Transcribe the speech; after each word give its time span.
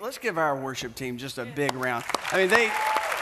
let's 0.00 0.18
give 0.18 0.38
our 0.38 0.56
worship 0.56 0.94
team 0.94 1.16
just 1.16 1.38
a 1.38 1.44
big 1.44 1.74
round. 1.74 2.04
I 2.32 2.38
mean, 2.38 2.48
they 2.48 2.70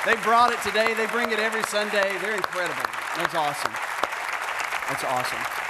they 0.05 0.15
brought 0.23 0.53
it 0.53 0.61
today. 0.63 0.95
They 0.95 1.07
bring 1.07 1.33
it 1.33 1.39
every 1.39 1.63
Sunday. 1.65 2.17
They're 2.21 2.37
incredible. 2.37 2.83
That's 3.17 3.35
awesome. 3.35 3.73
That's 4.89 5.05
awesome. 5.05 5.66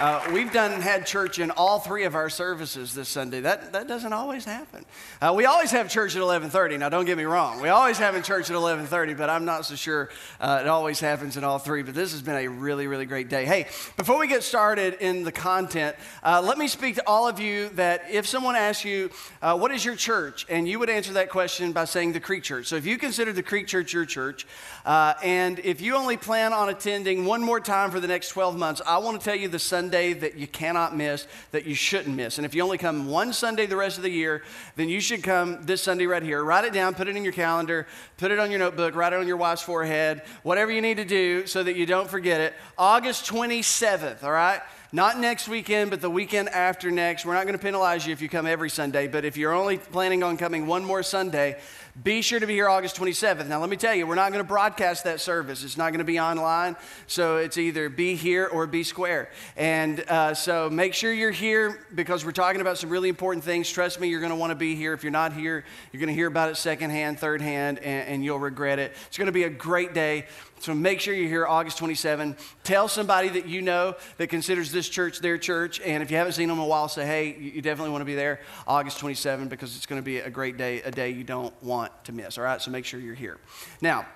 Uh, 0.00 0.26
we've 0.32 0.50
done 0.50 0.80
had 0.80 1.04
church 1.04 1.38
in 1.38 1.50
all 1.50 1.78
three 1.78 2.04
of 2.04 2.14
our 2.14 2.30
services 2.30 2.94
this 2.94 3.06
Sunday. 3.06 3.40
That, 3.40 3.74
that 3.74 3.86
doesn't 3.86 4.14
always 4.14 4.46
happen. 4.46 4.86
Uh, 5.20 5.34
we 5.36 5.44
always 5.44 5.70
have 5.72 5.90
church 5.90 6.16
at 6.16 6.22
11:30. 6.22 6.78
Now, 6.78 6.88
don't 6.88 7.04
get 7.04 7.18
me 7.18 7.24
wrong. 7.24 7.60
We 7.60 7.68
always 7.68 7.98
have 7.98 8.14
in 8.14 8.22
church 8.22 8.48
at 8.48 8.56
11:30, 8.56 9.14
but 9.14 9.28
I'm 9.28 9.44
not 9.44 9.66
so 9.66 9.74
sure 9.74 10.08
uh, 10.40 10.60
it 10.62 10.68
always 10.68 11.00
happens 11.00 11.36
in 11.36 11.44
all 11.44 11.58
three. 11.58 11.82
But 11.82 11.94
this 11.94 12.12
has 12.12 12.22
been 12.22 12.36
a 12.36 12.48
really, 12.48 12.86
really 12.86 13.04
great 13.04 13.28
day. 13.28 13.44
Hey, 13.44 13.66
before 13.98 14.18
we 14.18 14.26
get 14.26 14.42
started 14.42 14.96
in 15.00 15.22
the 15.22 15.32
content, 15.32 15.96
uh, 16.24 16.40
let 16.42 16.56
me 16.56 16.66
speak 16.66 16.94
to 16.94 17.06
all 17.06 17.28
of 17.28 17.38
you 17.38 17.68
that 17.74 18.04
if 18.10 18.26
someone 18.26 18.56
asks 18.56 18.86
you, 18.86 19.10
uh, 19.42 19.58
"What 19.58 19.70
is 19.70 19.84
your 19.84 19.96
church?" 19.96 20.46
and 20.48 20.66
you 20.66 20.78
would 20.78 20.88
answer 20.88 21.12
that 21.12 21.28
question 21.28 21.72
by 21.72 21.84
saying 21.84 22.12
the 22.12 22.20
Creek 22.20 22.42
Church. 22.42 22.68
So 22.68 22.76
if 22.76 22.86
you 22.86 22.96
consider 22.96 23.34
the 23.34 23.42
Creek 23.42 23.66
Church 23.66 23.92
your 23.92 24.06
church, 24.06 24.46
uh, 24.86 25.12
and 25.22 25.58
if 25.58 25.82
you 25.82 25.94
only 25.94 26.16
plan 26.16 26.54
on 26.54 26.70
attending 26.70 27.26
one 27.26 27.42
more 27.42 27.60
time 27.60 27.90
for 27.90 28.00
the 28.00 28.08
next 28.08 28.30
12 28.30 28.56
months, 28.56 28.80
I 28.86 28.96
want 28.96 29.20
to 29.20 29.22
tell 29.22 29.36
you 29.36 29.48
the 29.48 29.58
Sunday 29.58 29.89
that 29.90 30.36
you 30.36 30.46
cannot 30.46 30.96
miss, 30.96 31.26
that 31.52 31.66
you 31.66 31.74
shouldn't 31.74 32.16
miss. 32.16 32.38
And 32.38 32.44
if 32.44 32.54
you 32.54 32.62
only 32.62 32.78
come 32.78 33.08
one 33.08 33.32
Sunday 33.32 33.66
the 33.66 33.76
rest 33.76 33.96
of 33.96 34.02
the 34.02 34.10
year, 34.10 34.42
then 34.76 34.88
you 34.88 35.00
should 35.00 35.22
come 35.22 35.64
this 35.66 35.82
Sunday 35.82 36.06
right 36.06 36.22
here. 36.22 36.42
Write 36.42 36.64
it 36.64 36.72
down, 36.72 36.94
put 36.94 37.08
it 37.08 37.16
in 37.16 37.24
your 37.24 37.32
calendar, 37.32 37.86
put 38.16 38.30
it 38.30 38.38
on 38.38 38.50
your 38.50 38.58
notebook, 38.58 38.94
write 38.94 39.12
it 39.12 39.18
on 39.18 39.26
your 39.26 39.36
wife's 39.36 39.62
forehead, 39.62 40.22
whatever 40.42 40.70
you 40.70 40.80
need 40.80 40.96
to 40.96 41.04
do 41.04 41.46
so 41.46 41.62
that 41.62 41.76
you 41.76 41.86
don't 41.86 42.08
forget 42.08 42.40
it. 42.40 42.54
August 42.78 43.30
27th, 43.30 44.22
all 44.22 44.32
right? 44.32 44.60
Not 44.92 45.20
next 45.20 45.46
weekend, 45.46 45.90
but 45.90 46.00
the 46.00 46.10
weekend 46.10 46.48
after 46.48 46.90
next. 46.90 47.24
We're 47.24 47.34
not 47.34 47.44
going 47.44 47.56
to 47.56 47.62
penalize 47.62 48.04
you 48.04 48.12
if 48.12 48.20
you 48.20 48.28
come 48.28 48.44
every 48.44 48.70
Sunday, 48.70 49.06
but 49.06 49.24
if 49.24 49.36
you're 49.36 49.52
only 49.52 49.78
planning 49.78 50.24
on 50.24 50.36
coming 50.36 50.66
one 50.66 50.84
more 50.84 51.04
Sunday, 51.04 51.60
be 52.04 52.22
sure 52.22 52.38
to 52.38 52.46
be 52.46 52.54
here 52.54 52.68
August 52.68 52.96
27th. 52.96 53.48
Now, 53.48 53.60
let 53.60 53.68
me 53.68 53.76
tell 53.76 53.94
you, 53.94 54.06
we're 54.06 54.14
not 54.14 54.30
going 54.30 54.42
to 54.42 54.48
broadcast 54.48 55.04
that 55.04 55.20
service. 55.20 55.64
It's 55.64 55.76
not 55.76 55.90
going 55.90 55.98
to 55.98 56.04
be 56.04 56.20
online. 56.20 56.76
So 57.08 57.38
it's 57.38 57.58
either 57.58 57.88
be 57.88 58.14
here 58.14 58.46
or 58.46 58.68
be 58.68 58.84
square. 58.84 59.28
And 59.56 60.00
uh, 60.08 60.34
so 60.34 60.70
make 60.70 60.94
sure 60.94 61.12
you're 61.12 61.32
here 61.32 61.84
because 61.94 62.24
we're 62.24 62.30
talking 62.30 62.60
about 62.60 62.78
some 62.78 62.90
really 62.90 63.08
important 63.08 63.44
things. 63.44 63.68
Trust 63.68 63.98
me, 63.98 64.08
you're 64.08 64.20
going 64.20 64.30
to 64.30 64.36
want 64.36 64.52
to 64.52 64.56
be 64.56 64.76
here. 64.76 64.92
If 64.92 65.02
you're 65.02 65.10
not 65.10 65.32
here, 65.32 65.64
you're 65.90 66.00
going 66.00 66.08
to 66.08 66.14
hear 66.14 66.28
about 66.28 66.48
it 66.48 66.56
secondhand, 66.56 67.18
third 67.18 67.40
hand, 67.40 67.80
and, 67.80 68.08
and 68.08 68.24
you'll 68.24 68.38
regret 68.38 68.78
it. 68.78 68.92
It's 69.08 69.18
going 69.18 69.26
to 69.26 69.32
be 69.32 69.44
a 69.44 69.50
great 69.50 69.92
day. 69.92 70.26
So 70.60 70.74
make 70.74 71.00
sure 71.00 71.14
you're 71.14 71.28
here 71.28 71.46
August 71.46 71.78
27. 71.78 72.36
Tell 72.64 72.86
somebody 72.86 73.30
that 73.30 73.46
you 73.46 73.62
know 73.62 73.96
that 74.18 74.28
considers 74.28 74.70
this 74.70 74.88
church 74.88 75.20
their 75.20 75.38
church. 75.38 75.80
And 75.80 76.02
if 76.02 76.10
you 76.10 76.18
haven't 76.18 76.34
seen 76.34 76.48
them 76.48 76.58
in 76.58 76.64
a 76.64 76.68
while, 76.68 76.86
say, 76.88 77.06
hey, 77.06 77.36
you 77.38 77.62
definitely 77.62 77.92
want 77.92 78.02
to 78.02 78.06
be 78.06 78.14
there 78.14 78.40
August 78.66 78.98
27 78.98 79.48
because 79.48 79.74
it's 79.74 79.86
going 79.86 80.00
to 80.00 80.04
be 80.04 80.18
a 80.18 80.28
great 80.28 80.58
day, 80.58 80.82
a 80.82 80.90
day 80.90 81.10
you 81.10 81.24
don't 81.24 81.54
want 81.62 81.92
to 82.04 82.12
miss. 82.12 82.36
All 82.36 82.44
right, 82.44 82.60
so 82.60 82.70
make 82.70 82.84
sure 82.84 83.00
you're 83.00 83.14
here. 83.14 83.38
Now, 83.80 84.06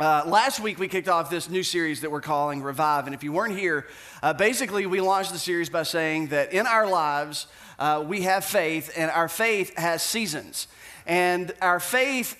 uh, 0.00 0.22
last 0.26 0.60
week, 0.60 0.78
we 0.78 0.88
kicked 0.88 1.08
off 1.08 1.28
this 1.28 1.50
new 1.50 1.62
series 1.62 2.00
that 2.02 2.10
we're 2.10 2.20
calling 2.20 2.62
Revive. 2.62 3.06
And 3.06 3.14
if 3.14 3.22
you 3.22 3.32
weren't 3.32 3.58
here, 3.58 3.86
uh, 4.22 4.32
basically, 4.32 4.86
we 4.86 5.00
launched 5.00 5.32
the 5.32 5.38
series 5.38 5.68
by 5.68 5.82
saying 5.82 6.28
that 6.28 6.52
in 6.52 6.66
our 6.66 6.86
lives, 6.86 7.46
uh, 7.78 8.04
we 8.06 8.22
have 8.22 8.44
faith, 8.44 8.92
and 8.96 9.10
our 9.10 9.28
faith 9.28 9.76
has 9.76 10.02
seasons. 10.02 10.68
And 11.04 11.52
our 11.60 11.80
faith 11.80 12.36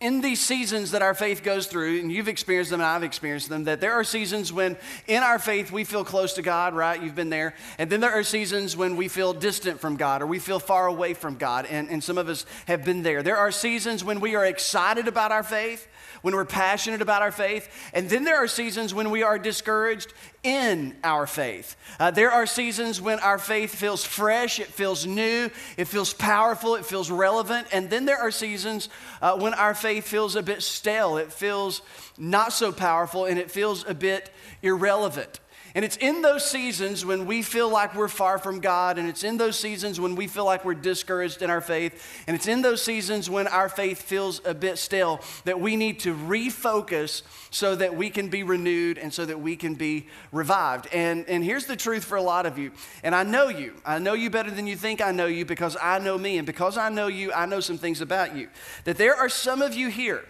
in 0.00 0.22
these 0.22 0.40
seasons 0.40 0.92
that 0.92 1.02
our 1.02 1.12
faith 1.12 1.42
goes 1.42 1.66
through, 1.66 2.00
and 2.00 2.10
you've 2.10 2.28
experienced 2.28 2.70
them 2.70 2.80
and 2.80 2.88
I've 2.88 3.02
experienced 3.02 3.50
them, 3.50 3.64
that 3.64 3.82
there 3.82 3.92
are 3.92 4.04
seasons 4.04 4.50
when 4.50 4.78
in 5.06 5.22
our 5.22 5.38
faith 5.38 5.70
we 5.70 5.84
feel 5.84 6.04
close 6.04 6.32
to 6.34 6.42
God, 6.42 6.74
right? 6.74 7.00
You've 7.00 7.14
been 7.14 7.28
there. 7.28 7.54
And 7.76 7.90
then 7.90 8.00
there 8.00 8.12
are 8.12 8.22
seasons 8.22 8.74
when 8.74 8.96
we 8.96 9.08
feel 9.08 9.34
distant 9.34 9.78
from 9.78 9.96
God 9.96 10.22
or 10.22 10.26
we 10.26 10.38
feel 10.38 10.58
far 10.58 10.86
away 10.86 11.12
from 11.12 11.36
God. 11.36 11.66
And, 11.66 11.90
and 11.90 12.02
some 12.02 12.16
of 12.16 12.30
us 12.30 12.46
have 12.66 12.82
been 12.82 13.02
there. 13.02 13.22
There 13.22 13.36
are 13.36 13.50
seasons 13.50 14.02
when 14.02 14.20
we 14.20 14.34
are 14.36 14.46
excited 14.46 15.06
about 15.06 15.32
our 15.32 15.42
faith 15.42 15.86
when 16.22 16.34
we're 16.34 16.44
passionate 16.44 17.02
about 17.02 17.22
our 17.22 17.32
faith. 17.32 17.68
And 17.94 18.08
then 18.08 18.24
there 18.24 18.36
are 18.36 18.48
seasons 18.48 18.94
when 18.94 19.10
we 19.10 19.22
are 19.22 19.38
discouraged 19.38 20.12
in 20.42 20.96
our 21.04 21.26
faith. 21.26 21.76
Uh, 21.98 22.10
there 22.10 22.30
are 22.30 22.46
seasons 22.46 23.00
when 23.00 23.18
our 23.20 23.38
faith 23.38 23.74
feels 23.74 24.04
fresh, 24.04 24.58
it 24.58 24.68
feels 24.68 25.06
new, 25.06 25.50
it 25.76 25.84
feels 25.86 26.14
powerful, 26.14 26.76
it 26.76 26.86
feels 26.86 27.10
relevant. 27.10 27.66
And 27.72 27.90
then 27.90 28.06
there 28.06 28.18
are 28.18 28.30
seasons 28.30 28.88
uh, 29.20 29.36
when 29.38 29.54
our 29.54 29.74
faith 29.74 29.89
feels 29.98 30.36
a 30.36 30.42
bit 30.42 30.62
stale, 30.62 31.16
it 31.16 31.32
feels 31.32 31.82
not 32.16 32.52
so 32.52 32.70
powerful, 32.70 33.24
and 33.24 33.36
it 33.36 33.50
feels 33.50 33.84
a 33.88 33.94
bit 33.94 34.30
irrelevant. 34.62 35.40
And 35.74 35.84
it's 35.84 35.96
in 35.96 36.22
those 36.22 36.44
seasons 36.44 37.04
when 37.06 37.26
we 37.26 37.42
feel 37.42 37.68
like 37.68 37.94
we're 37.94 38.08
far 38.08 38.38
from 38.38 38.60
God, 38.60 38.98
and 38.98 39.08
it's 39.08 39.22
in 39.22 39.36
those 39.36 39.58
seasons 39.58 40.00
when 40.00 40.16
we 40.16 40.26
feel 40.26 40.44
like 40.44 40.64
we're 40.64 40.74
discouraged 40.74 41.42
in 41.42 41.50
our 41.50 41.60
faith, 41.60 42.24
and 42.26 42.34
it's 42.34 42.48
in 42.48 42.62
those 42.62 42.82
seasons 42.82 43.30
when 43.30 43.46
our 43.46 43.68
faith 43.68 44.02
feels 44.02 44.40
a 44.44 44.54
bit 44.54 44.78
stale 44.78 45.20
that 45.44 45.60
we 45.60 45.76
need 45.76 46.00
to 46.00 46.14
refocus 46.14 47.22
so 47.50 47.76
that 47.76 47.94
we 47.94 48.10
can 48.10 48.28
be 48.28 48.42
renewed 48.42 48.98
and 48.98 49.14
so 49.14 49.24
that 49.24 49.40
we 49.40 49.54
can 49.54 49.74
be 49.74 50.06
revived. 50.32 50.88
And, 50.92 51.24
and 51.28 51.44
here's 51.44 51.66
the 51.66 51.76
truth 51.76 52.04
for 52.04 52.16
a 52.16 52.22
lot 52.22 52.46
of 52.46 52.58
you, 52.58 52.72
and 53.04 53.14
I 53.14 53.22
know 53.22 53.48
you. 53.48 53.74
I 53.84 53.98
know 53.98 54.14
you 54.14 54.28
better 54.28 54.50
than 54.50 54.66
you 54.66 54.76
think 54.76 55.00
I 55.00 55.12
know 55.12 55.26
you 55.26 55.44
because 55.44 55.76
I 55.80 55.98
know 56.00 56.18
me, 56.18 56.38
and 56.38 56.46
because 56.46 56.76
I 56.76 56.88
know 56.88 57.06
you, 57.06 57.32
I 57.32 57.46
know 57.46 57.60
some 57.60 57.78
things 57.78 58.00
about 58.00 58.34
you. 58.34 58.48
That 58.84 58.96
there 58.96 59.14
are 59.14 59.28
some 59.28 59.62
of 59.62 59.74
you 59.74 59.88
here. 59.88 60.24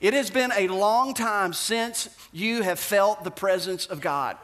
It 0.00 0.14
has 0.14 0.30
been 0.30 0.52
a 0.56 0.68
long 0.68 1.12
time 1.12 1.52
since 1.52 2.08
you 2.32 2.62
have 2.62 2.78
felt 2.78 3.24
the 3.24 3.30
presence 3.30 3.86
of 3.86 4.00
God. 4.00 4.36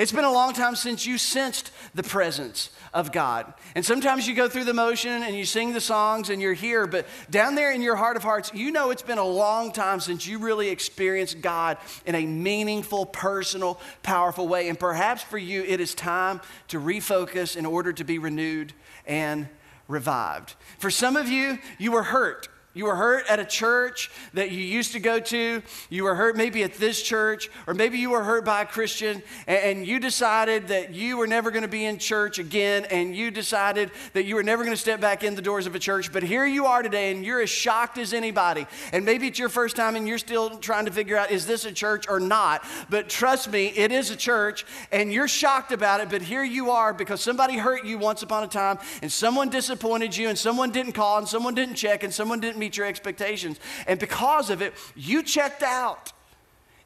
It's 0.00 0.12
been 0.12 0.24
a 0.24 0.32
long 0.32 0.54
time 0.54 0.76
since 0.76 1.04
you 1.04 1.18
sensed 1.18 1.70
the 1.94 2.02
presence 2.02 2.70
of 2.94 3.12
God. 3.12 3.52
And 3.74 3.84
sometimes 3.84 4.26
you 4.26 4.34
go 4.34 4.48
through 4.48 4.64
the 4.64 4.72
motion 4.72 5.22
and 5.22 5.36
you 5.36 5.44
sing 5.44 5.74
the 5.74 5.80
songs 5.82 6.30
and 6.30 6.40
you're 6.40 6.54
here, 6.54 6.86
but 6.86 7.06
down 7.28 7.54
there 7.54 7.70
in 7.70 7.82
your 7.82 7.96
heart 7.96 8.16
of 8.16 8.22
hearts, 8.22 8.50
you 8.54 8.70
know 8.70 8.88
it's 8.88 9.02
been 9.02 9.18
a 9.18 9.22
long 9.22 9.72
time 9.72 10.00
since 10.00 10.26
you 10.26 10.38
really 10.38 10.70
experienced 10.70 11.42
God 11.42 11.76
in 12.06 12.14
a 12.14 12.24
meaningful, 12.24 13.04
personal, 13.04 13.78
powerful 14.02 14.48
way. 14.48 14.70
And 14.70 14.80
perhaps 14.80 15.22
for 15.22 15.36
you, 15.36 15.64
it 15.64 15.80
is 15.80 15.94
time 15.94 16.40
to 16.68 16.80
refocus 16.80 17.54
in 17.54 17.66
order 17.66 17.92
to 17.92 18.02
be 18.02 18.18
renewed 18.18 18.72
and 19.04 19.50
revived. 19.86 20.54
For 20.78 20.90
some 20.90 21.14
of 21.14 21.28
you, 21.28 21.58
you 21.76 21.92
were 21.92 22.04
hurt 22.04 22.48
you 22.72 22.84
were 22.84 22.94
hurt 22.94 23.26
at 23.28 23.40
a 23.40 23.44
church 23.44 24.12
that 24.32 24.52
you 24.52 24.58
used 24.58 24.92
to 24.92 25.00
go 25.00 25.18
to. 25.18 25.60
You 25.88 26.04
were 26.04 26.14
hurt 26.14 26.36
maybe 26.36 26.62
at 26.62 26.74
this 26.74 27.02
church, 27.02 27.50
or 27.66 27.74
maybe 27.74 27.98
you 27.98 28.10
were 28.10 28.22
hurt 28.22 28.44
by 28.44 28.62
a 28.62 28.66
Christian, 28.66 29.22
and, 29.48 29.80
you 29.80 29.98
decided 29.98 30.68
that 30.68 30.94
you 30.94 31.16
were 31.16 31.26
never 31.26 31.50
going 31.50 31.62
to 31.62 31.68
be 31.68 31.86
in 31.86 31.98
church 31.98 32.38
again, 32.38 32.84
and 32.90 33.16
you 33.16 33.30
decided 33.30 33.90
that 34.12 34.24
you 34.24 34.34
were 34.34 34.42
never 34.42 34.62
going 34.62 34.74
to 34.74 34.80
step 34.80 35.00
back 35.00 35.24
in 35.24 35.34
the 35.34 35.42
doors 35.42 35.66
of 35.66 35.74
a 35.74 35.78
church. 35.78 36.12
But 36.12 36.22
here 36.22 36.44
you 36.44 36.66
are 36.66 36.82
today, 36.82 37.10
and 37.10 37.24
you're 37.24 37.40
as 37.40 37.50
shocked 37.50 37.98
as 37.98 38.12
anybody. 38.12 38.66
And 38.92 39.04
maybe 39.04 39.26
it's 39.26 39.38
your 39.38 39.48
first 39.48 39.74
time, 39.74 39.96
and 39.96 40.06
you're 40.06 40.18
still 40.18 40.50
trying 40.58 40.84
to 40.84 40.92
figure 40.92 41.16
out 41.16 41.30
is 41.30 41.46
this 41.46 41.64
a 41.64 41.72
church 41.72 42.06
or 42.08 42.20
not? 42.20 42.62
But 42.90 43.08
trust 43.08 43.50
me, 43.50 43.68
it 43.68 43.90
is 43.90 44.10
a 44.10 44.16
church, 44.16 44.66
and 44.92 45.12
you're 45.12 45.28
shocked 45.28 45.72
about 45.72 46.00
it. 46.00 46.10
But 46.10 46.22
here 46.22 46.44
you 46.44 46.70
are 46.70 46.92
because 46.92 47.20
somebody 47.20 47.56
hurt 47.56 47.84
you 47.84 47.98
once 47.98 48.22
upon 48.22 48.44
a 48.44 48.48
time, 48.48 48.78
and 49.02 49.10
someone 49.10 49.48
disappointed 49.48 50.16
you, 50.16 50.28
and 50.28 50.38
someone 50.38 50.70
didn't 50.70 50.92
call, 50.92 51.18
and 51.18 51.26
someone 51.26 51.54
didn't 51.54 51.74
check, 51.74 52.04
and 52.04 52.12
someone 52.12 52.38
didn't 52.38 52.59
meet 52.60 52.76
your 52.76 52.86
expectations. 52.86 53.58
And 53.88 53.98
because 53.98 54.50
of 54.50 54.62
it, 54.62 54.74
you 54.94 55.22
checked 55.24 55.64
out. 55.64 56.12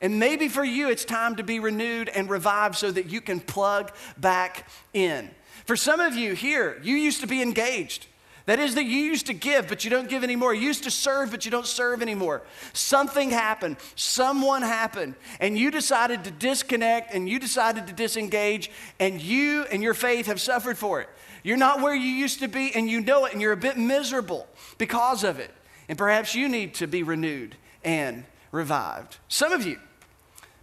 And 0.01 0.19
maybe 0.19 0.49
for 0.49 0.65
you, 0.65 0.89
it's 0.89 1.05
time 1.05 1.37
to 1.37 1.43
be 1.43 1.61
renewed 1.61 2.09
and 2.09 2.29
revived 2.29 2.77
so 2.77 2.91
that 2.91 3.07
you 3.07 3.21
can 3.21 3.41
plug 3.41 3.93
back 4.17 4.69
in. 4.93 5.31
For 5.67 5.77
some 5.77 6.01
of 6.01 6.15
you 6.15 6.35
here, 6.35 6.81
you 6.83 6.95
used 6.95 7.21
to 7.21 7.27
be 7.27 7.41
engaged. 7.41 8.07
That 8.47 8.61
is, 8.61 8.75
that 8.75 8.85
you 8.85 8.99
used 8.99 9.27
to 9.27 9.33
give, 9.33 9.69
but 9.69 9.85
you 9.85 9.91
don't 9.91 10.09
give 10.09 10.23
anymore. 10.23 10.53
You 10.53 10.67
used 10.67 10.85
to 10.85 10.91
serve, 10.91 11.31
but 11.31 11.47
you 11.47 11.51
don't 11.51 11.67
serve 11.67 12.03
anymore. 12.03 12.43
Something 12.75 13.31
happened, 13.31 13.79
someone 13.97 14.61
happened, 14.61 15.15
and 15.41 15.57
you 15.57 15.71
decided 15.71 16.25
to 16.25 16.31
disconnect 16.31 17.15
and 17.15 17.27
you 17.27 17.39
decided 17.39 17.87
to 17.87 17.95
disengage, 17.95 18.71
and 19.01 19.23
you 19.23 19.65
and 19.73 19.83
your 19.83 19.95
faith 19.95 20.27
have 20.27 20.43
suffered 20.43 20.77
for 20.77 21.01
it. 21.01 21.09
You're 21.43 21.57
not 21.57 21.81
where 21.81 21.95
you 21.95 22.09
used 22.09 22.41
to 22.41 22.49
be, 22.49 22.75
and 22.75 22.91
you 22.91 23.01
know 23.01 23.25
it, 23.25 23.33
and 23.33 23.41
you're 23.41 23.53
a 23.53 23.57
bit 23.57 23.79
miserable 23.79 24.47
because 24.77 25.25
of 25.25 25.39
it. 25.39 25.51
And 25.89 25.99
perhaps 25.99 26.35
you 26.35 26.49
need 26.49 26.75
to 26.75 26.87
be 26.87 27.03
renewed 27.03 27.57
and 27.83 28.25
revived. 28.53 29.19
Some 29.29 29.53
of 29.53 29.67
you, 29.67 29.79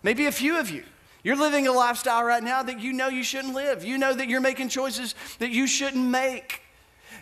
maybe 0.04 0.26
a 0.26 0.32
few 0.32 0.60
of 0.60 0.70
you, 0.70 0.84
you're 1.24 1.36
living 1.36 1.68
a 1.68 1.72
lifestyle 1.72 2.24
right 2.24 2.44
now 2.44 2.64
that 2.64 2.80
you 2.80 2.94
know 2.94 3.08
you 3.08 3.24
shouldn't 3.24 3.54
live. 3.54 3.84
You 3.84 3.98
know 3.98 4.14
that 4.14 4.28
you're 4.28 4.42
making 4.42 4.70
choices 4.70 5.14
that 5.38 5.52
you 5.52 5.68
shouldn't 5.68 6.08
make. 6.08 6.62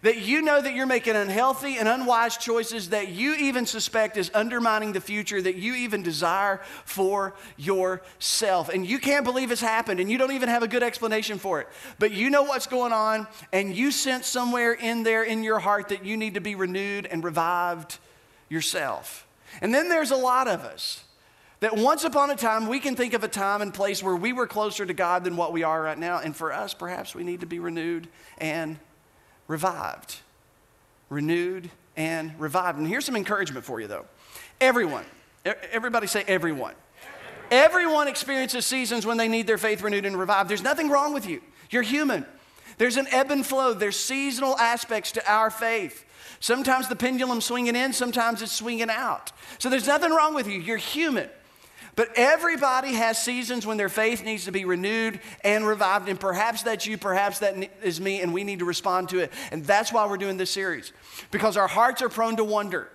That 0.01 0.19
you 0.19 0.41
know 0.41 0.61
that 0.61 0.73
you're 0.73 0.85
making 0.85 1.15
unhealthy 1.15 1.77
and 1.77 1.87
unwise 1.87 2.37
choices 2.37 2.89
that 2.89 3.09
you 3.09 3.35
even 3.35 3.65
suspect 3.65 4.17
is 4.17 4.31
undermining 4.33 4.93
the 4.93 5.01
future 5.01 5.41
that 5.41 5.55
you 5.55 5.75
even 5.75 6.03
desire 6.03 6.61
for 6.85 7.35
yourself. 7.57 8.69
And 8.69 8.85
you 8.85 8.99
can't 8.99 9.25
believe 9.25 9.51
it's 9.51 9.61
happened 9.61 9.99
and 9.99 10.09
you 10.09 10.17
don't 10.17 10.31
even 10.31 10.49
have 10.49 10.63
a 10.63 10.67
good 10.67 10.83
explanation 10.83 11.37
for 11.37 11.61
it. 11.61 11.67
But 11.97 12.11
you 12.11 12.29
know 12.29 12.43
what's 12.43 12.67
going 12.67 12.93
on 12.93 13.27
and 13.51 13.75
you 13.75 13.91
sense 13.91 14.27
somewhere 14.27 14.73
in 14.73 15.03
there 15.03 15.23
in 15.23 15.43
your 15.43 15.59
heart 15.59 15.89
that 15.89 16.05
you 16.05 16.17
need 16.17 16.35
to 16.35 16.41
be 16.41 16.55
renewed 16.55 17.05
and 17.05 17.23
revived 17.23 17.99
yourself. 18.47 19.27
And 19.61 19.73
then 19.73 19.89
there's 19.89 20.11
a 20.11 20.15
lot 20.15 20.47
of 20.47 20.61
us 20.61 21.03
that 21.59 21.75
once 21.75 22.03
upon 22.03 22.29
a 22.29 22.35
time 22.35 22.67
we 22.67 22.79
can 22.79 22.95
think 22.95 23.13
of 23.13 23.23
a 23.23 23.27
time 23.27 23.61
and 23.61 23.73
place 23.73 24.01
where 24.01 24.15
we 24.15 24.31
were 24.31 24.47
closer 24.47 24.85
to 24.85 24.93
God 24.93 25.23
than 25.23 25.35
what 25.35 25.51
we 25.51 25.63
are 25.63 25.81
right 25.81 25.97
now. 25.97 26.19
And 26.19 26.35
for 26.35 26.53
us, 26.53 26.73
perhaps 26.73 27.13
we 27.13 27.23
need 27.23 27.41
to 27.41 27.45
be 27.45 27.59
renewed 27.59 28.07
and 28.37 28.77
revived, 29.49 30.19
renewed 31.09 31.69
and 31.97 32.39
revived. 32.39 32.77
And 32.77 32.87
here's 32.87 33.03
some 33.03 33.17
encouragement 33.17 33.65
for 33.65 33.81
you, 33.81 33.87
though. 33.87 34.05
Everyone, 34.61 35.03
everybody 35.43 36.07
say 36.07 36.23
everyone. 36.27 36.75
Everyone 37.51 38.07
experiences 38.07 38.65
seasons 38.65 39.05
when 39.05 39.17
they 39.17 39.27
need 39.27 39.47
their 39.47 39.57
faith 39.57 39.81
renewed 39.81 40.05
and 40.05 40.17
revived. 40.17 40.49
There's 40.49 40.63
nothing 40.63 40.87
wrong 40.87 41.13
with 41.13 41.27
you. 41.27 41.41
You're 41.71 41.81
human. 41.81 42.25
There's 42.77 42.95
an 42.95 43.07
ebb 43.11 43.31
and 43.31 43.45
flow, 43.45 43.73
there's 43.73 43.97
seasonal 43.97 44.57
aspects 44.57 45.11
to 45.13 45.31
our 45.31 45.49
faith. 45.49 46.05
Sometimes 46.39 46.87
the 46.87 46.95
pendulum's 46.95 47.43
swinging 47.43 47.75
in, 47.75 47.91
sometimes 47.91 48.41
it's 48.41 48.53
swinging 48.53 48.89
out. 48.89 49.33
So 49.57 49.69
there's 49.69 49.87
nothing 49.87 50.11
wrong 50.11 50.33
with 50.33 50.47
you. 50.47 50.61
You're 50.61 50.77
human. 50.77 51.29
But 51.99 52.11
everybody 52.15 52.93
has 52.93 53.21
seasons 53.21 53.67
when 53.67 53.75
their 53.75 53.89
faith 53.89 54.23
needs 54.23 54.45
to 54.45 54.53
be 54.53 54.63
renewed 54.63 55.19
and 55.43 55.67
revived. 55.67 56.07
And 56.07 56.17
perhaps 56.17 56.63
that's 56.63 56.87
you, 56.87 56.97
perhaps 56.97 57.39
that 57.39 57.57
is 57.83 57.99
me, 57.99 58.21
and 58.21 58.33
we 58.33 58.45
need 58.45 58.59
to 58.59 58.65
respond 58.65 59.09
to 59.09 59.19
it. 59.19 59.33
And 59.51 59.65
that's 59.65 59.91
why 59.91 60.07
we're 60.07 60.15
doing 60.15 60.37
this 60.37 60.49
series, 60.49 60.93
because 61.29 61.57
our 61.57 61.67
hearts 61.67 62.01
are 62.01 62.07
prone 62.07 62.37
to 62.37 62.45
wonder. 62.45 62.87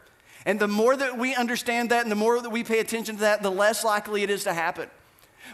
And 0.46 0.58
the 0.58 0.68
more 0.68 0.96
that 0.96 1.18
we 1.18 1.34
understand 1.34 1.90
that 1.90 2.00
and 2.00 2.10
the 2.10 2.16
more 2.16 2.40
that 2.40 2.48
we 2.48 2.64
pay 2.64 2.78
attention 2.78 3.16
to 3.16 3.20
that, 3.20 3.42
the 3.42 3.50
less 3.50 3.84
likely 3.84 4.22
it 4.22 4.30
is 4.30 4.44
to 4.44 4.54
happen. 4.54 4.88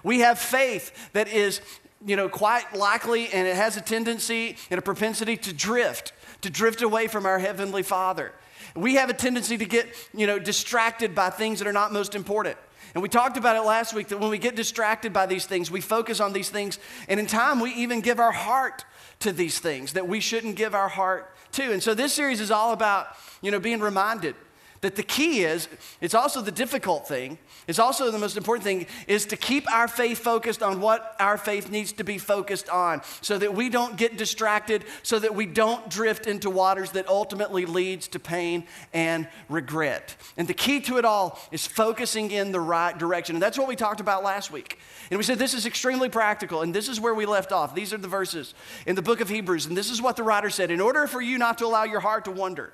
We 0.05 0.21
have 0.21 0.39
faith 0.39 1.11
that 1.13 1.27
is, 1.27 1.61
you 2.07 2.15
know, 2.15 2.29
quite 2.29 2.73
likely 2.73 3.33
and 3.33 3.49
it 3.49 3.57
has 3.57 3.77
a 3.77 3.81
tendency 3.81 4.59
and 4.71 4.79
a 4.79 4.83
propensity 4.83 5.37
to 5.39 5.53
drift, 5.53 6.13
to 6.43 6.51
drift 6.51 6.83
away 6.83 7.09
from 7.09 7.27
our 7.27 7.41
Heavenly 7.41 7.83
Father. 7.83 8.31
We 8.77 8.95
have 8.95 9.11
a 9.11 9.15
tendency 9.15 9.59
to 9.59 9.65
get, 9.65 9.89
you 10.15 10.29
know, 10.29 10.39
distracted 10.39 11.17
by 11.17 11.31
things 11.31 11.59
that 11.59 11.67
are 11.67 11.73
not 11.73 11.93
most 11.93 12.15
important. 12.15 12.57
And 12.95 13.03
we 13.03 13.09
talked 13.09 13.37
about 13.37 13.57
it 13.57 13.63
last 13.63 13.95
week 13.95 14.09
that 14.09 14.19
when 14.19 14.31
we 14.31 14.39
get 14.39 14.57
distracted 14.57 15.13
by 15.13 15.27
these 15.27 15.47
things, 15.47 15.71
we 15.71 15.81
focus 15.81 16.21
on 16.21 16.33
these 16.33 16.51
things, 16.51 16.79
and 17.09 17.21
in 17.21 17.27
time, 17.27 17.61
we 17.61 17.73
even 17.75 18.01
give 18.01 18.19
our 18.19 18.33
heart 18.33 18.85
to 19.21 19.33
these 19.33 19.59
things 19.59 19.93
that 19.93 20.09
we 20.09 20.21
shouldn't 20.21 20.57
give 20.57 20.75
our 20.75 20.89
heart 20.89 21.35
to. 21.53 21.73
And 21.73 21.83
so 21.83 21.95
this 21.95 22.13
series 22.13 22.41
is 22.41 22.51
all 22.51 22.73
about, 22.73 23.09
you 23.43 23.51
know, 23.51 23.61
being 23.61 23.81
reminded 23.81 24.35
that 24.81 24.97
the 24.97 25.03
key 25.03 25.45
is, 25.45 25.69
it's 26.01 26.15
also 26.15 26.41
the 26.41 26.51
difficult 26.51 27.07
thing, 27.07 27.39
it's 27.67 27.79
also 27.79 28.11
the 28.11 28.19
most 28.19 28.37
important 28.37 28.65
thing, 28.65 28.87
is 29.07 29.27
to 29.27 29.37
keep 29.37 29.71
our 29.71 29.87
faith 29.87 30.19
focused 30.19 30.63
on 30.63 30.81
what 30.81 31.15
our 31.21 31.37
faith 31.37 31.71
needs 31.71 31.93
to 31.93 32.05
be 32.05 32.17
focused 32.17 32.69
on 32.71 33.03
so 33.21 33.37
that 33.37 33.55
we 33.55 33.69
don't 33.69 33.97
get 33.97 34.17
distracted, 34.17 34.85
so 35.03 35.19
that 35.19 35.35
we 35.35 35.45
don't 35.45 35.91
drift 35.91 36.27
into 36.27 36.49
waters 36.49 36.93
that 36.93 37.07
ultimately 37.09 37.67
leads 37.67 38.09
to 38.09 38.19
pain 38.19 38.65
and 38.95 39.29
regret. 39.51 40.17
And 40.39 40.49
the 40.49 40.55
key 40.55 40.81
to 40.83 40.97
it 40.97 41.05
all 41.05 41.39
is 41.53 41.67
focusing 41.67 42.31
in 42.31 42.51
the 42.51 42.61
right 42.61 42.97
direction. 42.97 43.37
And 43.37 43.43
that's 43.43 43.59
what 43.59 43.69
we 43.69 43.77
talked 43.77 44.01
about 44.01 44.25
last 44.25 44.51
week. 44.51 44.79
And 45.11 45.19
we 45.19 45.25
said 45.25 45.39
this 45.39 45.55
is 45.55 45.67
extremely 45.67 46.09
practical, 46.09 46.63
and 46.63 46.75
this 46.75 46.89
is 46.89 46.99
where 46.99 47.15
we 47.15 47.27
left 47.27 47.53
off. 47.53 47.75
These 47.75 47.93
are 47.93 47.99
the 47.99 48.09
verses 48.09 48.55
in 48.87 48.97
the 48.97 49.03
book 49.03 49.21
of 49.21 49.29
Hebrews, 49.29 49.67
and 49.67 49.77
this 49.77 49.91
is 49.91 50.01
what 50.01 50.17
the 50.17 50.23
writer 50.23 50.49
said 50.49 50.71
In 50.71 50.81
order 50.81 51.07
for 51.07 51.21
you 51.21 51.37
not 51.37 51.59
to 51.59 51.67
allow 51.67 51.85
your 51.85 52.01
heart 52.01 52.25
to 52.25 52.31
wander, 52.31 52.73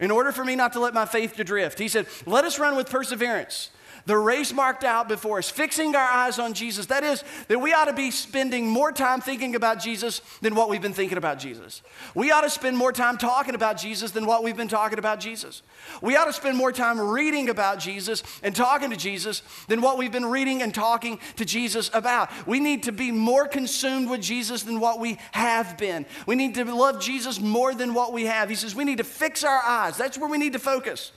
in 0.00 0.10
order 0.10 0.32
for 0.32 0.44
me 0.44 0.56
not 0.56 0.72
to 0.72 0.80
let 0.80 0.94
my 0.94 1.04
faith 1.04 1.36
to 1.36 1.44
drift. 1.44 1.78
He 1.78 1.88
said, 1.88 2.06
Let 2.26 2.44
us 2.44 2.58
run 2.58 2.74
with 2.74 2.90
perseverance 2.90 3.70
the 4.06 4.16
race 4.16 4.52
marked 4.52 4.84
out 4.84 5.08
before 5.08 5.38
us, 5.38 5.50
fixing 5.50 5.94
our 5.94 6.08
eyes 6.08 6.38
on 6.38 6.54
Jesus. 6.54 6.86
That 6.86 7.04
is, 7.04 7.24
that 7.48 7.58
we 7.58 7.72
ought 7.72 7.86
to 7.86 7.92
be 7.92 8.10
spending 8.10 8.68
more 8.68 8.92
time 8.92 9.20
thinking 9.20 9.54
about 9.54 9.80
Jesus 9.80 10.20
than 10.40 10.54
what 10.54 10.68
we've 10.68 10.82
been 10.82 10.92
thinking 10.92 11.18
about 11.18 11.38
Jesus. 11.38 11.82
We 12.14 12.30
ought 12.30 12.42
to 12.42 12.50
spend 12.50 12.76
more 12.76 12.92
time 12.92 13.18
talking 13.18 13.54
about 13.54 13.76
Jesus 13.78 14.10
than 14.10 14.26
what 14.26 14.42
we've 14.42 14.56
been 14.56 14.68
talking 14.68 14.98
about 14.98 15.20
Jesus. 15.20 15.62
We 16.02 16.16
ought 16.16 16.26
to 16.26 16.32
spend 16.32 16.56
more 16.56 16.72
time 16.72 17.00
reading 17.00 17.48
about 17.48 17.78
Jesus 17.78 18.22
and 18.42 18.54
talking 18.54 18.90
to 18.90 18.96
Jesus 18.96 19.42
than 19.68 19.80
what 19.80 19.98
we've 19.98 20.12
been 20.12 20.26
reading 20.26 20.62
and 20.62 20.74
talking 20.74 21.18
to 21.36 21.44
Jesus 21.44 21.90
about. 21.92 22.30
We 22.46 22.60
need 22.60 22.84
to 22.84 22.92
be 22.92 23.10
more 23.12 23.46
consumed 23.46 24.10
with 24.10 24.22
Jesus 24.22 24.62
than 24.62 24.80
what 24.80 25.00
we 25.00 25.18
have 25.32 25.76
been. 25.78 26.06
We 26.26 26.34
need 26.34 26.54
to 26.54 26.64
love 26.64 27.00
Jesus 27.00 27.40
more 27.40 27.74
than 27.74 27.94
what 27.94 28.12
we 28.12 28.26
have. 28.26 28.48
He 28.48 28.54
says 28.54 28.74
we 28.74 28.84
need 28.84 28.98
to 28.98 29.04
fix 29.04 29.44
our 29.44 29.62
eyes. 29.62 29.96
That's 29.96 30.18
where 30.18 30.28
we 30.28 30.38
need 30.38 30.52
to 30.54 30.58
focus. 30.58 31.12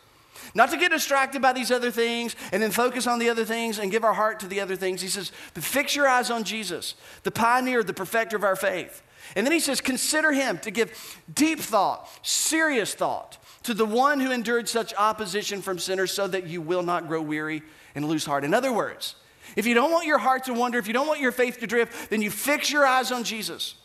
Not 0.56 0.72
to 0.72 0.78
get 0.78 0.92
distracted 0.92 1.42
by 1.42 1.54
these 1.54 1.72
other 1.72 1.92
things 1.92 2.36
and 2.52 2.62
then 2.62 2.72
focus 2.72 3.08
on 3.08 3.20
the 3.20 3.30
other 3.30 3.46
things 3.46 3.80
and 3.80 3.92
give 3.92 4.04
our 4.04 4.14
heart 4.14 4.40
to 4.42 4.48
the 4.48 4.60
other 4.60 4.76
things. 4.76 5.02
He 5.02 5.08
says, 5.08 5.32
but 5.54 5.64
fix 5.64 5.96
your 5.96 6.08
eyes 6.08 6.30
on 6.30 6.44
Jesus, 6.44 6.96
the 7.24 7.32
pioneer, 7.32 7.84
the 7.84 7.94
perfecter 7.94 8.36
of 8.36 8.44
our 8.44 8.56
faith. 8.56 9.02
And 9.36 9.46
then 9.46 9.54
he 9.54 9.60
says, 9.60 9.82
consider 9.82 10.32
him 10.32 10.58
to 10.60 10.72
give 10.72 11.22
deep 11.34 11.60
thought, 11.60 12.10
serious 12.22 12.94
thought 12.94 13.38
to 13.64 13.74
the 13.74 13.86
one 13.86 14.20
who 14.20 14.32
endured 14.32 14.68
such 14.68 14.94
opposition 14.96 15.62
from 15.62 15.80
sinners 15.80 16.12
so 16.12 16.28
that 16.28 16.48
you 16.48 16.62
will 16.62 16.84
not 16.84 17.08
grow 17.08 17.22
weary 17.22 17.64
and 17.96 18.06
lose 18.06 18.26
heart. 18.26 18.44
In 18.44 18.54
other 18.54 18.74
words, 18.74 19.16
if 19.56 19.66
you 19.66 19.74
don't 19.74 19.92
want 19.92 20.06
your 20.06 20.18
heart 20.18 20.46
to 20.46 20.54
wander, 20.54 20.78
if 20.78 20.88
you 20.88 20.94
don't 20.94 21.08
want 21.08 21.20
your 21.20 21.32
faith 21.32 21.60
to 21.60 21.68
drift, 21.68 22.10
then 22.10 22.22
you 22.22 22.30
fix 22.30 22.72
your 22.72 22.86
eyes 22.86 23.12
on 23.12 23.24
Jesus. 23.24 23.76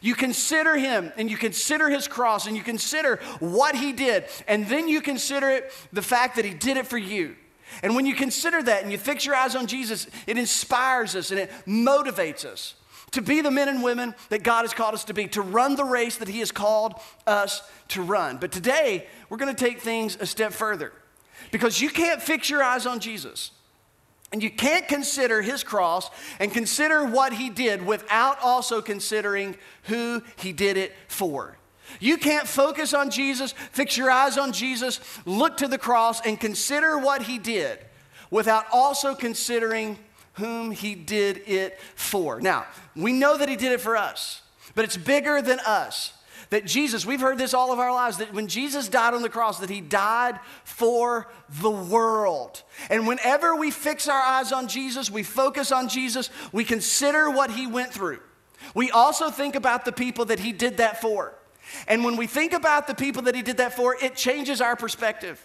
You 0.00 0.14
consider 0.14 0.76
him 0.76 1.12
and 1.16 1.30
you 1.30 1.36
consider 1.36 1.88
his 1.88 2.08
cross 2.08 2.46
and 2.46 2.56
you 2.56 2.62
consider 2.62 3.16
what 3.40 3.74
he 3.76 3.92
did, 3.92 4.24
and 4.48 4.66
then 4.66 4.88
you 4.88 5.00
consider 5.00 5.50
it 5.50 5.72
the 5.92 6.02
fact 6.02 6.36
that 6.36 6.44
he 6.44 6.54
did 6.54 6.76
it 6.76 6.86
for 6.86 6.98
you. 6.98 7.36
And 7.82 7.94
when 7.94 8.06
you 8.06 8.14
consider 8.14 8.62
that 8.62 8.82
and 8.82 8.92
you 8.92 8.98
fix 8.98 9.26
your 9.26 9.34
eyes 9.34 9.54
on 9.54 9.66
Jesus, 9.66 10.06
it 10.26 10.38
inspires 10.38 11.14
us 11.14 11.30
and 11.30 11.40
it 11.40 11.50
motivates 11.66 12.44
us 12.44 12.74
to 13.12 13.22
be 13.22 13.40
the 13.40 13.50
men 13.50 13.68
and 13.68 13.82
women 13.82 14.14
that 14.28 14.42
God 14.42 14.62
has 14.62 14.74
called 14.74 14.94
us 14.94 15.04
to 15.04 15.14
be, 15.14 15.26
to 15.28 15.42
run 15.42 15.74
the 15.74 15.84
race 15.84 16.16
that 16.16 16.28
He 16.28 16.40
has 16.40 16.52
called 16.52 16.94
us 17.26 17.62
to 17.88 18.02
run. 18.02 18.38
But 18.38 18.52
today, 18.52 19.06
we're 19.28 19.36
going 19.36 19.54
to 19.54 19.64
take 19.64 19.80
things 19.80 20.16
a 20.20 20.26
step 20.26 20.52
further 20.52 20.92
because 21.50 21.80
you 21.80 21.90
can't 21.90 22.20
fix 22.20 22.50
your 22.50 22.62
eyes 22.62 22.86
on 22.86 23.00
Jesus 23.00 23.52
and 24.32 24.42
you 24.42 24.50
can't 24.50 24.88
consider 24.88 25.40
his 25.42 25.62
cross 25.62 26.10
and 26.40 26.52
consider 26.52 27.04
what 27.04 27.32
he 27.32 27.48
did 27.48 27.86
without 27.86 28.38
also 28.42 28.82
considering 28.82 29.56
who 29.84 30.22
he 30.36 30.52
did 30.52 30.76
it 30.76 30.94
for. 31.08 31.56
You 32.00 32.16
can't 32.18 32.48
focus 32.48 32.92
on 32.92 33.10
Jesus, 33.10 33.52
fix 33.52 33.96
your 33.96 34.10
eyes 34.10 34.36
on 34.36 34.52
Jesus, 34.52 35.00
look 35.24 35.56
to 35.58 35.68
the 35.68 35.78
cross, 35.78 36.20
and 36.26 36.38
consider 36.38 36.98
what 36.98 37.22
he 37.22 37.38
did 37.38 37.78
without 38.30 38.66
also 38.72 39.14
considering 39.14 39.98
whom 40.34 40.70
he 40.70 40.94
did 40.94 41.42
it 41.46 41.78
for. 41.94 42.40
Now, 42.40 42.66
we 42.94 43.12
know 43.12 43.38
that 43.38 43.48
he 43.48 43.56
did 43.56 43.72
it 43.72 43.80
for 43.80 43.96
us, 43.96 44.42
but 44.74 44.84
it's 44.84 44.96
bigger 44.96 45.40
than 45.40 45.60
us. 45.60 46.12
That 46.50 46.64
Jesus, 46.64 47.04
we've 47.04 47.20
heard 47.20 47.38
this 47.38 47.54
all 47.54 47.72
of 47.72 47.78
our 47.78 47.92
lives, 47.92 48.18
that 48.18 48.32
when 48.32 48.46
Jesus 48.46 48.88
died 48.88 49.14
on 49.14 49.22
the 49.22 49.28
cross, 49.28 49.58
that 49.58 49.70
he 49.70 49.80
died 49.80 50.38
for 50.64 51.28
the 51.60 51.70
world. 51.70 52.62
And 52.88 53.06
whenever 53.06 53.56
we 53.56 53.70
fix 53.70 54.08
our 54.08 54.20
eyes 54.20 54.52
on 54.52 54.68
Jesus, 54.68 55.10
we 55.10 55.22
focus 55.22 55.72
on 55.72 55.88
Jesus, 55.88 56.30
we 56.52 56.64
consider 56.64 57.30
what 57.30 57.50
he 57.50 57.66
went 57.66 57.92
through. 57.92 58.20
We 58.74 58.90
also 58.90 59.30
think 59.30 59.54
about 59.54 59.84
the 59.84 59.92
people 59.92 60.26
that 60.26 60.38
he 60.38 60.52
did 60.52 60.76
that 60.76 61.00
for. 61.00 61.34
And 61.88 62.04
when 62.04 62.16
we 62.16 62.26
think 62.26 62.52
about 62.52 62.86
the 62.86 62.94
people 62.94 63.22
that 63.22 63.34
he 63.34 63.42
did 63.42 63.56
that 63.56 63.74
for, 63.74 63.96
it 64.00 64.14
changes 64.14 64.60
our 64.60 64.76
perspective. 64.76 65.44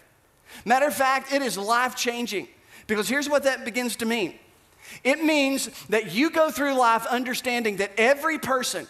Matter 0.64 0.86
of 0.86 0.94
fact, 0.94 1.32
it 1.32 1.42
is 1.42 1.58
life 1.58 1.96
changing. 1.96 2.48
Because 2.86 3.08
here's 3.08 3.28
what 3.28 3.44
that 3.44 3.64
begins 3.64 3.96
to 3.96 4.06
mean 4.06 4.38
it 5.04 5.24
means 5.24 5.68
that 5.86 6.12
you 6.12 6.30
go 6.30 6.50
through 6.50 6.74
life 6.74 7.06
understanding 7.06 7.76
that 7.76 7.92
every 7.96 8.38
person, 8.38 8.86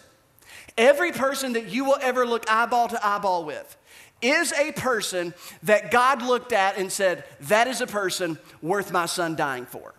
Every 0.77 1.11
person 1.11 1.53
that 1.53 1.67
you 1.67 1.85
will 1.85 1.97
ever 2.01 2.25
look 2.25 2.49
eyeball 2.49 2.87
to 2.89 3.07
eyeball 3.07 3.45
with 3.45 3.77
is 4.21 4.53
a 4.53 4.71
person 4.71 5.33
that 5.63 5.91
God 5.91 6.21
looked 6.21 6.53
at 6.53 6.77
and 6.77 6.91
said, 6.91 7.23
That 7.41 7.67
is 7.67 7.81
a 7.81 7.87
person 7.87 8.39
worth 8.61 8.91
my 8.91 9.05
son 9.05 9.35
dying 9.35 9.65
for. 9.65 9.93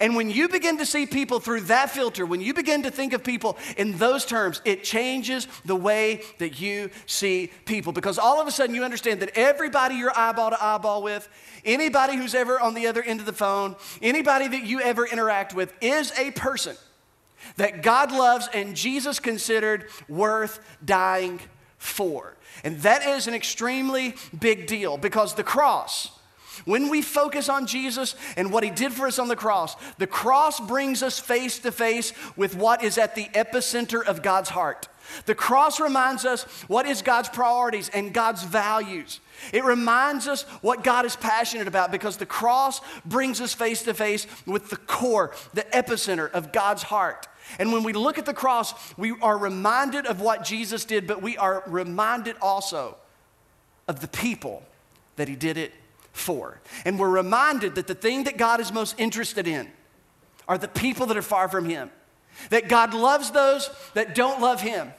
And 0.00 0.16
when 0.16 0.30
you 0.30 0.48
begin 0.48 0.78
to 0.78 0.86
see 0.86 1.06
people 1.06 1.38
through 1.38 1.62
that 1.62 1.90
filter, 1.90 2.24
when 2.24 2.40
you 2.40 2.54
begin 2.54 2.82
to 2.84 2.90
think 2.90 3.12
of 3.12 3.22
people 3.22 3.56
in 3.76 3.98
those 3.98 4.24
terms, 4.24 4.62
it 4.64 4.82
changes 4.82 5.46
the 5.64 5.76
way 5.76 6.22
that 6.38 6.60
you 6.60 6.90
see 7.04 7.50
people. 7.66 7.92
Because 7.92 8.18
all 8.18 8.40
of 8.40 8.46
a 8.46 8.50
sudden 8.50 8.74
you 8.74 8.84
understand 8.84 9.20
that 9.20 9.36
everybody 9.36 9.96
you're 9.96 10.16
eyeball 10.16 10.50
to 10.50 10.64
eyeball 10.64 11.02
with, 11.02 11.28
anybody 11.64 12.16
who's 12.16 12.34
ever 12.34 12.58
on 12.58 12.74
the 12.74 12.86
other 12.86 13.02
end 13.02 13.20
of 13.20 13.26
the 13.26 13.32
phone, 13.32 13.76
anybody 14.00 14.48
that 14.48 14.64
you 14.64 14.80
ever 14.80 15.06
interact 15.06 15.54
with 15.54 15.72
is 15.80 16.12
a 16.18 16.30
person 16.32 16.76
that 17.56 17.82
God 17.82 18.12
loves 18.12 18.48
and 18.52 18.76
Jesus 18.76 19.18
considered 19.18 19.88
worth 20.08 20.60
dying 20.84 21.40
for. 21.78 22.34
And 22.64 22.80
that 22.80 23.06
is 23.06 23.26
an 23.26 23.34
extremely 23.34 24.14
big 24.38 24.66
deal 24.66 24.96
because 24.96 25.34
the 25.34 25.44
cross, 25.44 26.10
when 26.64 26.88
we 26.88 27.02
focus 27.02 27.48
on 27.48 27.66
Jesus 27.66 28.14
and 28.36 28.52
what 28.52 28.64
he 28.64 28.70
did 28.70 28.92
for 28.92 29.06
us 29.06 29.18
on 29.18 29.28
the 29.28 29.36
cross, 29.36 29.76
the 29.98 30.06
cross 30.06 30.58
brings 30.58 31.02
us 31.02 31.18
face 31.18 31.58
to 31.60 31.70
face 31.70 32.12
with 32.36 32.56
what 32.56 32.82
is 32.82 32.98
at 32.98 33.14
the 33.14 33.26
epicenter 33.34 34.04
of 34.04 34.22
God's 34.22 34.48
heart. 34.50 34.88
The 35.24 35.34
cross 35.34 35.80
reminds 35.80 36.24
us 36.24 36.44
what 36.68 36.86
is 36.86 37.02
God's 37.02 37.28
priorities 37.28 37.88
and 37.88 38.12
God's 38.12 38.42
values. 38.42 39.20
It 39.52 39.64
reminds 39.64 40.28
us 40.28 40.42
what 40.62 40.84
God 40.84 41.04
is 41.04 41.16
passionate 41.16 41.68
about 41.68 41.92
because 41.92 42.16
the 42.16 42.26
cross 42.26 42.80
brings 43.04 43.40
us 43.40 43.52
face 43.52 43.82
to 43.82 43.94
face 43.94 44.26
with 44.46 44.70
the 44.70 44.76
core, 44.76 45.34
the 45.54 45.62
epicenter 45.62 46.30
of 46.30 46.52
God's 46.52 46.82
heart. 46.82 47.28
And 47.58 47.72
when 47.72 47.82
we 47.82 47.92
look 47.92 48.18
at 48.18 48.26
the 48.26 48.34
cross, 48.34 48.74
we 48.96 49.14
are 49.22 49.38
reminded 49.38 50.06
of 50.06 50.20
what 50.20 50.44
Jesus 50.44 50.84
did, 50.84 51.06
but 51.06 51.22
we 51.22 51.36
are 51.36 51.62
reminded 51.66 52.36
also 52.40 52.96
of 53.86 54.00
the 54.00 54.08
people 54.08 54.62
that 55.16 55.28
He 55.28 55.36
did 55.36 55.56
it 55.56 55.72
for. 56.12 56.60
And 56.84 56.98
we're 56.98 57.10
reminded 57.10 57.74
that 57.76 57.86
the 57.86 57.94
thing 57.94 58.24
that 58.24 58.36
God 58.36 58.60
is 58.60 58.72
most 58.72 58.98
interested 58.98 59.46
in 59.46 59.70
are 60.48 60.58
the 60.58 60.68
people 60.68 61.06
that 61.06 61.16
are 61.16 61.22
far 61.22 61.48
from 61.48 61.68
Him. 61.68 61.90
That 62.50 62.68
God 62.68 62.94
loves 62.94 63.30
those 63.30 63.70
that 63.94 64.14
don't 64.14 64.40
love 64.40 64.60
Him. 64.60 64.92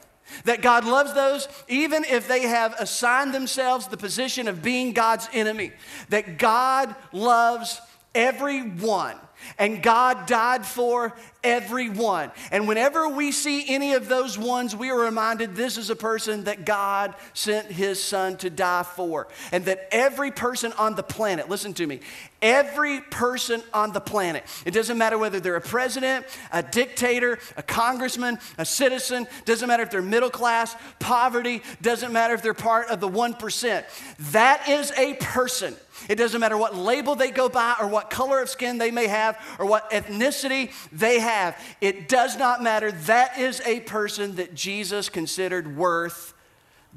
That 0.44 0.60
God 0.60 0.84
loves 0.84 1.14
those 1.14 1.48
even 1.68 2.04
if 2.04 2.28
they 2.28 2.42
have 2.42 2.74
assigned 2.78 3.34
themselves 3.34 3.88
the 3.88 3.96
position 3.96 4.48
of 4.48 4.62
being 4.62 4.92
God's 4.92 5.28
enemy. 5.32 5.72
That 6.10 6.38
God 6.38 6.94
loves 7.12 7.80
everyone 8.14 9.16
and 9.58 9.82
God 9.82 10.26
died 10.26 10.66
for 10.66 11.14
everyone. 11.44 12.32
And 12.50 12.66
whenever 12.66 13.08
we 13.08 13.32
see 13.32 13.64
any 13.68 13.94
of 13.94 14.08
those 14.08 14.36
ones, 14.36 14.74
we 14.74 14.90
are 14.90 14.98
reminded 14.98 15.54
this 15.54 15.78
is 15.78 15.88
a 15.88 15.96
person 15.96 16.44
that 16.44 16.64
God 16.64 17.14
sent 17.32 17.66
his 17.66 18.02
son 18.02 18.36
to 18.38 18.50
die 18.50 18.82
for. 18.82 19.28
And 19.52 19.64
that 19.66 19.88
every 19.92 20.30
person 20.30 20.72
on 20.72 20.94
the 20.94 21.02
planet, 21.02 21.48
listen 21.48 21.74
to 21.74 21.86
me, 21.86 22.00
every 22.42 23.00
person 23.00 23.62
on 23.72 23.92
the 23.92 24.00
planet, 24.00 24.44
it 24.66 24.72
doesn't 24.72 24.98
matter 24.98 25.16
whether 25.16 25.38
they're 25.40 25.56
a 25.56 25.60
president, 25.60 26.26
a 26.52 26.62
dictator, 26.62 27.38
a 27.56 27.62
congressman, 27.62 28.38
a 28.58 28.64
citizen, 28.64 29.26
doesn't 29.44 29.68
matter 29.68 29.82
if 29.82 29.90
they're 29.90 30.02
middle 30.02 30.30
class, 30.30 30.74
poverty, 30.98 31.62
doesn't 31.80 32.12
matter 32.12 32.34
if 32.34 32.42
they're 32.42 32.54
part 32.54 32.88
of 32.88 33.00
the 33.00 33.08
1%. 33.08 33.84
That 34.32 34.68
is 34.68 34.92
a 34.96 35.14
person 35.14 35.76
it 36.08 36.16
doesn't 36.16 36.40
matter 36.40 36.56
what 36.56 36.76
label 36.76 37.14
they 37.14 37.30
go 37.30 37.48
by 37.48 37.74
or 37.80 37.88
what 37.88 38.10
color 38.10 38.40
of 38.40 38.48
skin 38.48 38.78
they 38.78 38.90
may 38.90 39.06
have 39.06 39.38
or 39.58 39.66
what 39.66 39.90
ethnicity 39.90 40.72
they 40.92 41.20
have. 41.20 41.56
It 41.80 42.08
does 42.08 42.36
not 42.36 42.62
matter. 42.62 42.92
That 42.92 43.38
is 43.38 43.60
a 43.64 43.80
person 43.80 44.36
that 44.36 44.54
Jesus 44.54 45.08
considered 45.08 45.76
worth 45.76 46.34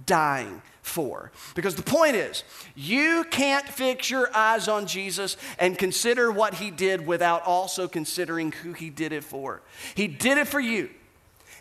dying 0.06 0.62
for. 0.82 1.32
Because 1.56 1.76
the 1.76 1.84
point 1.84 2.16
is, 2.16 2.44
you 2.76 3.24
can't 3.30 3.68
fix 3.68 4.10
your 4.10 4.36
eyes 4.36 4.68
on 4.68 4.88
Jesus 4.88 5.38
and 5.60 5.78
consider 5.78 6.32
what 6.32 6.56
he 6.56 6.72
did 6.72 7.06
without 7.06 7.44
also 7.44 7.88
considering 7.88 8.52
who 8.52 8.74
he 8.74 8.90
did 8.90 9.12
it 9.12 9.24
for. 9.24 9.62
He 9.96 10.08
did 10.08 10.38
it 10.38 10.48
for 10.48 10.60
you, 10.60 10.90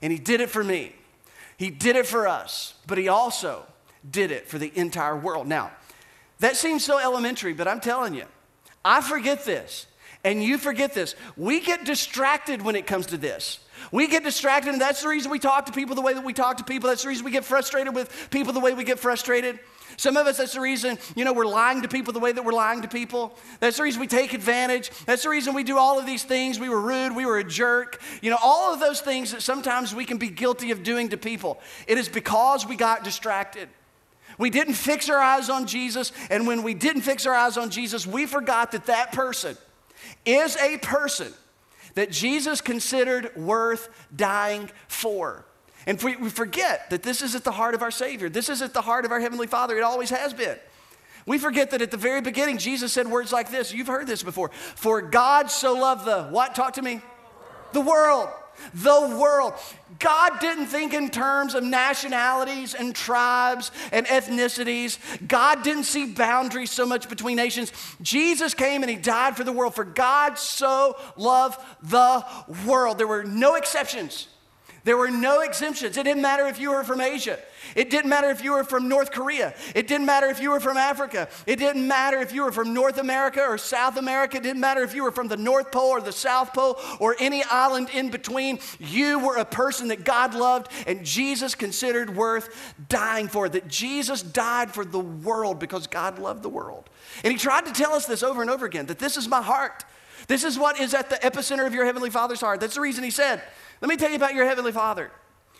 and 0.02 0.12
he 0.12 0.18
did 0.18 0.40
it 0.40 0.50
for 0.50 0.64
me. 0.64 0.94
He 1.56 1.70
did 1.70 1.96
it 1.96 2.06
for 2.06 2.26
us, 2.26 2.74
but 2.86 2.96
he 2.96 3.08
also 3.08 3.66
did 4.08 4.30
it 4.30 4.48
for 4.48 4.58
the 4.58 4.72
entire 4.74 5.16
world. 5.16 5.46
Now, 5.46 5.72
that 6.40 6.56
seems 6.56 6.84
so 6.84 6.98
elementary, 6.98 7.52
but 7.52 7.68
I'm 7.68 7.80
telling 7.80 8.14
you, 8.14 8.24
I 8.84 9.00
forget 9.00 9.44
this, 9.44 9.86
and 10.24 10.42
you 10.42 10.58
forget 10.58 10.94
this. 10.94 11.14
We 11.36 11.60
get 11.60 11.84
distracted 11.84 12.62
when 12.62 12.76
it 12.76 12.86
comes 12.86 13.06
to 13.06 13.16
this. 13.16 13.60
We 13.92 14.06
get 14.06 14.24
distracted, 14.24 14.72
and 14.72 14.80
that's 14.80 15.02
the 15.02 15.08
reason 15.08 15.30
we 15.30 15.38
talk 15.38 15.66
to 15.66 15.72
people 15.72 15.94
the 15.94 16.02
way 16.02 16.14
that 16.14 16.24
we 16.24 16.32
talk 16.32 16.58
to 16.58 16.64
people. 16.64 16.88
That's 16.88 17.02
the 17.02 17.08
reason 17.08 17.24
we 17.24 17.30
get 17.30 17.44
frustrated 17.44 17.94
with 17.94 18.28
people 18.30 18.52
the 18.52 18.60
way 18.60 18.74
we 18.74 18.84
get 18.84 18.98
frustrated. 18.98 19.58
Some 19.96 20.16
of 20.16 20.26
us, 20.26 20.38
that's 20.38 20.54
the 20.54 20.60
reason, 20.60 20.98
you 21.14 21.24
know, 21.24 21.32
we're 21.32 21.46
lying 21.46 21.82
to 21.82 21.88
people 21.88 22.12
the 22.12 22.20
way 22.20 22.32
that 22.32 22.44
we're 22.44 22.52
lying 22.52 22.82
to 22.82 22.88
people. 22.88 23.36
That's 23.58 23.76
the 23.76 23.82
reason 23.82 24.00
we 24.00 24.06
take 24.06 24.32
advantage. 24.32 24.90
That's 25.04 25.24
the 25.24 25.28
reason 25.28 25.54
we 25.54 25.64
do 25.64 25.76
all 25.76 25.98
of 25.98 26.06
these 26.06 26.22
things. 26.22 26.58
We 26.58 26.68
were 26.68 26.80
rude, 26.80 27.14
we 27.14 27.26
were 27.26 27.38
a 27.38 27.44
jerk. 27.44 28.00
You 28.22 28.30
know, 28.30 28.38
all 28.42 28.72
of 28.72 28.80
those 28.80 29.00
things 29.00 29.32
that 29.32 29.42
sometimes 29.42 29.94
we 29.94 30.04
can 30.04 30.18
be 30.18 30.28
guilty 30.28 30.70
of 30.70 30.82
doing 30.82 31.10
to 31.10 31.16
people. 31.16 31.60
It 31.86 31.98
is 31.98 32.08
because 32.08 32.66
we 32.66 32.76
got 32.76 33.04
distracted. 33.04 33.68
We 34.40 34.48
didn't 34.48 34.74
fix 34.74 35.10
our 35.10 35.18
eyes 35.18 35.50
on 35.50 35.66
Jesus, 35.66 36.12
and 36.30 36.46
when 36.46 36.62
we 36.62 36.72
didn't 36.72 37.02
fix 37.02 37.26
our 37.26 37.34
eyes 37.34 37.58
on 37.58 37.68
Jesus, 37.68 38.06
we 38.06 38.24
forgot 38.24 38.72
that 38.72 38.86
that 38.86 39.12
person 39.12 39.54
is 40.24 40.56
a 40.56 40.78
person 40.78 41.30
that 41.94 42.10
Jesus 42.10 42.62
considered 42.62 43.36
worth 43.36 43.90
dying 44.16 44.70
for. 44.88 45.44
And 45.86 46.00
we, 46.02 46.14
forget 46.30 46.88
that 46.88 47.02
this 47.02 47.20
is 47.20 47.34
at 47.34 47.44
the 47.44 47.52
heart 47.52 47.74
of 47.74 47.82
our 47.82 47.90
Savior. 47.90 48.30
This 48.30 48.48
is 48.48 48.62
at 48.62 48.72
the 48.72 48.80
heart 48.80 49.04
of 49.04 49.12
our 49.12 49.20
Heavenly 49.20 49.46
Father. 49.46 49.76
It 49.76 49.82
always 49.82 50.08
has 50.08 50.32
been. 50.32 50.56
We 51.26 51.36
forget 51.36 51.70
that 51.72 51.82
at 51.82 51.90
the 51.90 51.98
very 51.98 52.22
beginning, 52.22 52.56
Jesus 52.56 52.94
said 52.94 53.08
words 53.08 53.32
like 53.32 53.50
this. 53.50 53.74
You've 53.74 53.88
heard 53.88 54.06
this 54.06 54.22
before. 54.22 54.50
For 54.74 55.02
God 55.02 55.50
so 55.50 55.74
loved 55.74 56.06
the, 56.06 56.24
what? 56.24 56.54
Talk 56.54 56.72
to 56.74 56.82
me. 56.82 57.02
The 57.72 57.82
world 57.82 58.30
the 58.74 59.16
world. 59.18 59.54
God 59.98 60.40
didn't 60.40 60.66
think 60.66 60.94
in 60.94 61.10
terms 61.10 61.54
of 61.54 61.62
nationalities 61.62 62.74
and 62.74 62.94
tribes 62.94 63.70
and 63.92 64.06
ethnicities. 64.06 64.98
God 65.26 65.62
didn't 65.62 65.84
see 65.84 66.12
boundaries 66.12 66.70
so 66.70 66.86
much 66.86 67.08
between 67.08 67.36
nations. 67.36 67.72
Jesus 68.00 68.54
came 68.54 68.82
and 68.82 68.90
He 68.90 68.96
died 68.96 69.36
for 69.36 69.44
the 69.44 69.52
world. 69.52 69.74
For 69.74 69.84
God 69.84 70.38
so 70.38 70.96
loved 71.16 71.60
the 71.82 72.24
world. 72.66 72.98
There 72.98 73.06
were 73.06 73.24
no 73.24 73.56
exceptions. 73.56 74.28
There 74.90 74.96
were 74.96 75.08
no 75.08 75.42
exemptions. 75.42 75.96
It 75.96 76.02
didn't 76.02 76.20
matter 76.20 76.48
if 76.48 76.58
you 76.58 76.70
were 76.70 76.82
from 76.82 77.00
Asia. 77.00 77.38
It 77.76 77.90
didn't 77.90 78.08
matter 78.10 78.28
if 78.28 78.42
you 78.42 78.54
were 78.54 78.64
from 78.64 78.88
North 78.88 79.12
Korea. 79.12 79.54
It 79.76 79.86
didn't 79.86 80.04
matter 80.04 80.26
if 80.26 80.40
you 80.40 80.50
were 80.50 80.58
from 80.58 80.76
Africa. 80.76 81.28
It 81.46 81.60
didn't 81.60 81.86
matter 81.86 82.18
if 82.18 82.32
you 82.32 82.42
were 82.42 82.50
from 82.50 82.74
North 82.74 82.98
America 82.98 83.40
or 83.40 83.56
South 83.56 83.98
America. 83.98 84.38
It 84.38 84.42
didn't 84.42 84.58
matter 84.58 84.82
if 84.82 84.92
you 84.92 85.04
were 85.04 85.12
from 85.12 85.28
the 85.28 85.36
North 85.36 85.70
Pole 85.70 85.90
or 85.90 86.00
the 86.00 86.10
South 86.10 86.52
Pole 86.52 86.76
or 86.98 87.14
any 87.20 87.44
island 87.44 87.90
in 87.90 88.10
between. 88.10 88.58
You 88.80 89.20
were 89.20 89.36
a 89.36 89.44
person 89.44 89.86
that 89.86 90.02
God 90.02 90.34
loved 90.34 90.72
and 90.88 91.06
Jesus 91.06 91.54
considered 91.54 92.16
worth 92.16 92.74
dying 92.88 93.28
for. 93.28 93.48
That 93.48 93.68
Jesus 93.68 94.22
died 94.22 94.74
for 94.74 94.84
the 94.84 94.98
world 94.98 95.60
because 95.60 95.86
God 95.86 96.18
loved 96.18 96.42
the 96.42 96.48
world. 96.48 96.90
And 97.22 97.30
He 97.30 97.38
tried 97.38 97.64
to 97.66 97.72
tell 97.72 97.92
us 97.92 98.06
this 98.06 98.24
over 98.24 98.42
and 98.42 98.50
over 98.50 98.66
again 98.66 98.86
that 98.86 98.98
this 98.98 99.16
is 99.16 99.28
my 99.28 99.40
heart. 99.40 99.84
This 100.26 100.42
is 100.42 100.58
what 100.58 100.80
is 100.80 100.94
at 100.94 101.10
the 101.10 101.16
epicenter 101.16 101.64
of 101.64 101.74
your 101.74 101.84
Heavenly 101.84 102.10
Father's 102.10 102.40
heart. 102.40 102.58
That's 102.58 102.74
the 102.74 102.80
reason 102.80 103.04
He 103.04 103.10
said, 103.12 103.40
Let 103.80 103.88
me 103.88 103.96
tell 103.96 104.10
you 104.10 104.16
about 104.16 104.34
your 104.34 104.46
Heavenly 104.46 104.72
Father. 104.72 105.10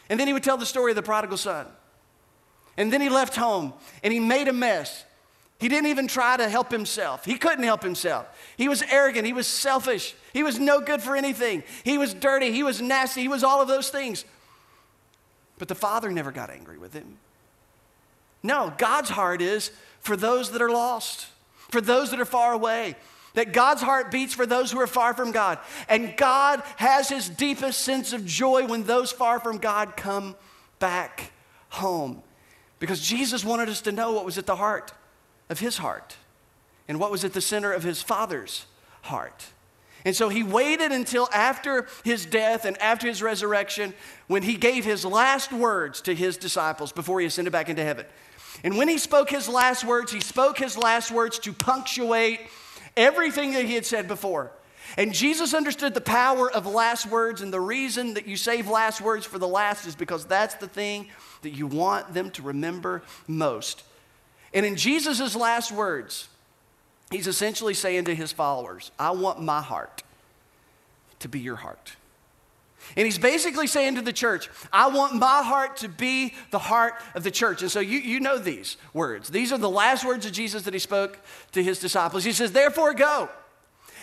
And 0.08 0.18
then 0.18 0.26
He 0.26 0.32
would 0.32 0.42
tell 0.42 0.56
the 0.56 0.66
story 0.66 0.92
of 0.92 0.96
the 0.96 1.02
prodigal 1.02 1.36
son. 1.36 1.66
And 2.76 2.90
then 2.90 3.02
he 3.02 3.10
left 3.10 3.36
home 3.36 3.74
and 4.02 4.10
he 4.10 4.20
made 4.20 4.48
a 4.48 4.54
mess. 4.54 5.04
He 5.58 5.68
didn't 5.68 5.88
even 5.88 6.08
try 6.08 6.38
to 6.38 6.48
help 6.48 6.70
himself. 6.70 7.26
He 7.26 7.36
couldn't 7.36 7.64
help 7.64 7.82
himself. 7.82 8.26
He 8.56 8.68
was 8.68 8.82
arrogant. 8.90 9.26
He 9.26 9.34
was 9.34 9.46
selfish. 9.46 10.14
He 10.32 10.42
was 10.42 10.58
no 10.58 10.80
good 10.80 11.02
for 11.02 11.14
anything. 11.14 11.62
He 11.84 11.98
was 11.98 12.14
dirty. 12.14 12.50
He 12.52 12.62
was 12.62 12.80
nasty. 12.80 13.20
He 13.20 13.28
was 13.28 13.44
all 13.44 13.60
of 13.60 13.68
those 13.68 13.90
things. 13.90 14.24
But 15.58 15.68
the 15.68 15.74
father 15.74 16.10
never 16.10 16.32
got 16.32 16.48
angry 16.48 16.78
with 16.78 16.94
him. 16.94 17.18
No, 18.42 18.72
God's 18.78 19.10
heart 19.10 19.42
is 19.42 19.70
for 20.00 20.16
those 20.16 20.52
that 20.52 20.62
are 20.62 20.70
lost, 20.70 21.26
for 21.68 21.82
those 21.82 22.10
that 22.12 22.20
are 22.20 22.24
far 22.24 22.54
away. 22.54 22.96
That 23.34 23.52
God's 23.52 23.82
heart 23.82 24.10
beats 24.10 24.34
for 24.34 24.46
those 24.46 24.72
who 24.72 24.80
are 24.80 24.87
far 24.87 25.14
from 25.14 25.30
God. 25.30 25.58
And 25.88 26.16
God 26.16 26.62
has 26.76 27.08
his 27.08 27.28
deepest 27.28 27.80
sense 27.80 28.12
of 28.12 28.26
joy 28.26 28.66
when 28.66 28.84
those 28.84 29.12
far 29.12 29.38
from 29.38 29.58
God 29.58 29.96
come 29.96 30.34
back 30.78 31.32
home. 31.68 32.22
Because 32.80 33.00
Jesus 33.00 33.44
wanted 33.44 33.68
us 33.68 33.82
to 33.82 33.92
know 33.92 34.12
what 34.12 34.25
was 34.25 34.38
at 34.38 34.46
the 34.46 34.56
heart 34.56 34.92
of 35.49 35.60
his 35.60 35.78
heart 35.78 36.16
and 36.88 36.99
what 36.99 37.10
was 37.10 37.25
at 37.25 37.32
the 37.32 37.40
center 37.40 37.72
of 37.72 37.84
his 37.84 38.02
Father's 38.02 38.66
heart. 39.02 39.46
And 40.04 40.16
so 40.16 40.28
he 40.28 40.42
waited 40.42 40.92
until 40.92 41.28
after 41.32 41.87
his 42.04 42.25
death 42.25 42.64
and 42.64 42.76
after 42.78 43.06
his 43.06 43.22
resurrection 43.22 43.92
when 44.28 44.42
he 44.42 44.56
gave 44.56 44.84
his 44.84 45.04
last 45.04 45.52
words 45.52 46.00
to 46.02 46.14
his 46.14 46.37
disciples 46.37 46.90
before 46.90 47.20
he 47.20 47.26
ascended 47.26 47.52
back 47.52 47.68
into 47.68 47.84
heaven. 47.84 48.06
And 48.64 48.76
when 48.76 48.88
he 48.88 48.99
spoke 48.99 49.30
his 49.30 49.49
last 49.49 49.84
words, 49.84 50.10
he 50.10 50.20
spoke 50.20 50.58
his 50.58 50.76
last 50.76 51.10
words 51.10 51.38
to 51.40 51.52
punctuate 51.52 52.40
everything 53.00 53.52
that 53.52 53.64
he 53.64 53.75
had 53.75 53.87
said 53.87 54.07
before. 54.07 54.52
And 54.97 55.12
Jesus 55.14 55.54
understood 55.54 55.95
the 55.95 56.00
power 56.00 56.50
of 56.50 56.66
last 56.66 57.07
words, 57.07 57.42
and 57.42 57.52
the 57.52 57.61
reason 57.61 58.14
that 58.14 58.26
you 58.26 58.37
save 58.37 58.69
last 58.69 59.00
words 59.00 59.25
for 59.25 59.38
the 59.38 59.49
last 59.49 59.87
is 59.87 59.95
because 59.95 60.25
that's 60.25 60.54
the 60.57 60.66
thing 60.66 61.09
that 61.42 61.50
you 61.50 61.66
want 61.66 62.12
them 62.12 62.30
to 62.33 62.42
remember 62.42 63.02
most. 63.28 63.85
And 64.52 64.66
in 64.66 64.76
Jesus' 64.76 65.37
last 65.37 65.71
words, 65.71 66.28
he's 67.11 67.28
essentially 67.28 67.75
saying 67.75 68.07
to 68.07 68.14
his 68.14 68.33
followers, 68.33 68.90
I 68.99 69.12
want 69.12 69.40
my 69.40 69.62
heart 69.62 70.02
to 71.21 71.28
be 71.28 71.38
your 71.38 71.57
heart. 71.57 71.92
And 72.97 73.04
he's 73.04 73.18
basically 73.18 73.66
saying 73.66 73.94
to 73.97 74.02
the 74.02 74.12
church, 74.12 74.49
I 74.73 74.88
want 74.88 75.14
my 75.14 75.42
heart 75.42 75.78
to 75.78 75.88
be 75.88 76.35
the 76.50 76.59
heart 76.59 76.94
of 77.14 77.23
the 77.23 77.30
church. 77.30 77.62
And 77.62 77.70
so 77.70 77.80
you, 77.80 77.99
you 77.99 78.20
know 78.20 78.38
these 78.38 78.76
words. 78.92 79.28
These 79.28 79.52
are 79.52 79.59
the 79.59 79.70
last 79.70 80.04
words 80.04 80.26
of 80.26 80.32
Jesus 80.32 80.64
that 80.64 80.75
he 80.75 80.80
spoke 80.80 81.18
to 81.52 81.62
his 81.62 81.78
disciples. 81.78 82.25
He 82.25 82.32
says, 82.32 82.52
Therefore, 82.52 82.94
go 82.94 83.28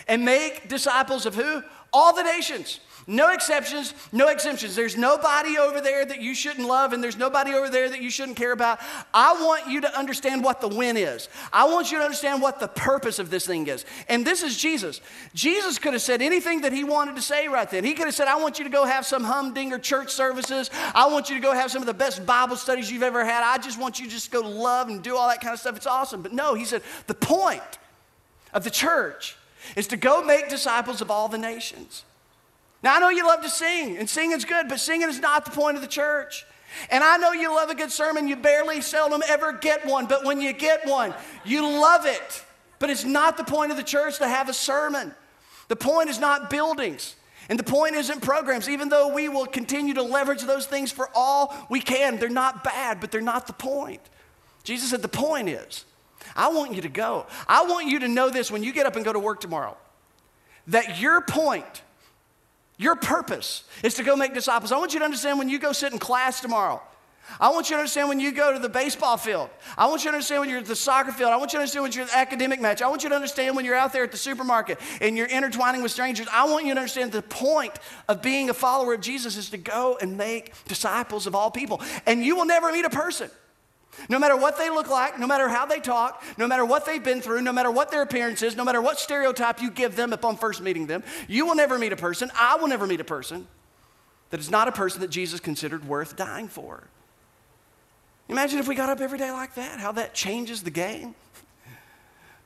and 0.06 0.24
make 0.24 0.68
disciples 0.68 1.26
of 1.26 1.34
who? 1.34 1.62
All 1.92 2.14
the 2.14 2.22
nations. 2.22 2.80
No 3.10 3.30
exceptions, 3.30 3.94
no 4.12 4.28
exemptions. 4.28 4.76
There's 4.76 4.94
nobody 4.94 5.56
over 5.56 5.80
there 5.80 6.04
that 6.04 6.20
you 6.20 6.34
shouldn't 6.34 6.68
love, 6.68 6.92
and 6.92 7.02
there's 7.02 7.16
nobody 7.16 7.54
over 7.54 7.70
there 7.70 7.88
that 7.88 8.02
you 8.02 8.10
shouldn't 8.10 8.36
care 8.36 8.52
about. 8.52 8.80
I 9.14 9.32
want 9.32 9.66
you 9.66 9.80
to 9.80 9.98
understand 9.98 10.44
what 10.44 10.60
the 10.60 10.68
win 10.68 10.98
is. 10.98 11.30
I 11.50 11.64
want 11.64 11.90
you 11.90 11.96
to 11.96 12.04
understand 12.04 12.42
what 12.42 12.60
the 12.60 12.68
purpose 12.68 13.18
of 13.18 13.30
this 13.30 13.46
thing 13.46 13.66
is. 13.66 13.86
And 14.10 14.26
this 14.26 14.42
is 14.42 14.58
Jesus. 14.58 15.00
Jesus 15.32 15.78
could 15.78 15.94
have 15.94 16.02
said 16.02 16.20
anything 16.20 16.60
that 16.60 16.72
he 16.74 16.84
wanted 16.84 17.16
to 17.16 17.22
say 17.22 17.48
right 17.48 17.68
then. 17.70 17.82
He 17.82 17.94
could 17.94 18.04
have 18.04 18.14
said, 18.14 18.28
I 18.28 18.36
want 18.36 18.58
you 18.58 18.64
to 18.64 18.70
go 18.70 18.84
have 18.84 19.06
some 19.06 19.24
humdinger 19.24 19.78
church 19.78 20.12
services. 20.12 20.70
I 20.94 21.08
want 21.08 21.30
you 21.30 21.36
to 21.36 21.40
go 21.40 21.54
have 21.54 21.70
some 21.70 21.80
of 21.80 21.86
the 21.86 21.94
best 21.94 22.26
Bible 22.26 22.56
studies 22.56 22.92
you've 22.92 23.02
ever 23.02 23.24
had. 23.24 23.42
I 23.42 23.56
just 23.56 23.80
want 23.80 23.98
you 23.98 24.04
to 24.04 24.12
just 24.12 24.30
go 24.30 24.42
love 24.42 24.90
and 24.90 25.02
do 25.02 25.16
all 25.16 25.28
that 25.28 25.40
kind 25.40 25.54
of 25.54 25.60
stuff. 25.60 25.78
It's 25.78 25.86
awesome. 25.86 26.20
But 26.20 26.34
no, 26.34 26.52
he 26.52 26.66
said, 26.66 26.82
the 27.06 27.14
point 27.14 27.62
of 28.52 28.64
the 28.64 28.70
church 28.70 29.34
is 29.76 29.86
to 29.86 29.96
go 29.96 30.22
make 30.22 30.50
disciples 30.50 31.00
of 31.00 31.10
all 31.10 31.28
the 31.28 31.38
nations. 31.38 32.04
Now, 32.82 32.96
I 32.96 33.00
know 33.00 33.08
you 33.08 33.26
love 33.26 33.42
to 33.42 33.50
sing, 33.50 33.96
and 33.96 34.08
singing's 34.08 34.44
good, 34.44 34.68
but 34.68 34.78
singing 34.78 35.08
is 35.08 35.18
not 35.18 35.44
the 35.44 35.50
point 35.50 35.76
of 35.76 35.82
the 35.82 35.88
church. 35.88 36.46
And 36.90 37.02
I 37.02 37.16
know 37.16 37.32
you 37.32 37.54
love 37.54 37.70
a 37.70 37.74
good 37.74 37.90
sermon. 37.90 38.28
You 38.28 38.36
barely, 38.36 38.80
seldom 38.80 39.22
ever 39.28 39.52
get 39.52 39.86
one, 39.86 40.06
but 40.06 40.24
when 40.24 40.40
you 40.40 40.52
get 40.52 40.86
one, 40.86 41.14
you 41.44 41.62
love 41.62 42.06
it. 42.06 42.44
But 42.78 42.90
it's 42.90 43.04
not 43.04 43.36
the 43.36 43.44
point 43.44 43.70
of 43.70 43.76
the 43.76 43.82
church 43.82 44.18
to 44.18 44.28
have 44.28 44.48
a 44.48 44.54
sermon. 44.54 45.12
The 45.68 45.76
point 45.76 46.08
is 46.08 46.20
not 46.20 46.50
buildings. 46.50 47.16
And 47.48 47.58
the 47.58 47.64
point 47.64 47.94
isn't 47.94 48.20
programs, 48.20 48.68
even 48.68 48.90
though 48.90 49.12
we 49.12 49.28
will 49.28 49.46
continue 49.46 49.94
to 49.94 50.02
leverage 50.02 50.42
those 50.42 50.66
things 50.66 50.92
for 50.92 51.08
all 51.14 51.54
we 51.70 51.80
can. 51.80 52.18
They're 52.18 52.28
not 52.28 52.62
bad, 52.62 53.00
but 53.00 53.10
they're 53.10 53.20
not 53.20 53.46
the 53.46 53.54
point. 53.54 54.02
Jesus 54.64 54.90
said, 54.90 55.00
The 55.00 55.08
point 55.08 55.48
is, 55.48 55.86
I 56.36 56.48
want 56.48 56.74
you 56.74 56.82
to 56.82 56.90
go. 56.90 57.26
I 57.46 57.64
want 57.64 57.86
you 57.86 58.00
to 58.00 58.08
know 58.08 58.28
this 58.28 58.50
when 58.50 58.62
you 58.62 58.72
get 58.72 58.84
up 58.86 58.96
and 58.96 59.04
go 59.04 59.12
to 59.12 59.18
work 59.18 59.40
tomorrow 59.40 59.76
that 60.68 61.00
your 61.00 61.22
point, 61.22 61.82
your 62.78 62.96
purpose 62.96 63.64
is 63.82 63.94
to 63.94 64.04
go 64.04 64.16
make 64.16 64.32
disciples. 64.32 64.72
I 64.72 64.78
want 64.78 64.94
you 64.94 65.00
to 65.00 65.04
understand 65.04 65.38
when 65.38 65.48
you 65.48 65.58
go 65.58 65.72
sit 65.72 65.92
in 65.92 65.98
class 65.98 66.40
tomorrow 66.40 66.80
I 67.40 67.50
want 67.50 67.68
you 67.68 67.76
to 67.76 67.80
understand 67.80 68.08
when 68.08 68.20
you 68.20 68.32
go 68.32 68.52
to 68.52 68.58
the 68.58 68.68
baseball 68.68 69.16
field. 69.16 69.50
I 69.76 69.86
want 69.86 70.04
you 70.04 70.10
to 70.10 70.14
understand 70.14 70.40
when 70.40 70.48
you're 70.48 70.58
at 70.58 70.66
the 70.66 70.76
soccer 70.76 71.12
field. 71.12 71.30
I 71.30 71.36
want 71.36 71.52
you 71.52 71.58
to 71.58 71.60
understand 71.60 71.82
when 71.82 71.92
you're 71.92 72.04
at 72.04 72.10
the 72.10 72.16
academic 72.16 72.60
match. 72.60 72.80
I 72.80 72.88
want 72.88 73.02
you 73.02 73.10
to 73.10 73.14
understand 73.14 73.54
when 73.54 73.64
you're 73.64 73.74
out 73.74 73.92
there 73.92 74.02
at 74.02 74.10
the 74.12 74.16
supermarket 74.18 74.78
and 75.00 75.16
you're 75.16 75.26
intertwining 75.26 75.82
with 75.82 75.92
strangers. 75.92 76.26
I 76.32 76.46
want 76.46 76.64
you 76.64 76.74
to 76.74 76.80
understand 76.80 77.12
the 77.12 77.22
point 77.22 77.78
of 78.08 78.22
being 78.22 78.50
a 78.50 78.54
follower 78.54 78.94
of 78.94 79.00
Jesus 79.00 79.36
is 79.36 79.50
to 79.50 79.58
go 79.58 79.98
and 80.00 80.16
make 80.16 80.52
disciples 80.66 81.26
of 81.26 81.34
all 81.34 81.50
people. 81.50 81.82
And 82.06 82.24
you 82.24 82.34
will 82.34 82.46
never 82.46 82.72
meet 82.72 82.84
a 82.84 82.90
person. 82.90 83.30
No 84.08 84.18
matter 84.18 84.36
what 84.36 84.58
they 84.58 84.70
look 84.70 84.88
like, 84.88 85.18
no 85.18 85.26
matter 85.26 85.48
how 85.48 85.66
they 85.66 85.80
talk, 85.80 86.22
no 86.36 86.46
matter 86.46 86.64
what 86.64 86.86
they've 86.86 87.02
been 87.02 87.20
through, 87.20 87.42
no 87.42 87.52
matter 87.52 87.70
what 87.70 87.90
their 87.90 88.02
appearance 88.02 88.42
is, 88.42 88.56
no 88.56 88.64
matter 88.64 88.80
what 88.80 88.98
stereotype 88.98 89.60
you 89.60 89.70
give 89.70 89.96
them 89.96 90.12
upon 90.12 90.36
first 90.36 90.60
meeting 90.60 90.86
them, 90.86 91.02
you 91.26 91.46
will 91.46 91.54
never 91.54 91.78
meet 91.78 91.92
a 91.92 91.96
person, 91.96 92.30
I 92.38 92.56
will 92.56 92.68
never 92.68 92.86
meet 92.86 93.00
a 93.00 93.04
person 93.04 93.46
that 94.30 94.40
is 94.40 94.50
not 94.50 94.68
a 94.68 94.72
person 94.72 95.00
that 95.00 95.10
Jesus 95.10 95.40
considered 95.40 95.86
worth 95.86 96.16
dying 96.16 96.48
for. 96.48 96.84
Imagine 98.28 98.58
if 98.58 98.68
we 98.68 98.74
got 98.74 98.90
up 98.90 99.00
every 99.00 99.18
day 99.18 99.30
like 99.30 99.54
that, 99.54 99.80
how 99.80 99.92
that 99.92 100.14
changes 100.14 100.62
the 100.62 100.70
game. 100.70 101.14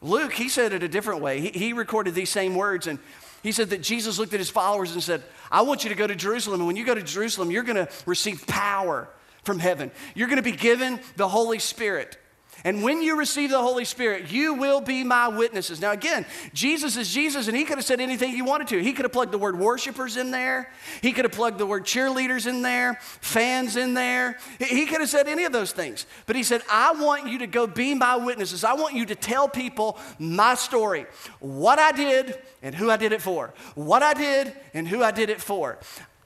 Luke, 0.01 0.33
he 0.33 0.49
said 0.49 0.73
it 0.73 0.83
a 0.83 0.89
different 0.89 1.21
way. 1.21 1.41
He, 1.41 1.49
he, 1.49 1.73
recorded 1.73 2.15
these 2.15 2.31
same 2.31 2.55
words, 2.55 2.87
and 2.87 2.99
he 3.43 3.53
said 3.53 3.71
that 3.71 3.83
Jesus 3.83 4.19
looked 4.19 4.33
at 4.35 4.41
his 4.41 4.51
followers 4.51 4.93
and 4.93 5.03
said, 5.03 5.23
I 5.51 5.63
want 5.63 5.85
you 5.85 5.91
to 5.91 5.97
go 5.97 6.07
to 6.07 6.15
Jerusalem, 6.15 6.61
and 6.61 6.67
when 6.67 6.77
you 6.77 6.85
go 6.85 6.95
to 6.95 7.03
Jerusalem, 7.03 7.51
you're 7.51 7.63
going 7.63 7.77
to 7.77 7.89
receive 8.07 8.47
power 8.47 9.09
from 9.43 9.59
heaven. 9.59 9.91
You're 10.15 10.29
going 10.29 10.37
to 10.37 10.43
be 10.43 10.53
given 10.53 11.01
the 11.17 11.29
Holy 11.29 11.59
Spirit. 11.59 12.19
And 12.65 12.85
when 12.85 13.03
you 13.03 13.19
receive 13.19 13.51
the 13.51 13.61
Holy 13.61 13.85
Spirit, 13.85 14.31
you 14.31 14.55
will 14.55 14.81
be 14.81 15.03
my 15.03 15.27
witnesses. 15.29 15.81
Now, 15.81 15.91
again, 15.91 16.25
Jesus 16.53 16.97
is 16.97 17.13
Jesus, 17.13 17.49
and 17.49 17.57
he 17.57 17.65
could 17.65 17.79
have 17.79 17.85
said 17.85 18.01
anything 18.01 18.31
he 18.31 18.43
wanted 18.43 18.69
to. 18.69 18.81
He 18.81 18.93
could 18.93 19.05
have 19.05 19.13
plugged 19.13 19.33
the 19.33 19.39
word 19.39 19.59
worshipers 19.59 20.17
in 20.17 20.31
there, 20.31 20.71
he 21.01 21.13
could 21.13 21.25
have 21.25 21.33
plugged 21.33 21.59
the 21.59 21.67
word 21.67 21.85
cheerleaders 21.85 22.47
in 22.47 22.63
there, 22.63 22.99
fans 23.01 23.77
in 23.77 23.95
there. 23.95 24.39
He 24.61 24.87
could 24.87 25.01
have 25.01 25.09
said 25.09 25.27
any 25.27 25.45
of 25.45 25.53
those 25.53 25.73
things. 25.73 26.07
But 26.27 26.37
he 26.37 26.43
said, 26.45 26.63
I 26.71 26.93
want 26.93 27.27
you 27.27 27.39
to 27.39 27.47
go 27.47 27.67
be 27.67 27.95
my 27.95 28.17
witnesses. 28.17 28.63
I 28.63 28.75
want 28.75 28.95
you 28.95 29.07
to 29.07 29.15
tell 29.15 29.49
people 29.49 29.99
my 30.19 30.55
story, 30.55 31.07
what 31.41 31.79
I 31.79 31.91
did 31.91 32.39
and 32.63 32.75
who 32.75 32.91
I 32.91 32.97
did 32.97 33.13
it 33.13 33.23
for. 33.23 33.55
What 33.75 34.03
I 34.03 34.15
did 34.15 34.55
and 34.73 34.87
who 34.87 35.03
I 35.03 35.11
did 35.11 35.31
it 35.31 35.41
for. 35.41 35.79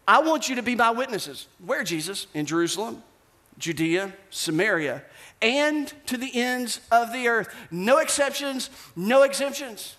I 0.06 0.20
want 0.20 0.48
you 0.48 0.56
to 0.56 0.62
be 0.62 0.75
my 0.75 0.90
witnesses. 0.90 1.48
Where, 1.64 1.82
Jesus? 1.82 2.26
In 2.34 2.46
Jerusalem, 2.46 3.02
Judea, 3.58 4.12
Samaria 4.30 5.02
and 5.42 5.92
to 6.06 6.16
the 6.16 6.30
ends 6.34 6.80
of 6.90 7.12
the 7.12 7.28
earth. 7.28 7.54
No 7.70 7.98
exceptions, 7.98 8.70
no 8.94 9.22
exemptions. 9.22 9.96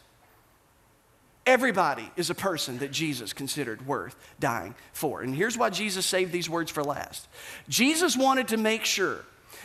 Everybody 1.45 2.11
is 2.17 2.29
a 2.29 2.35
person 2.35 2.79
that 2.79 2.91
Jesus 2.91 3.31
considered 3.31 3.87
worth 3.87 4.15
dying 4.39 4.75
for. 4.91 5.21
And 5.21 5.33
here's 5.33 5.57
why 5.57 5.69
Jesus 5.69 6.05
saved 6.05 6.31
these 6.31 6.49
words 6.49 6.71
for 6.71 6.83
last 6.83 7.27
Jesus 7.69 8.17
wanted 8.17 8.49
to 8.49 8.57
make 8.57 8.83
sure 8.83 9.23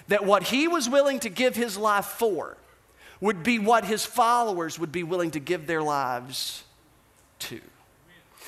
that 0.08 0.25
what 0.25 0.44
he 0.44 0.68
was 0.68 0.88
willing 0.88 1.18
to 1.20 1.28
give 1.28 1.56
his 1.56 1.76
life 1.76 2.04
for 2.04 2.56
would 3.20 3.42
be 3.42 3.58
what 3.58 3.84
his 3.84 4.04
followers 4.04 4.78
would 4.78 4.92
be 4.92 5.02
willing 5.02 5.30
to 5.32 5.40
give 5.40 5.66
their 5.66 5.82
lives 5.82 6.64
to. 7.38 7.61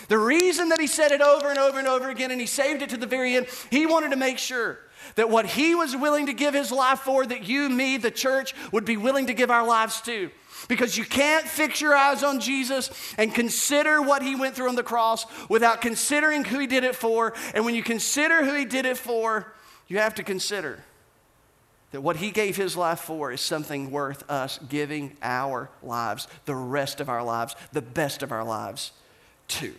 The 0.08 0.18
reason 0.18 0.68
that 0.68 0.80
he 0.80 0.86
said 0.86 1.12
it 1.12 1.20
over 1.20 1.48
and 1.48 1.58
over 1.58 1.78
and 1.78 1.88
over 1.88 2.10
again 2.10 2.30
and 2.30 2.40
he 2.40 2.46
saved 2.46 2.82
it 2.82 2.90
to 2.90 2.96
the 2.96 3.06
very 3.06 3.36
end, 3.36 3.46
he 3.70 3.86
wanted 3.86 4.10
to 4.10 4.16
make 4.16 4.38
sure 4.38 4.78
that 5.16 5.30
what 5.30 5.46
he 5.46 5.74
was 5.74 5.96
willing 5.96 6.26
to 6.26 6.32
give 6.32 6.54
his 6.54 6.72
life 6.72 7.00
for, 7.00 7.24
that 7.26 7.46
you, 7.48 7.68
me, 7.68 7.96
the 7.96 8.10
church 8.10 8.54
would 8.72 8.84
be 8.84 8.96
willing 8.96 9.26
to 9.26 9.34
give 9.34 9.50
our 9.50 9.66
lives 9.66 10.00
to. 10.02 10.30
Because 10.68 10.96
you 10.96 11.04
can't 11.04 11.46
fix 11.46 11.80
your 11.80 11.94
eyes 11.94 12.22
on 12.22 12.40
Jesus 12.40 12.90
and 13.18 13.34
consider 13.34 14.00
what 14.00 14.22
he 14.22 14.34
went 14.34 14.54
through 14.54 14.68
on 14.68 14.76
the 14.76 14.82
cross 14.82 15.26
without 15.48 15.82
considering 15.82 16.44
who 16.44 16.58
he 16.58 16.66
did 16.66 16.84
it 16.84 16.96
for. 16.96 17.34
And 17.54 17.64
when 17.64 17.74
you 17.74 17.82
consider 17.82 18.44
who 18.44 18.54
he 18.54 18.64
did 18.64 18.86
it 18.86 18.96
for, 18.96 19.52
you 19.88 19.98
have 19.98 20.14
to 20.14 20.22
consider 20.22 20.82
that 21.90 22.00
what 22.00 22.16
he 22.16 22.30
gave 22.30 22.56
his 22.56 22.76
life 22.76 23.00
for 23.00 23.30
is 23.30 23.40
something 23.40 23.90
worth 23.90 24.28
us 24.30 24.58
giving 24.68 25.16
our 25.22 25.70
lives, 25.82 26.26
the 26.44 26.54
rest 26.54 27.00
of 27.00 27.08
our 27.08 27.22
lives, 27.22 27.54
the 27.72 27.82
best 27.82 28.22
of 28.22 28.32
our 28.32 28.44
lives 28.44 28.92
to. 29.48 29.74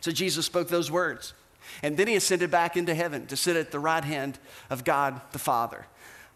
So 0.00 0.10
Jesus 0.10 0.46
spoke 0.46 0.68
those 0.68 0.90
words. 0.90 1.34
And 1.82 1.96
then 1.96 2.08
he 2.08 2.16
ascended 2.16 2.50
back 2.50 2.76
into 2.76 2.94
heaven 2.94 3.26
to 3.26 3.36
sit 3.36 3.56
at 3.56 3.70
the 3.70 3.78
right 3.78 4.04
hand 4.04 4.38
of 4.70 4.84
God 4.84 5.20
the 5.32 5.38
Father. 5.38 5.86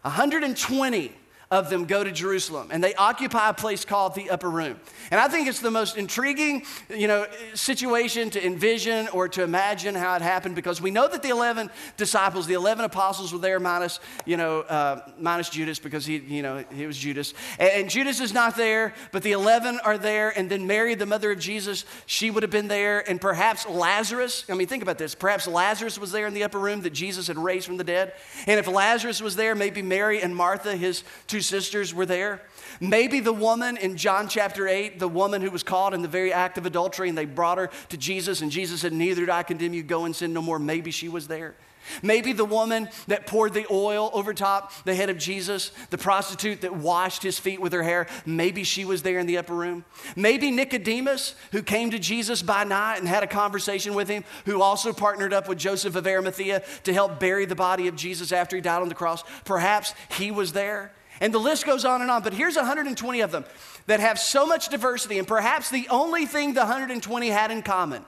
120 0.03 1.11
of 1.51 1.69
them 1.69 1.85
go 1.85 2.03
to 2.03 2.11
Jerusalem 2.11 2.69
and 2.71 2.83
they 2.83 2.95
occupy 2.95 3.49
a 3.49 3.53
place 3.53 3.85
called 3.85 4.15
the 4.15 4.29
upper 4.29 4.49
room. 4.49 4.79
And 5.11 5.19
I 5.19 5.27
think 5.27 5.47
it's 5.47 5.59
the 5.59 5.71
most 5.71 5.97
intriguing, 5.97 6.63
you 6.89 7.07
know, 7.07 7.27
situation 7.53 8.29
to 8.31 8.45
envision 8.45 9.07
or 9.09 9.27
to 9.29 9.43
imagine 9.43 9.95
how 9.95 10.15
it 10.15 10.21
happened 10.21 10.55
because 10.55 10.81
we 10.81 10.91
know 10.91 11.07
that 11.07 11.21
the 11.21 11.29
11 11.29 11.69
disciples, 11.97 12.47
the 12.47 12.55
11 12.55 12.85
apostles 12.85 13.31
were 13.31 13.39
there 13.39 13.59
minus, 13.59 13.99
you 14.25 14.37
know, 14.37 14.61
uh, 14.61 15.01
minus 15.19 15.49
Judas 15.49 15.77
because 15.77 16.05
he, 16.05 16.17
you 16.17 16.41
know, 16.41 16.63
he 16.73 16.87
was 16.87 16.97
Judas. 16.97 17.33
And, 17.59 17.69
and 17.71 17.89
Judas 17.89 18.19
is 18.19 18.33
not 18.33 18.55
there, 18.55 18.93
but 19.11 19.21
the 19.21 19.33
11 19.33 19.79
are 19.83 19.97
there. 19.97 20.37
And 20.37 20.49
then 20.49 20.65
Mary, 20.65 20.95
the 20.95 21.05
mother 21.05 21.31
of 21.31 21.39
Jesus, 21.39 21.85
she 22.07 22.31
would 22.31 22.43
have 22.43 22.51
been 22.51 22.67
there. 22.67 23.07
And 23.07 23.21
perhaps 23.21 23.67
Lazarus, 23.67 24.45
I 24.49 24.55
mean, 24.55 24.67
think 24.67 24.81
about 24.81 24.97
this. 24.97 25.13
Perhaps 25.13 25.47
Lazarus 25.47 25.99
was 25.99 26.11
there 26.11 26.25
in 26.25 26.33
the 26.33 26.43
upper 26.43 26.59
room 26.59 26.81
that 26.81 26.93
Jesus 26.93 27.27
had 27.27 27.37
raised 27.37 27.67
from 27.67 27.77
the 27.77 27.83
dead. 27.83 28.13
And 28.47 28.59
if 28.59 28.67
Lazarus 28.67 29.21
was 29.21 29.35
there, 29.35 29.53
maybe 29.53 29.81
Mary 29.81 30.21
and 30.21 30.35
Martha, 30.35 30.75
his 30.75 31.03
two 31.27 31.34
sisters 31.41 31.93
were 31.93 32.05
there. 32.05 32.41
Maybe 32.79 33.19
the 33.19 33.33
woman 33.33 33.77
in 33.77 33.97
John 33.97 34.27
chapter 34.27 34.67
8, 34.67 34.99
the 34.99 35.07
woman 35.07 35.41
who 35.41 35.51
was 35.51 35.63
caught 35.63 35.93
in 35.93 36.01
the 36.01 36.07
very 36.07 36.33
act 36.33 36.57
of 36.57 36.65
adultery, 36.65 37.09
and 37.09 37.17
they 37.17 37.25
brought 37.25 37.57
her 37.57 37.69
to 37.89 37.97
Jesus, 37.97 38.41
and 38.41 38.51
Jesus 38.51 38.81
said, 38.81 38.93
Neither 38.93 39.25
do 39.25 39.31
I 39.31 39.43
condemn 39.43 39.73
you, 39.73 39.83
go 39.83 40.05
and 40.05 40.15
sin 40.15 40.33
no 40.33 40.41
more. 40.41 40.59
Maybe 40.59 40.91
she 40.91 41.09
was 41.09 41.27
there. 41.27 41.55
Maybe 42.01 42.33
the 42.33 42.45
woman 42.45 42.89
that 43.07 43.27
poured 43.27 43.53
the 43.53 43.65
oil 43.69 44.09
over 44.13 44.33
top 44.33 44.73
the 44.85 44.95
head 44.95 45.09
of 45.09 45.17
Jesus, 45.17 45.71
the 45.89 45.97
prostitute 45.97 46.61
that 46.61 46.75
washed 46.75 47.23
his 47.23 47.39
feet 47.39 47.61
with 47.61 47.73
her 47.73 47.83
hair, 47.83 48.07
maybe 48.25 48.63
she 48.63 48.85
was 48.85 49.03
there 49.03 49.19
in 49.19 49.27
the 49.27 49.37
upper 49.37 49.53
room. 49.53 49.85
Maybe 50.15 50.51
Nicodemus, 50.51 51.35
who 51.51 51.61
came 51.61 51.91
to 51.91 51.99
Jesus 51.99 52.41
by 52.41 52.63
night 52.63 52.97
and 52.97 53.07
had 53.07 53.23
a 53.23 53.27
conversation 53.27 53.93
with 53.93 54.07
him, 54.07 54.23
who 54.45 54.61
also 54.61 54.93
partnered 54.93 55.33
up 55.33 55.47
with 55.47 55.57
Joseph 55.57 55.95
of 55.95 56.07
Arimathea 56.07 56.63
to 56.83 56.93
help 56.93 57.19
bury 57.19 57.45
the 57.45 57.55
body 57.55 57.87
of 57.87 57.95
Jesus 57.95 58.31
after 58.31 58.55
he 58.55 58.61
died 58.61 58.81
on 58.81 58.89
the 58.89 58.95
cross. 58.95 59.23
Perhaps 59.43 59.93
he 60.17 60.31
was 60.31 60.53
there. 60.53 60.91
And 61.21 61.33
the 61.33 61.39
list 61.39 61.65
goes 61.65 61.85
on 61.85 62.01
and 62.01 62.11
on, 62.11 62.23
but 62.23 62.33
here's 62.33 62.55
120 62.55 63.21
of 63.21 63.31
them 63.31 63.45
that 63.87 63.99
have 63.99 64.19
so 64.19 64.45
much 64.45 64.69
diversity, 64.69 65.17
and 65.17 65.27
perhaps 65.27 65.69
the 65.69 65.87
only 65.89 66.25
thing 66.25 66.53
the 66.53 66.61
120 66.61 67.29
had 67.29 67.51
in 67.51 67.61
common 67.61 68.03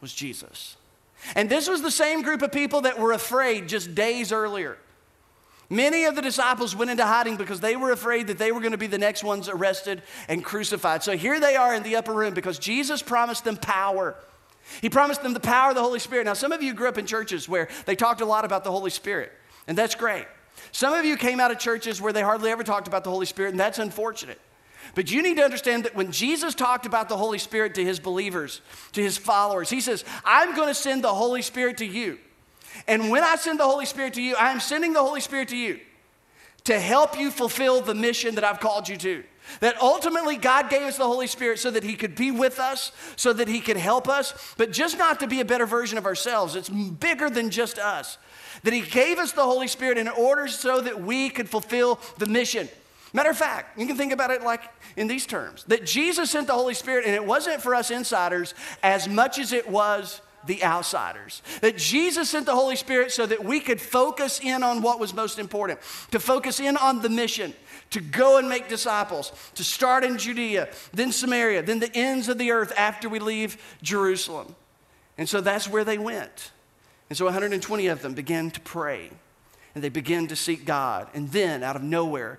was 0.00 0.12
Jesus. 0.12 0.76
And 1.34 1.48
this 1.48 1.68
was 1.68 1.82
the 1.82 1.90
same 1.90 2.22
group 2.22 2.42
of 2.42 2.52
people 2.52 2.82
that 2.82 2.98
were 2.98 3.12
afraid 3.12 3.68
just 3.68 3.94
days 3.94 4.32
earlier. 4.32 4.76
Many 5.70 6.04
of 6.04 6.14
the 6.14 6.22
disciples 6.22 6.76
went 6.76 6.90
into 6.90 7.04
hiding 7.04 7.36
because 7.36 7.60
they 7.60 7.74
were 7.74 7.90
afraid 7.90 8.26
that 8.26 8.38
they 8.38 8.52
were 8.52 8.60
going 8.60 8.72
to 8.72 8.78
be 8.78 8.86
the 8.86 8.98
next 8.98 9.24
ones 9.24 9.48
arrested 9.48 10.02
and 10.28 10.44
crucified. 10.44 11.02
So 11.02 11.16
here 11.16 11.40
they 11.40 11.56
are 11.56 11.74
in 11.74 11.82
the 11.82 11.96
upper 11.96 12.12
room 12.12 12.34
because 12.34 12.58
Jesus 12.58 13.02
promised 13.02 13.44
them 13.44 13.56
power. 13.56 14.14
He 14.82 14.90
promised 14.90 15.22
them 15.22 15.32
the 15.32 15.40
power 15.40 15.70
of 15.70 15.74
the 15.74 15.82
Holy 15.82 15.98
Spirit. 15.98 16.26
Now, 16.26 16.34
some 16.34 16.52
of 16.52 16.62
you 16.62 16.74
grew 16.74 16.88
up 16.88 16.98
in 16.98 17.06
churches 17.06 17.48
where 17.48 17.68
they 17.86 17.96
talked 17.96 18.20
a 18.20 18.26
lot 18.26 18.44
about 18.44 18.64
the 18.64 18.70
Holy 18.70 18.90
Spirit, 18.90 19.32
and 19.66 19.76
that's 19.76 19.94
great. 19.94 20.26
Some 20.74 20.92
of 20.92 21.04
you 21.04 21.16
came 21.16 21.38
out 21.38 21.52
of 21.52 21.60
churches 21.60 22.00
where 22.00 22.12
they 22.12 22.20
hardly 22.20 22.50
ever 22.50 22.64
talked 22.64 22.88
about 22.88 23.04
the 23.04 23.10
Holy 23.10 23.26
Spirit, 23.26 23.50
and 23.50 23.60
that's 23.60 23.78
unfortunate. 23.78 24.40
But 24.96 25.08
you 25.08 25.22
need 25.22 25.36
to 25.36 25.44
understand 25.44 25.84
that 25.84 25.94
when 25.94 26.10
Jesus 26.10 26.52
talked 26.52 26.84
about 26.84 27.08
the 27.08 27.16
Holy 27.16 27.38
Spirit 27.38 27.76
to 27.76 27.84
his 27.84 28.00
believers, 28.00 28.60
to 28.90 29.00
his 29.00 29.16
followers, 29.16 29.70
he 29.70 29.80
says, 29.80 30.04
I'm 30.24 30.56
going 30.56 30.66
to 30.66 30.74
send 30.74 31.04
the 31.04 31.14
Holy 31.14 31.42
Spirit 31.42 31.76
to 31.76 31.86
you. 31.86 32.18
And 32.88 33.08
when 33.08 33.22
I 33.22 33.36
send 33.36 33.60
the 33.60 33.64
Holy 33.64 33.86
Spirit 33.86 34.14
to 34.14 34.22
you, 34.22 34.34
I 34.34 34.50
am 34.50 34.58
sending 34.58 34.92
the 34.92 35.02
Holy 35.02 35.20
Spirit 35.20 35.50
to 35.50 35.56
you 35.56 35.78
to 36.64 36.80
help 36.80 37.16
you 37.16 37.30
fulfill 37.30 37.80
the 37.80 37.94
mission 37.94 38.34
that 38.34 38.42
I've 38.42 38.58
called 38.58 38.88
you 38.88 38.96
to. 38.96 39.22
That 39.60 39.80
ultimately 39.80 40.36
God 40.36 40.70
gave 40.70 40.82
us 40.82 40.96
the 40.96 41.06
Holy 41.06 41.28
Spirit 41.28 41.60
so 41.60 41.70
that 41.70 41.84
He 41.84 41.94
could 41.94 42.16
be 42.16 42.32
with 42.32 42.58
us, 42.58 42.90
so 43.14 43.32
that 43.32 43.46
He 43.46 43.60
could 43.60 43.76
help 43.76 44.08
us, 44.08 44.34
but 44.56 44.72
just 44.72 44.98
not 44.98 45.20
to 45.20 45.28
be 45.28 45.40
a 45.40 45.44
better 45.44 45.66
version 45.66 45.98
of 45.98 46.04
ourselves. 46.06 46.56
It's 46.56 46.68
bigger 46.68 47.30
than 47.30 47.50
just 47.50 47.78
us 47.78 48.18
that 48.64 48.72
He 48.72 48.80
gave 48.80 49.18
us 49.18 49.32
the 49.32 49.44
Holy 49.44 49.68
Spirit 49.68 49.96
in 49.96 50.08
order 50.08 50.48
so 50.48 50.80
that 50.80 51.00
we 51.00 51.30
could 51.30 51.48
fulfill 51.48 52.00
the 52.18 52.26
mission. 52.26 52.68
Matter 53.12 53.30
of 53.30 53.38
fact, 53.38 53.78
you 53.78 53.86
can 53.86 53.96
think 53.96 54.12
about 54.12 54.32
it 54.32 54.42
like 54.42 54.62
in 54.96 55.06
these 55.06 55.24
terms 55.24 55.64
that 55.68 55.86
Jesus 55.86 56.32
sent 56.32 56.48
the 56.48 56.54
Holy 56.54 56.74
Spirit, 56.74 57.06
and 57.06 57.14
it 57.14 57.24
wasn't 57.24 57.62
for 57.62 57.74
us 57.74 57.92
insiders 57.92 58.54
as 58.82 59.08
much 59.08 59.38
as 59.38 59.52
it 59.52 59.68
was 59.70 60.20
the 60.46 60.62
outsiders. 60.64 61.42
That 61.60 61.76
Jesus 61.76 62.30
sent 62.30 62.46
the 62.46 62.54
Holy 62.54 62.76
Spirit 62.76 63.12
so 63.12 63.24
that 63.26 63.44
we 63.44 63.60
could 63.60 63.80
focus 63.80 64.40
in 64.40 64.62
on 64.62 64.82
what 64.82 64.98
was 64.98 65.14
most 65.14 65.38
important, 65.38 65.78
to 66.10 66.18
focus 66.18 66.60
in 66.60 66.76
on 66.76 67.02
the 67.02 67.08
mission, 67.08 67.54
to 67.90 68.00
go 68.00 68.38
and 68.38 68.48
make 68.48 68.68
disciples, 68.68 69.32
to 69.54 69.64
start 69.64 70.04
in 70.04 70.18
Judea, 70.18 70.68
then 70.92 71.12
Samaria, 71.12 71.62
then 71.62 71.78
the 71.78 71.94
ends 71.94 72.28
of 72.28 72.38
the 72.38 72.50
earth 72.50 72.72
after 72.76 73.08
we 73.08 73.20
leave 73.20 73.56
Jerusalem. 73.82 74.54
And 75.16 75.28
so 75.28 75.40
that's 75.40 75.68
where 75.68 75.84
they 75.84 75.98
went. 75.98 76.50
And 77.08 77.16
so 77.16 77.26
120 77.26 77.86
of 77.88 78.02
them 78.02 78.14
began 78.14 78.50
to 78.50 78.60
pray 78.60 79.10
and 79.74 79.82
they 79.82 79.88
began 79.88 80.26
to 80.28 80.36
seek 80.36 80.64
God. 80.64 81.08
And 81.14 81.30
then, 81.30 81.62
out 81.62 81.76
of 81.76 81.82
nowhere, 81.82 82.38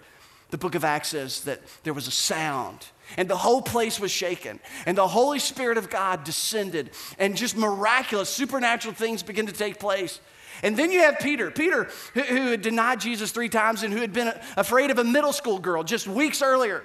the 0.52 0.58
book 0.58 0.76
of 0.76 0.86
Acts 0.86 1.10
says 1.10 1.44
that 1.44 1.62
there 1.84 1.94
was 1.94 2.08
a 2.08 2.12
sound 2.12 2.88
and 3.18 3.30
the 3.30 3.38
whole 3.38 3.62
place 3.62 4.00
was 4.00 4.12
shaken 4.12 4.60
and 4.86 4.98
the 4.98 5.08
holy 5.08 5.40
spirit 5.40 5.78
of 5.78 5.90
god 5.90 6.24
descended 6.24 6.90
and 7.20 7.36
just 7.36 7.56
miraculous 7.56 8.30
supernatural 8.30 8.94
things 8.94 9.24
began 9.24 9.46
to 9.46 9.54
take 9.54 9.80
place 9.80 10.20
and 10.64 10.76
then 10.76 10.92
you 10.92 11.02
have 11.02 11.20
peter 11.20 11.52
peter 11.52 11.88
who, 12.14 12.22
who 12.22 12.52
had 12.52 12.62
denied 12.62 13.00
jesus 13.00 13.32
three 13.32 13.50
times 13.50 13.84
and 13.84 13.94
who 13.94 14.02
had 14.02 14.14
been 14.14 14.34
afraid 14.58 14.90
of 14.92 14.98
a 14.98 15.04
middle 15.04 15.34
school 15.34 15.60
girl 15.60 15.84
just 15.84 16.08
weeks 16.08 16.42
earlier 16.42 16.84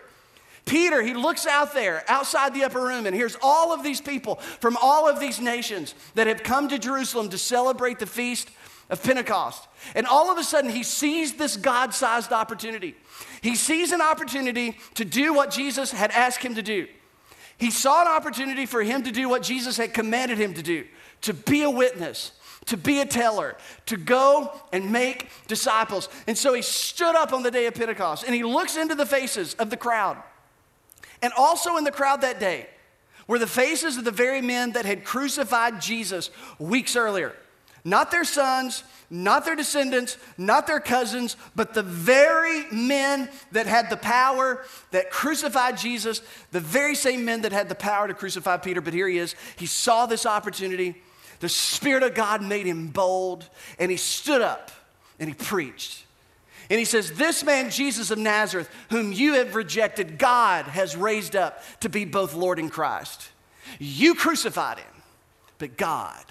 Peter, 0.70 1.02
he 1.02 1.14
looks 1.14 1.48
out 1.48 1.74
there 1.74 2.04
outside 2.06 2.54
the 2.54 2.62
upper 2.62 2.80
room 2.80 3.04
and 3.04 3.16
here's 3.16 3.37
all 3.42 3.72
of 3.72 3.83
these 3.83 4.00
people 4.00 4.37
from 4.37 4.76
all 4.80 5.09
of 5.09 5.18
these 5.18 5.40
nations 5.40 5.96
that 6.14 6.28
have 6.28 6.44
come 6.44 6.68
to 6.68 6.78
Jerusalem 6.78 7.28
to 7.30 7.38
celebrate 7.38 7.98
the 7.98 8.06
feast 8.06 8.48
of 8.88 9.02
Pentecost. 9.02 9.66
And 9.96 10.06
all 10.06 10.30
of 10.30 10.38
a 10.38 10.44
sudden, 10.44 10.70
he 10.70 10.85
sees 10.85 11.35
this 11.35 11.56
God 11.56 11.92
sized 11.92 12.30
opportunity. 12.30 12.94
He 13.40 13.56
sees 13.56 13.90
an 13.90 14.00
opportunity 14.00 14.78
to 14.94 15.04
do 15.04 15.35
what 15.35 15.50
Jesus 15.50 15.90
had 15.90 16.12
asked 16.12 16.44
him 16.44 16.54
to 16.54 16.62
do. 16.62 16.87
He 17.59 17.72
saw 17.72 18.02
an 18.02 18.09
opportunity 18.09 18.64
for 18.64 18.80
him 18.80 19.02
to 19.02 19.11
do 19.11 19.28
what 19.28 19.42
Jesus 19.42 19.76
had 19.76 19.92
commanded 19.92 20.38
him 20.38 20.54
to 20.54 20.62
do 20.62 20.87
to 21.22 21.35
be 21.35 21.62
a 21.62 21.70
witness, 21.70 22.30
to 22.66 22.76
be 22.76 23.00
a 23.00 23.06
teller, 23.06 23.56
to 23.87 23.96
go 23.96 24.52
and 24.72 24.92
make 24.92 25.30
disciples. 25.48 26.09
And 26.28 26.38
so 26.38 26.54
he 26.54 26.62
stood 26.62 27.16
up 27.16 27.33
on 27.33 27.42
the 27.42 27.50
day 27.50 27.66
of 27.66 27.74
Pentecost 27.74 28.22
and 28.22 28.37
he 28.37 28.44
looks 28.44 28.76
into 28.76 28.94
the 28.94 29.04
faces 29.04 29.54
of 29.54 29.68
the 29.68 29.76
crowd. 29.76 30.16
And 31.22 31.33
also 31.37 31.76
in 31.76 31.85
the 31.85 31.92
crowd 31.92 32.22
that 32.22 32.40
day 32.40 32.66
were 33.26 33.38
the 33.38 33.46
faces 33.46 33.96
of 33.96 34.04
the 34.04 34.11
very 34.11 34.40
men 34.40 34.72
that 34.72 34.85
had 34.85 35.04
crucified 35.04 35.80
Jesus 35.80 36.30
weeks 36.59 36.96
earlier. 36.96 37.35
Not 37.85 38.11
their 38.11 38.24
sons, 38.24 38.85
not 39.09 39.44
their 39.44 39.56
descendants, 39.56 40.18
not 40.37 40.66
their 40.66 40.80
cousins, 40.80 41.37
but 41.56 41.72
the 41.72 41.83
very 41.83 42.66
men 42.70 43.28
that 43.52 43.66
had 43.66 43.88
the 43.88 43.96
power 43.96 44.64
that 44.90 45.11
crucified 45.11 45.78
Jesus, 45.78 46.22
the 46.52 46.61
very 46.61 46.94
same 46.94 47.24
men 47.24 47.42
that 47.42 47.52
had 47.52 47.68
the 47.68 47.74
power 47.74 48.06
to 48.06 48.14
crucify 48.14 48.59
Peter. 48.59 48.80
But 48.80 48.94
here 48.94 49.09
he 49.09 49.18
is. 49.18 49.35
He 49.56 49.66
saw 49.66 50.06
this 50.06 50.26
opportunity. 50.26 51.00
The 51.40 51.48
Spirit 51.48 52.02
of 52.02 52.14
God 52.14 52.42
made 52.42 52.66
him 52.66 52.88
bold, 52.88 53.48
and 53.78 53.90
he 53.90 53.96
stood 53.96 54.42
up 54.42 54.70
and 55.18 55.28
he 55.28 55.35
preached. 55.35 56.04
And 56.70 56.78
he 56.78 56.85
says, 56.85 57.12
This 57.12 57.44
man, 57.44 57.68
Jesus 57.70 58.12
of 58.12 58.18
Nazareth, 58.18 58.70
whom 58.90 59.12
you 59.12 59.35
have 59.35 59.56
rejected, 59.56 60.18
God 60.18 60.66
has 60.66 60.96
raised 60.96 61.35
up 61.35 61.62
to 61.80 61.88
be 61.88 62.04
both 62.04 62.33
Lord 62.33 62.61
and 62.61 62.70
Christ. 62.70 63.30
You 63.78 64.14
crucified 64.14 64.78
him, 64.78 65.02
but 65.59 65.76
God 65.76 66.24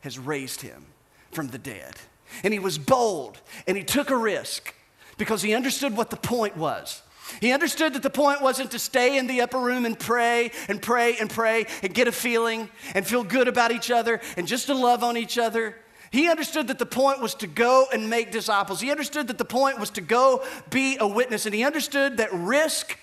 has 0.00 0.18
raised 0.18 0.60
him 0.60 0.86
from 1.30 1.48
the 1.48 1.58
dead. 1.58 1.94
And 2.42 2.52
he 2.52 2.58
was 2.58 2.76
bold 2.76 3.40
and 3.66 3.76
he 3.76 3.84
took 3.84 4.10
a 4.10 4.16
risk 4.16 4.74
because 5.16 5.42
he 5.42 5.54
understood 5.54 5.96
what 5.96 6.10
the 6.10 6.16
point 6.16 6.56
was. 6.56 7.02
He 7.40 7.52
understood 7.52 7.94
that 7.94 8.02
the 8.02 8.10
point 8.10 8.42
wasn't 8.42 8.72
to 8.72 8.78
stay 8.78 9.16
in 9.16 9.26
the 9.26 9.40
upper 9.40 9.58
room 9.58 9.86
and 9.86 9.98
pray 9.98 10.50
and 10.68 10.82
pray 10.82 11.16
and 11.16 11.30
pray 11.30 11.66
and 11.82 11.94
get 11.94 12.08
a 12.08 12.12
feeling 12.12 12.68
and 12.94 13.06
feel 13.06 13.24
good 13.24 13.48
about 13.48 13.72
each 13.72 13.90
other 13.90 14.20
and 14.36 14.46
just 14.46 14.66
to 14.66 14.74
love 14.74 15.02
on 15.02 15.16
each 15.16 15.38
other. 15.38 15.76
He 16.14 16.28
understood 16.28 16.68
that 16.68 16.78
the 16.78 16.86
point 16.86 17.20
was 17.20 17.34
to 17.34 17.48
go 17.48 17.86
and 17.92 18.08
make 18.08 18.30
disciples. 18.30 18.80
He 18.80 18.92
understood 18.92 19.26
that 19.26 19.36
the 19.36 19.44
point 19.44 19.80
was 19.80 19.90
to 19.90 20.00
go 20.00 20.44
be 20.70 20.96
a 21.00 21.08
witness. 21.08 21.44
And 21.44 21.52
he 21.52 21.64
understood 21.64 22.18
that 22.18 22.32
risk 22.32 22.96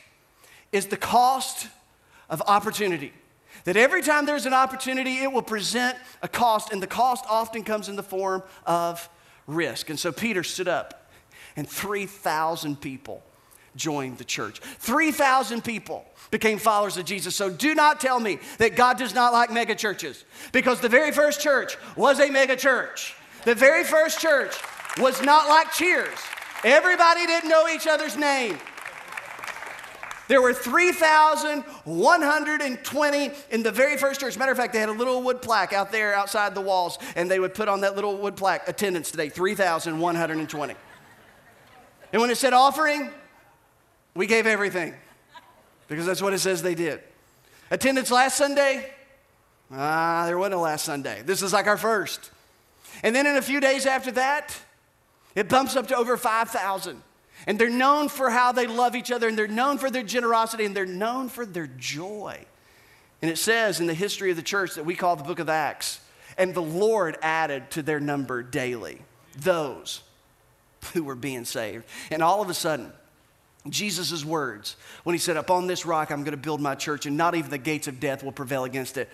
is 0.71 0.85
the 0.85 0.95
cost 0.95 1.67
of 2.29 2.41
opportunity. 2.47 3.11
That 3.65 3.75
every 3.75 4.01
time 4.01 4.25
there's 4.25 4.45
an 4.45 4.53
opportunity, 4.53 5.17
it 5.23 5.33
will 5.33 5.41
present 5.41 5.97
a 6.21 6.29
cost, 6.29 6.71
and 6.71 6.81
the 6.81 6.87
cost 6.87 7.25
often 7.27 7.65
comes 7.65 7.89
in 7.89 7.97
the 7.97 8.01
form 8.01 8.43
of 8.65 9.09
risk. 9.45 9.89
And 9.89 9.99
so 9.99 10.13
Peter 10.13 10.41
stood 10.41 10.69
up, 10.69 11.11
and 11.57 11.67
3,000 11.67 12.79
people 12.79 13.21
joined 13.75 14.17
the 14.17 14.23
church. 14.23 14.59
3,000 14.59 15.63
people 15.63 16.05
became 16.29 16.57
followers 16.57 16.97
of 16.97 17.05
Jesus. 17.05 17.35
So 17.35 17.49
do 17.49 17.75
not 17.75 17.99
tell 17.99 18.19
me 18.19 18.39
that 18.57 18.75
God 18.75 18.97
does 18.97 19.13
not 19.13 19.33
like 19.33 19.51
mega 19.51 19.75
churches, 19.75 20.23
because 20.51 20.79
the 20.79 20.89
very 20.89 21.11
first 21.11 21.41
church 21.41 21.77
was 21.95 22.19
a 22.19 22.29
mega 22.29 22.55
church. 22.55 23.15
The 23.45 23.55
very 23.55 23.83
first 23.83 24.19
church 24.19 24.55
was 24.99 25.21
not 25.21 25.49
like 25.49 25.71
Cheers. 25.73 26.17
Everybody 26.63 27.25
didn't 27.25 27.49
know 27.49 27.67
each 27.67 27.87
other's 27.87 28.15
name. 28.15 28.57
There 30.27 30.41
were 30.41 30.53
3,120 30.53 33.31
in 33.49 33.63
the 33.63 33.71
very 33.71 33.97
first 33.97 34.19
church. 34.21 34.37
Matter 34.37 34.51
of 34.51 34.57
fact, 34.57 34.71
they 34.71 34.79
had 34.79 34.87
a 34.87 34.93
little 34.93 35.23
wood 35.23 35.41
plaque 35.41 35.73
out 35.73 35.91
there 35.91 36.15
outside 36.15 36.55
the 36.55 36.61
walls, 36.61 36.97
and 37.17 37.29
they 37.29 37.39
would 37.39 37.53
put 37.53 37.67
on 37.67 37.81
that 37.81 37.95
little 37.95 38.15
wood 38.15 38.37
plaque 38.37 38.65
attendance 38.69 39.11
today 39.11 39.27
3,120. 39.27 40.75
And 42.13 42.21
when 42.21 42.31
it 42.31 42.37
said 42.37 42.53
offering, 42.53 43.09
we 44.15 44.27
gave 44.27 44.45
everything 44.45 44.93
because 45.87 46.05
that's 46.05 46.21
what 46.21 46.33
it 46.33 46.39
says 46.39 46.61
they 46.61 46.75
did. 46.75 47.01
Attendance 47.69 48.11
last 48.11 48.37
Sunday? 48.37 48.89
Ah, 49.71 50.23
there 50.25 50.37
wasn't 50.37 50.55
a 50.55 50.59
last 50.59 50.85
Sunday. 50.85 51.21
This 51.25 51.41
is 51.41 51.53
like 51.53 51.67
our 51.67 51.77
first. 51.77 52.31
And 53.03 53.15
then 53.15 53.25
in 53.25 53.37
a 53.37 53.41
few 53.41 53.59
days 53.59 53.85
after 53.85 54.11
that, 54.11 54.57
it 55.35 55.47
bumps 55.47 55.75
up 55.75 55.87
to 55.87 55.95
over 55.95 56.17
5,000. 56.17 57.01
And 57.47 57.57
they're 57.57 57.69
known 57.69 58.09
for 58.09 58.29
how 58.29 58.51
they 58.51 58.67
love 58.67 58.95
each 58.95 59.11
other, 59.11 59.27
and 59.27 59.37
they're 59.37 59.47
known 59.47 59.77
for 59.77 59.89
their 59.89 60.03
generosity, 60.03 60.65
and 60.65 60.75
they're 60.75 60.85
known 60.85 61.29
for 61.29 61.45
their 61.45 61.67
joy. 61.67 62.37
And 63.21 63.31
it 63.31 63.37
says 63.37 63.79
in 63.79 63.87
the 63.87 63.93
history 63.93 64.29
of 64.31 64.35
the 64.35 64.43
church 64.43 64.75
that 64.75 64.85
we 64.85 64.95
call 64.95 65.15
the 65.15 65.23
book 65.23 65.39
of 65.39 65.49
Acts, 65.49 65.99
and 66.37 66.53
the 66.53 66.61
Lord 66.61 67.17
added 67.21 67.71
to 67.71 67.81
their 67.81 67.99
number 67.99 68.43
daily 68.43 69.01
those 69.37 70.01
who 70.93 71.03
were 71.03 71.15
being 71.15 71.45
saved. 71.45 71.85
And 72.11 72.21
all 72.21 72.41
of 72.41 72.49
a 72.49 72.53
sudden, 72.53 72.91
Jesus' 73.69 74.25
words, 74.25 74.75
when 75.03 75.13
he 75.13 75.19
said, 75.19 75.37
Upon 75.37 75.67
this 75.67 75.85
rock 75.85 76.11
I'm 76.11 76.23
going 76.23 76.31
to 76.31 76.37
build 76.37 76.61
my 76.61 76.75
church, 76.75 77.05
and 77.05 77.15
not 77.15 77.35
even 77.35 77.49
the 77.49 77.57
gates 77.57 77.87
of 77.87 77.99
death 77.99 78.23
will 78.23 78.31
prevail 78.31 78.63
against 78.63 78.97
it, 78.97 79.09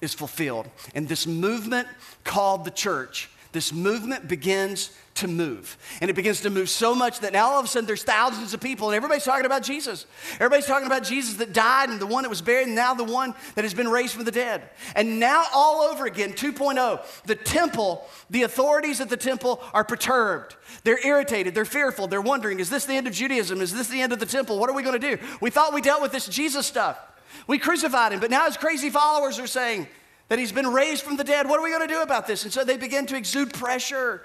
is 0.00 0.14
fulfilled. 0.14 0.68
And 0.94 1.08
this 1.08 1.26
movement 1.26 1.88
called 2.24 2.64
the 2.64 2.70
church 2.70 3.30
this 3.52 3.72
movement 3.72 4.28
begins 4.28 4.90
to 5.14 5.26
move. 5.26 5.76
And 6.00 6.10
it 6.10 6.14
begins 6.14 6.42
to 6.42 6.50
move 6.50 6.68
so 6.68 6.94
much 6.94 7.20
that 7.20 7.32
now 7.32 7.48
all 7.48 7.58
of 7.58 7.64
a 7.64 7.68
sudden 7.68 7.86
there's 7.86 8.04
thousands 8.04 8.54
of 8.54 8.60
people 8.60 8.88
and 8.88 8.96
everybody's 8.96 9.24
talking 9.24 9.46
about 9.46 9.62
Jesus. 9.62 10.06
Everybody's 10.34 10.66
talking 10.66 10.86
about 10.86 11.02
Jesus 11.02 11.34
that 11.36 11.52
died 11.52 11.88
and 11.88 11.98
the 11.98 12.06
one 12.06 12.22
that 12.22 12.28
was 12.28 12.42
buried 12.42 12.66
and 12.66 12.76
now 12.76 12.94
the 12.94 13.04
one 13.04 13.34
that 13.54 13.64
has 13.64 13.74
been 13.74 13.88
raised 13.88 14.14
from 14.14 14.24
the 14.24 14.30
dead. 14.30 14.68
And 14.94 15.18
now 15.18 15.44
all 15.52 15.82
over 15.82 16.06
again, 16.06 16.34
2.0, 16.34 17.24
the 17.24 17.34
temple, 17.34 18.06
the 18.30 18.44
authorities 18.44 19.00
at 19.00 19.08
the 19.08 19.16
temple 19.16 19.60
are 19.72 19.84
perturbed. 19.84 20.54
They're 20.84 21.04
irritated, 21.04 21.54
they're 21.54 21.64
fearful, 21.64 22.06
they're 22.06 22.20
wondering, 22.20 22.60
is 22.60 22.70
this 22.70 22.84
the 22.84 22.94
end 22.94 23.06
of 23.06 23.12
Judaism? 23.14 23.60
Is 23.60 23.72
this 23.72 23.88
the 23.88 24.00
end 24.00 24.12
of 24.12 24.20
the 24.20 24.26
temple? 24.26 24.58
What 24.58 24.70
are 24.70 24.74
we 24.74 24.82
going 24.82 25.00
to 25.00 25.16
do? 25.16 25.22
We 25.40 25.50
thought 25.50 25.72
we 25.72 25.80
dealt 25.80 26.02
with 26.02 26.12
this 26.12 26.26
Jesus 26.26 26.66
stuff. 26.66 26.98
We 27.46 27.58
crucified 27.58 28.12
him, 28.12 28.20
but 28.20 28.30
now 28.30 28.44
his 28.46 28.56
crazy 28.56 28.90
followers 28.90 29.38
are 29.38 29.46
saying, 29.46 29.88
that 30.28 30.38
he's 30.38 30.52
been 30.52 30.72
raised 30.72 31.02
from 31.02 31.16
the 31.16 31.24
dead. 31.24 31.48
What 31.48 31.58
are 31.58 31.62
we 31.62 31.70
going 31.70 31.86
to 31.86 31.92
do 31.92 32.02
about 32.02 32.26
this? 32.26 32.44
And 32.44 32.52
so 32.52 32.64
they 32.64 32.76
begin 32.76 33.06
to 33.06 33.16
exude 33.16 33.52
pressure 33.52 34.22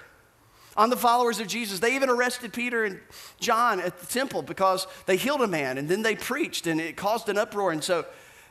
on 0.75 0.89
the 0.89 0.97
followers 0.97 1.39
of 1.39 1.47
Jesus. 1.47 1.79
They 1.79 1.95
even 1.95 2.09
arrested 2.09 2.51
Peter 2.53 2.83
and 2.83 2.99
John 3.39 3.79
at 3.79 3.99
the 3.99 4.05
temple 4.05 4.41
because 4.41 4.87
they 5.05 5.17
healed 5.17 5.41
a 5.41 5.47
man 5.47 5.77
and 5.77 5.87
then 5.87 6.01
they 6.01 6.15
preached 6.15 6.67
and 6.67 6.81
it 6.81 6.97
caused 6.97 7.29
an 7.29 7.37
uproar. 7.37 7.71
And 7.71 7.83
so 7.83 8.05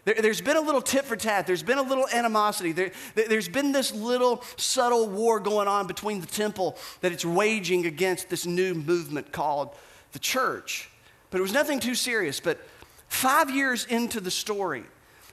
there, 0.05 0.15
has 0.23 0.41
been 0.41 0.57
a 0.57 0.61
little 0.61 0.83
tit 0.83 1.05
for 1.05 1.17
tat, 1.17 1.47
there's 1.47 1.63
been 1.63 1.79
a 1.79 1.83
little 1.83 2.09
animosity, 2.13 2.73
there, 2.73 2.91
there's 3.15 3.49
been 3.49 3.71
this 3.71 3.93
little 3.93 4.43
subtle 4.57 5.09
war 5.09 5.39
going 5.39 5.69
on 5.69 5.87
between 5.87 6.21
the 6.21 6.27
temple 6.27 6.77
that 7.03 7.13
it's 7.13 7.25
waging 7.25 7.87
against 7.87 8.29
this 8.29 8.45
new 8.45 8.75
movement 8.75 9.31
called 9.31 9.77
the 10.13 10.19
church. 10.19 10.91
But 11.31 11.39
it 11.39 11.43
was 11.43 11.53
nothing 11.53 11.81
too 11.81 11.95
serious. 11.95 12.41
But 12.41 12.61
five 13.09 13.51
years 13.51 13.85
into 13.85 14.21
the 14.21 14.31
story, 14.31 14.85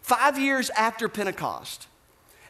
five 0.01 0.37
years 0.37 0.69
after 0.71 1.09
Pentecost, 1.09 1.87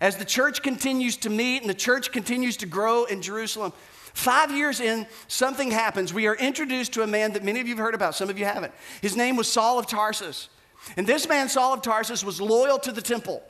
as 0.01 0.17
the 0.17 0.25
church 0.25 0.61
continues 0.61 1.17
to 1.17 1.29
meet 1.29 1.61
and 1.61 1.69
the 1.69 1.73
church 1.73 2.11
continues 2.11 2.57
to 2.57 2.65
grow 2.65 3.05
in 3.05 3.21
Jerusalem, 3.21 3.73
five 4.13 4.51
years 4.51 4.79
in, 4.79 5.07
something 5.27 5.71
happens. 5.71 6.13
We 6.13 6.27
are 6.27 6.35
introduced 6.35 6.93
to 6.93 7.03
a 7.03 7.07
man 7.07 7.33
that 7.33 7.43
many 7.43 7.59
of 7.59 7.67
you 7.67 7.75
have 7.75 7.83
heard 7.83 7.95
about, 7.95 8.15
some 8.15 8.29
of 8.29 8.39
you 8.39 8.45
haven't. 8.45 8.73
His 9.01 9.15
name 9.15 9.35
was 9.35 9.47
Saul 9.47 9.79
of 9.79 9.87
Tarsus. 9.87 10.49
And 10.95 11.05
this 11.05 11.27
man, 11.27 11.49
Saul 11.49 11.73
of 11.73 11.81
Tarsus, 11.81 12.23
was 12.23 12.39
loyal 12.39 12.79
to 12.79 12.91
the 12.91 13.01
temple. 13.01 13.43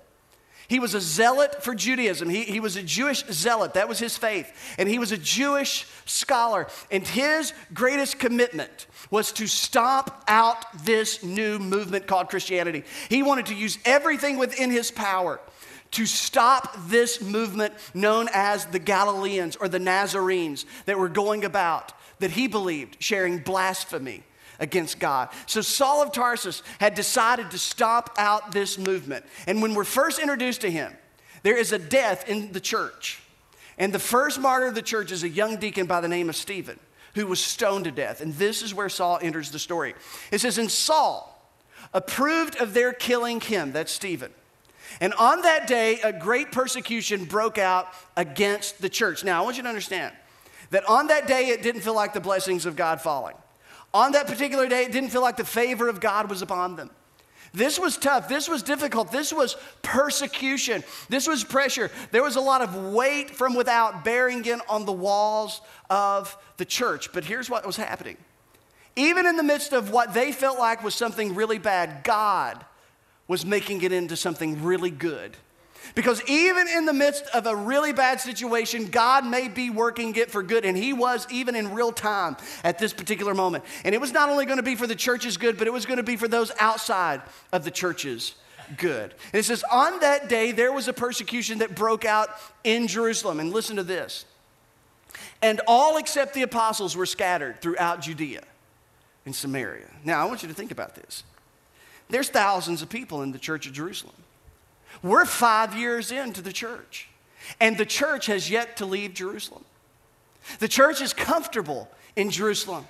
He 0.70 0.80
was 0.80 0.94
a 0.94 1.02
zealot 1.02 1.64
for 1.64 1.74
Judaism. 1.74 2.30
He, 2.30 2.44
he 2.44 2.60
was 2.60 2.76
a 2.76 2.84
Jewish 2.84 3.26
zealot. 3.26 3.74
That 3.74 3.90
was 3.90 3.98
his 3.98 4.16
faith. 4.16 4.52
And 4.78 4.88
he 4.88 5.00
was 5.00 5.12
a 5.12 5.18
Jewish 5.18 5.88
scholar. 6.06 6.68
And 6.92 7.06
his 7.08 7.54
greatest 7.74 8.20
commitment 8.20 8.86
was 9.10 9.32
to 9.34 9.48
stomp 9.48 10.14
out 10.28 10.86
this 10.86 11.24
new 11.24 11.58
movement 11.58 12.06
called 12.06 12.30
Christianity. 12.30 12.84
He 13.10 13.24
wanted 13.24 13.48
to 13.48 13.56
use 13.56 13.80
everything 13.84 14.38
within 14.38 14.70
his 14.70 14.92
power 14.92 15.40
to 15.91 16.06
stop 16.06 16.75
this 16.88 17.21
movement 17.21 17.73
known 17.93 18.28
as 18.34 18.65
the 18.67 18.80
Galileans 18.80 19.56
or 19.56 19.67
the 19.67 19.80
Nazarenes 19.80 20.65
that 20.86 20.97
were 20.97 21.10
going 21.10 21.45
about 21.45 21.93
that 22.19 22.32
he 22.32 22.47
believed 22.47 22.97
sharing 22.99 23.39
blasphemy 23.39 24.23
against 24.60 24.99
God. 24.99 25.30
So 25.45 25.62
Saul 25.62 26.04
of 26.04 26.12
Tarsus 26.12 26.62
had 26.80 26.93
decided 26.93 27.52
to 27.52 27.58
stop 27.58 28.15
out 28.17 28.52
this 28.52 28.78
movement. 28.78 29.25
And 29.47 29.62
when 29.62 29.73
we're 29.73 29.86
first 29.86 30.19
introduced 30.19 30.62
to 30.62 30.71
him, 30.71 30.93
there 31.43 31.58
is 31.58 31.71
a 31.71 31.80
death 31.80 32.28
in 32.28 32.52
the 32.52 32.60
church. 32.60 33.21
And 33.78 33.93
the 33.93 33.99
first 33.99 34.39
martyr 34.39 34.67
of 34.67 34.75
the 34.75 34.82
church 34.82 35.12
is 35.12 35.23
a 35.23 35.30
young 35.30 35.56
deacon 35.58 35.86
by 35.86 36.02
the 36.02 36.10
name 36.10 36.28
of 36.28 36.36
Stephen, 36.36 36.78
who 37.15 37.25
was 37.25 37.39
stoned 37.39 37.86
to 37.86 37.91
death. 37.91 38.19
And 38.19 38.34
this 38.34 38.62
is 38.62 38.73
where 38.73 38.89
Saul 38.89 39.19
enters 39.21 39.52
the 39.52 39.60
story. 39.60 39.95
It 40.32 40.39
says, 40.39 40.58
And 40.58 40.69
Saul 40.69 41.36
approved 41.93 42.58
of 42.58 42.73
their 42.73 42.91
killing 42.91 43.39
him, 43.39 43.71
that's 43.71 43.91
Stephen. 43.91 44.34
And 45.02 45.14
on 45.14 45.42
that 45.44 45.68
day, 45.68 46.00
a 46.02 46.12
great 46.12 46.52
persecution 46.52 47.26
broke 47.26 47.58
out 47.58 47.88
against 48.18 48.82
the 48.82 48.90
church. 48.90 49.24
Now, 49.24 49.42
I 49.42 49.44
want 49.44 49.58
you 49.58 49.64
to 49.64 49.70
understand 49.70 50.14
that 50.72 50.88
on 50.90 51.08
that 51.08 51.28
day, 51.28 51.48
it 51.50 51.62
didn't 51.62 51.82
feel 51.82 51.96
like 51.96 52.14
the 52.14 52.20
blessings 52.20 52.66
of 52.66 52.76
God 52.76 53.02
falling. 53.02 53.36
On 53.94 54.12
that 54.12 54.28
particular 54.28 54.68
day, 54.68 54.84
it 54.84 54.92
didn't 54.92 55.10
feel 55.10 55.22
like 55.22 55.38
the 55.38 55.46
favor 55.46 55.88
of 55.88 56.00
God 56.00 56.30
was 56.30 56.42
upon 56.42 56.76
them. 56.76 56.92
This 57.54 57.80
was 57.80 57.98
tough. 57.98 58.30
This 58.30 58.48
was 58.48 58.62
difficult. 58.62 59.12
This 59.12 59.34
was 59.34 59.56
persecution. 59.82 60.84
This 61.08 61.28
was 61.28 61.44
pressure. 61.44 61.90
There 62.12 62.22
was 62.22 62.36
a 62.36 62.42
lot 62.42 62.62
of 62.62 62.76
weight 62.94 63.32
from 63.32 63.56
without 63.56 64.04
bearing 64.04 64.46
in 64.46 64.62
on 64.70 64.86
the 64.86 64.92
walls 64.92 65.62
of 65.90 66.38
the 66.58 66.66
church. 66.66 67.12
But 67.12 67.24
here's 67.24 67.50
what 67.50 67.66
was 67.66 67.78
happening. 67.78 68.18
Even 68.96 69.26
in 69.26 69.36
the 69.36 69.44
midst 69.44 69.74
of 69.74 69.90
what 69.90 70.14
they 70.14 70.32
felt 70.32 70.60
like 70.60 70.84
was 70.84 70.94
something 70.94 71.34
really 71.34 71.58
bad, 71.58 72.04
God 72.04 72.64
was 73.30 73.46
making 73.46 73.84
it 73.84 73.94
into 73.94 74.18
something 74.18 74.62
really 74.62 74.89
good. 74.89 75.38
Because 75.96 76.22
even 76.28 76.68
in 76.68 76.86
the 76.86 76.94
midst 76.94 77.26
of 77.34 77.46
a 77.46 77.56
really 77.56 77.94
bad 77.94 78.20
situation, 78.20 78.88
God 78.88 79.26
may 79.26 79.48
be 79.48 79.70
working 79.70 80.15
it 80.15 80.30
for 80.30 80.44
good. 80.44 80.65
And 80.65 80.76
He 80.76 80.92
was 80.92 81.26
even 81.32 81.56
in 81.56 81.74
real 81.74 81.92
time 81.92 82.36
at 82.63 82.80
this 82.80 82.92
particular 82.92 83.34
moment. 83.34 83.63
And 83.86 83.96
it 83.96 84.02
was 84.02 84.12
not 84.12 84.30
only 84.30 84.46
going 84.46 84.58
to 84.58 84.63
be 84.63 84.76
for 84.76 84.88
the 84.88 84.96
church's 84.96 85.38
good, 85.38 85.58
but 85.58 85.68
it 85.68 85.74
was 85.74 85.86
going 85.86 85.98
to 85.98 86.04
be 86.04 86.18
for 86.18 86.28
those 86.28 86.52
outside 86.60 87.22
of 87.54 87.63
the 87.63 87.72
church's 87.72 88.36
good. 88.78 89.13
And 89.32 89.39
it 89.39 89.44
says, 89.44 89.63
On 89.72 90.00
that 90.00 90.28
day, 90.28 90.52
there 90.52 90.74
was 90.74 90.88
a 90.88 90.94
persecution 90.94 91.60
that 91.60 91.76
broke 91.76 92.06
out 92.06 92.30
in 92.63 92.88
Jerusalem. 92.88 93.39
And 93.39 93.54
listen 93.54 93.78
to 93.78 93.84
this. 93.84 94.26
And 95.42 95.62
all 95.68 95.98
except 95.98 96.34
the 96.34 96.42
apostles 96.42 96.96
were 96.96 97.06
scattered 97.06 97.62
throughout 97.62 98.02
Judea 98.02 98.44
and 99.26 99.36
Samaria. 99.36 99.88
Now, 100.04 100.22
I 100.22 100.26
want 100.26 100.42
you 100.42 100.50
to 100.50 100.56
think 100.56 100.72
about 100.72 100.96
this. 100.96 101.24
There's 102.10 102.30
thousands 102.30 102.82
of 102.82 102.89
people 102.89 103.22
in 103.22 103.32
the 103.32 103.39
church 103.39 103.67
of 103.67 103.74
Jerusalem. 103.74 104.15
We're 105.04 105.26
five 105.26 105.76
years 105.76 106.12
into 106.12 106.41
the 106.41 106.52
church, 106.52 107.08
and 107.60 107.78
the 107.78 107.86
church 107.86 108.26
has 108.26 108.50
yet 108.50 108.78
to 108.78 108.86
leave 108.86 109.13
Jerusalem. 109.13 109.63
The 110.60 110.67
church 110.67 111.02
is 111.02 111.13
comfortable 111.13 111.89
in 112.15 112.32
Jerusalem. 112.32 112.86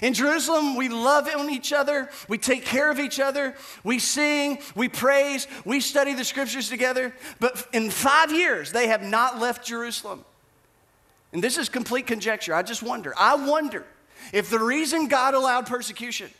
In 0.00 0.14
Jerusalem, 0.14 0.76
we 0.76 0.88
love 0.88 1.28
on 1.28 1.50
each 1.50 1.72
other, 1.72 2.08
we 2.26 2.38
take 2.38 2.64
care 2.64 2.90
of 2.90 2.98
each 2.98 3.20
other, 3.20 3.54
we 3.84 3.98
sing, 3.98 4.58
we 4.74 4.88
praise, 4.88 5.46
we 5.64 5.78
study 5.80 6.14
the 6.14 6.24
scriptures 6.24 6.70
together. 6.70 7.14
But 7.38 7.68
in 7.72 7.90
five 7.90 8.32
years, 8.32 8.72
they 8.72 8.88
have 8.88 9.02
not 9.02 9.38
left 9.38 9.64
Jerusalem. 9.64 10.24
And 11.32 11.44
this 11.44 11.58
is 11.58 11.68
complete 11.68 12.06
conjecture. 12.06 12.54
I 12.54 12.62
just 12.62 12.82
wonder. 12.82 13.12
I 13.16 13.34
wonder 13.34 13.84
if 14.32 14.48
the 14.48 14.58
reason 14.58 15.06
God 15.06 15.34
allowed 15.34 15.66
persecution 15.66 16.30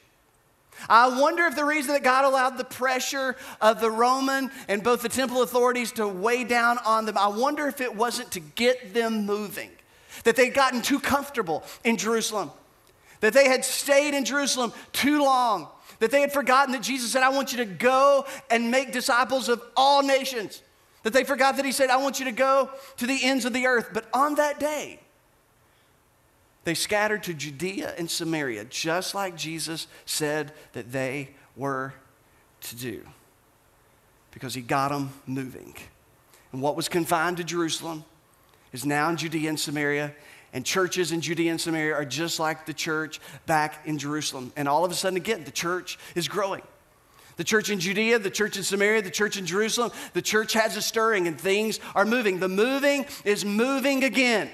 I 0.88 1.20
wonder 1.20 1.44
if 1.44 1.56
the 1.56 1.64
reason 1.64 1.92
that 1.92 2.02
God 2.02 2.24
allowed 2.24 2.58
the 2.58 2.64
pressure 2.64 3.36
of 3.60 3.80
the 3.80 3.90
Roman 3.90 4.50
and 4.68 4.82
both 4.82 5.02
the 5.02 5.08
temple 5.08 5.42
authorities 5.42 5.92
to 5.92 6.06
weigh 6.06 6.44
down 6.44 6.78
on 6.84 7.06
them, 7.06 7.16
I 7.16 7.28
wonder 7.28 7.66
if 7.68 7.80
it 7.80 7.94
wasn't 7.94 8.32
to 8.32 8.40
get 8.40 8.94
them 8.94 9.24
moving, 9.26 9.70
that 10.24 10.36
they'd 10.36 10.54
gotten 10.54 10.82
too 10.82 11.00
comfortable 11.00 11.64
in 11.84 11.96
Jerusalem, 11.96 12.50
that 13.20 13.32
they 13.32 13.48
had 13.48 13.64
stayed 13.64 14.14
in 14.14 14.24
Jerusalem 14.24 14.72
too 14.92 15.22
long, 15.22 15.68
that 16.00 16.10
they 16.10 16.20
had 16.20 16.32
forgotten 16.32 16.72
that 16.72 16.82
Jesus 16.82 17.12
said, 17.12 17.22
I 17.22 17.30
want 17.30 17.52
you 17.52 17.58
to 17.58 17.64
go 17.64 18.26
and 18.50 18.70
make 18.70 18.92
disciples 18.92 19.48
of 19.48 19.62
all 19.76 20.02
nations, 20.02 20.62
that 21.02 21.12
they 21.12 21.24
forgot 21.24 21.56
that 21.56 21.64
He 21.64 21.72
said, 21.72 21.90
I 21.90 21.98
want 21.98 22.18
you 22.18 22.24
to 22.26 22.32
go 22.32 22.70
to 22.96 23.06
the 23.06 23.18
ends 23.22 23.44
of 23.44 23.52
the 23.52 23.66
earth. 23.66 23.90
But 23.92 24.06
on 24.12 24.34
that 24.36 24.58
day, 24.58 25.00
they 26.64 26.74
scattered 26.74 27.22
to 27.24 27.34
Judea 27.34 27.94
and 27.96 28.10
Samaria, 28.10 28.64
just 28.64 29.14
like 29.14 29.36
Jesus 29.36 29.86
said 30.06 30.52
that 30.72 30.92
they 30.92 31.30
were 31.56 31.94
to 32.62 32.76
do, 32.76 33.02
because 34.32 34.54
he 34.54 34.62
got 34.62 34.88
them 34.88 35.12
moving. 35.26 35.74
And 36.52 36.62
what 36.62 36.76
was 36.76 36.88
confined 36.88 37.36
to 37.36 37.44
Jerusalem 37.44 38.04
is 38.72 38.84
now 38.84 39.10
in 39.10 39.16
Judea 39.16 39.48
and 39.50 39.60
Samaria, 39.60 40.14
and 40.52 40.64
churches 40.64 41.12
in 41.12 41.20
Judea 41.20 41.50
and 41.50 41.60
Samaria 41.60 41.94
are 41.94 42.04
just 42.04 42.38
like 42.38 42.64
the 42.64 42.74
church 42.74 43.20
back 43.44 43.86
in 43.86 43.98
Jerusalem. 43.98 44.52
And 44.56 44.68
all 44.68 44.84
of 44.84 44.90
a 44.90 44.94
sudden, 44.94 45.16
again, 45.16 45.44
the 45.44 45.50
church 45.50 45.98
is 46.14 46.28
growing. 46.28 46.62
The 47.36 47.44
church 47.44 47.70
in 47.70 47.80
Judea, 47.80 48.20
the 48.20 48.30
church 48.30 48.56
in 48.56 48.62
Samaria, 48.62 49.02
the 49.02 49.10
church 49.10 49.36
in 49.36 49.46
Jerusalem, 49.46 49.90
the 50.12 50.22
church 50.22 50.52
has 50.52 50.76
a 50.76 50.82
stirring 50.82 51.26
and 51.26 51.40
things 51.40 51.80
are 51.96 52.04
moving. 52.04 52.38
The 52.38 52.48
moving 52.48 53.06
is 53.24 53.44
moving 53.44 54.04
again. 54.04 54.48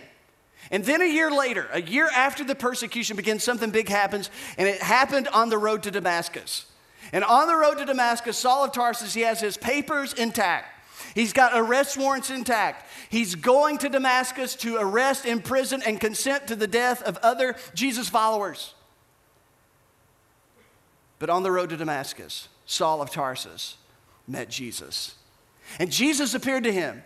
And 0.71 0.85
then 0.85 1.03
a 1.03 1.07
year 1.07 1.31
later, 1.31 1.69
a 1.73 1.83
year 1.83 2.09
after 2.15 2.45
the 2.45 2.55
persecution 2.55 3.17
begins, 3.17 3.43
something 3.43 3.71
big 3.71 3.89
happens, 3.89 4.31
and 4.57 4.69
it 4.69 4.81
happened 4.81 5.29
on 5.29 5.49
the 5.49 5.59
road 5.59 5.83
to 5.85 5.91
Damascus. 5.91 6.67
And 7.13 7.25
on 7.25 7.49
the 7.49 7.57
road 7.57 7.79
to 7.79 7.85
Damascus, 7.85 8.39
Saul 8.39 8.65
of 8.65 8.73
Tarsus, 8.73 9.15
he 9.15 9.23
has 9.23 9.41
his 9.41 9.57
papers 9.57 10.13
intact. 10.13 10.67
He's 11.15 11.33
got 11.33 11.53
arrest 11.55 11.97
warrants 11.97 12.31
intact. 12.31 12.87
He's 13.09 13.35
going 13.35 13.79
to 13.79 13.89
Damascus 13.89 14.55
to 14.57 14.77
arrest, 14.77 15.27
imprison, 15.27 15.83
and 15.85 16.01
consent 16.01 16.47
to 16.49 16.57
the 16.57 16.69
death 16.69 17.03
of 17.03 17.17
other 17.19 17.57
Jesus 17.75 18.09
followers. 18.09 18.75
But 21.19 21.31
on 21.31 21.43
the 21.43 21.51
road 21.51 21.71
to 21.71 21.77
Damascus, 21.77 22.49
Saul 22.65 23.03
of 23.03 23.11
Tarsus 23.11 23.77
met 24.29 24.49
Jesus. 24.49 25.17
And 25.79 25.91
Jesus 25.91 26.35
appeared 26.35 26.65
to 26.65 26.73
him, 26.73 27.03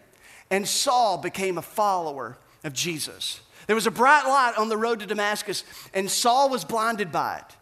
and 0.51 0.69
Saul 0.69 1.19
became 1.19 1.57
a 1.57 1.63
follower 1.63 2.37
of 2.63 2.73
Jesus. 2.73 3.41
There 3.67 3.77
was 3.77 3.87
a 3.87 3.91
bright 3.91 4.27
light 4.27 4.55
on 4.59 4.69
the 4.69 4.77
road 4.77 5.01
to 5.01 5.07
Damascus, 5.07 5.65
and 5.93 6.11
Saul 6.11 6.49
was 6.51 6.65
blinded 6.65 7.11
by 7.11 7.39
it. 7.39 7.57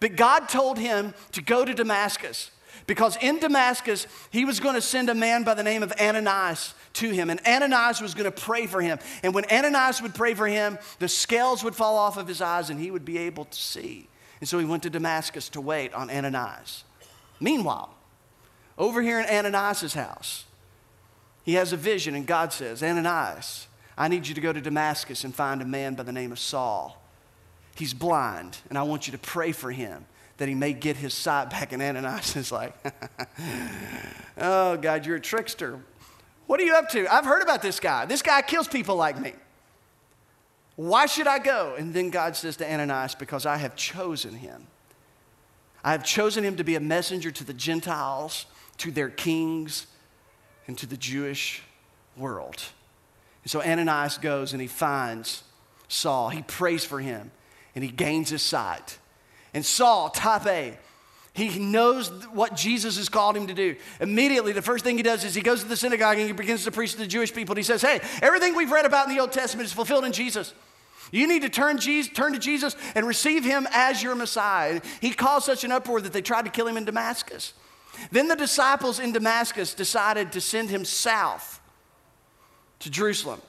But 0.00 0.16
God 0.16 0.48
told 0.48 0.78
him 0.78 1.14
to 1.32 1.42
go 1.42 1.64
to 1.64 1.74
Damascus 1.74 2.50
because 2.88 3.18
in 3.20 3.38
Damascus, 3.38 4.06
he 4.30 4.46
was 4.46 4.60
going 4.60 4.74
to 4.74 4.80
send 4.80 5.10
a 5.10 5.14
man 5.14 5.44
by 5.44 5.52
the 5.52 5.62
name 5.62 5.82
of 5.82 5.92
Ananias 6.00 6.72
to 6.94 7.10
him. 7.10 7.28
And 7.28 7.38
Ananias 7.46 8.00
was 8.00 8.14
going 8.14 8.24
to 8.24 8.30
pray 8.30 8.66
for 8.66 8.80
him. 8.80 8.98
And 9.22 9.34
when 9.34 9.44
Ananias 9.52 10.00
would 10.00 10.14
pray 10.14 10.32
for 10.32 10.46
him, 10.46 10.78
the 10.98 11.06
scales 11.06 11.62
would 11.62 11.74
fall 11.76 11.96
off 11.96 12.16
of 12.16 12.26
his 12.26 12.40
eyes 12.40 12.70
and 12.70 12.80
he 12.80 12.90
would 12.90 13.04
be 13.04 13.18
able 13.18 13.44
to 13.44 13.58
see. 13.58 14.08
And 14.40 14.48
so 14.48 14.58
he 14.58 14.64
went 14.64 14.84
to 14.84 14.90
Damascus 14.90 15.50
to 15.50 15.60
wait 15.60 15.92
on 15.92 16.10
Ananias. 16.10 16.84
Meanwhile, 17.40 17.94
over 18.78 19.02
here 19.02 19.20
in 19.20 19.26
Ananias' 19.26 19.92
house, 19.92 20.46
he 21.44 21.54
has 21.54 21.72
a 21.72 21.76
vision, 21.76 22.14
and 22.14 22.26
God 22.26 22.52
says, 22.52 22.82
Ananias, 22.82 23.67
I 23.98 24.06
need 24.06 24.28
you 24.28 24.34
to 24.36 24.40
go 24.40 24.52
to 24.52 24.60
Damascus 24.60 25.24
and 25.24 25.34
find 25.34 25.60
a 25.60 25.64
man 25.64 25.94
by 25.94 26.04
the 26.04 26.12
name 26.12 26.30
of 26.30 26.38
Saul. 26.38 27.02
He's 27.74 27.92
blind, 27.92 28.56
and 28.68 28.78
I 28.78 28.84
want 28.84 29.08
you 29.08 29.12
to 29.12 29.18
pray 29.18 29.50
for 29.50 29.72
him 29.72 30.06
that 30.36 30.48
he 30.48 30.54
may 30.54 30.72
get 30.72 30.96
his 30.96 31.12
sight 31.12 31.50
back. 31.50 31.72
And 31.72 31.82
Ananias 31.82 32.36
is 32.36 32.52
like, 32.52 32.74
Oh, 34.38 34.76
God, 34.76 35.04
you're 35.04 35.16
a 35.16 35.20
trickster. 35.20 35.80
What 36.46 36.60
are 36.60 36.62
you 36.62 36.74
up 36.74 36.88
to? 36.90 37.12
I've 37.12 37.24
heard 37.24 37.42
about 37.42 37.60
this 37.60 37.80
guy. 37.80 38.06
This 38.06 38.22
guy 38.22 38.40
kills 38.40 38.68
people 38.68 38.94
like 38.94 39.20
me. 39.20 39.32
Why 40.76 41.06
should 41.06 41.26
I 41.26 41.40
go? 41.40 41.74
And 41.76 41.92
then 41.92 42.10
God 42.10 42.36
says 42.36 42.56
to 42.58 42.72
Ananias, 42.72 43.16
Because 43.16 43.46
I 43.46 43.56
have 43.56 43.74
chosen 43.74 44.34
him. 44.34 44.68
I 45.82 45.90
have 45.90 46.04
chosen 46.04 46.44
him 46.44 46.56
to 46.56 46.64
be 46.64 46.76
a 46.76 46.80
messenger 46.80 47.32
to 47.32 47.44
the 47.44 47.52
Gentiles, 47.52 48.46
to 48.78 48.92
their 48.92 49.08
kings, 49.08 49.88
and 50.68 50.78
to 50.78 50.86
the 50.86 50.96
Jewish 50.96 51.62
world. 52.16 52.62
So 53.48 53.62
Ananias 53.62 54.18
goes 54.18 54.52
and 54.52 54.60
he 54.60 54.68
finds 54.68 55.42
Saul. 55.88 56.28
He 56.28 56.42
prays 56.42 56.84
for 56.84 57.00
him 57.00 57.30
and 57.74 57.82
he 57.82 57.90
gains 57.90 58.28
his 58.28 58.42
sight. 58.42 58.98
And 59.54 59.64
Saul, 59.64 60.10
type 60.10 60.46
A, 60.46 60.78
he 61.32 61.58
knows 61.58 62.10
what 62.28 62.54
Jesus 62.54 62.98
has 62.98 63.08
called 63.08 63.36
him 63.36 63.46
to 63.46 63.54
do. 63.54 63.76
Immediately, 64.00 64.52
the 64.52 64.60
first 64.60 64.84
thing 64.84 64.98
he 64.98 65.02
does 65.02 65.24
is 65.24 65.34
he 65.34 65.40
goes 65.40 65.62
to 65.62 65.68
the 65.68 65.78
synagogue 65.78 66.18
and 66.18 66.26
he 66.26 66.32
begins 66.32 66.64
to 66.64 66.70
preach 66.70 66.92
to 66.92 66.98
the 66.98 67.06
Jewish 67.06 67.32
people. 67.32 67.54
And 67.54 67.58
he 67.58 67.62
says, 67.62 67.80
Hey, 67.80 68.00
everything 68.20 68.54
we've 68.54 68.70
read 68.70 68.84
about 68.84 69.08
in 69.08 69.14
the 69.14 69.20
Old 69.20 69.32
Testament 69.32 69.66
is 69.66 69.72
fulfilled 69.72 70.04
in 70.04 70.12
Jesus. 70.12 70.52
You 71.10 71.26
need 71.26 71.40
to 71.40 71.48
turn, 71.48 71.78
Jesus, 71.78 72.12
turn 72.12 72.34
to 72.34 72.38
Jesus 72.38 72.76
and 72.94 73.06
receive 73.06 73.44
him 73.44 73.66
as 73.72 74.02
your 74.02 74.14
Messiah. 74.14 74.82
He 75.00 75.12
caused 75.12 75.46
such 75.46 75.64
an 75.64 75.72
uproar 75.72 76.02
that 76.02 76.12
they 76.12 76.20
tried 76.20 76.44
to 76.44 76.50
kill 76.50 76.66
him 76.66 76.76
in 76.76 76.84
Damascus. 76.84 77.54
Then 78.12 78.28
the 78.28 78.36
disciples 78.36 79.00
in 79.00 79.12
Damascus 79.12 79.72
decided 79.72 80.32
to 80.32 80.40
send 80.42 80.68
him 80.68 80.84
south 80.84 81.57
to 82.80 82.90
Jerusalem. 82.90 83.40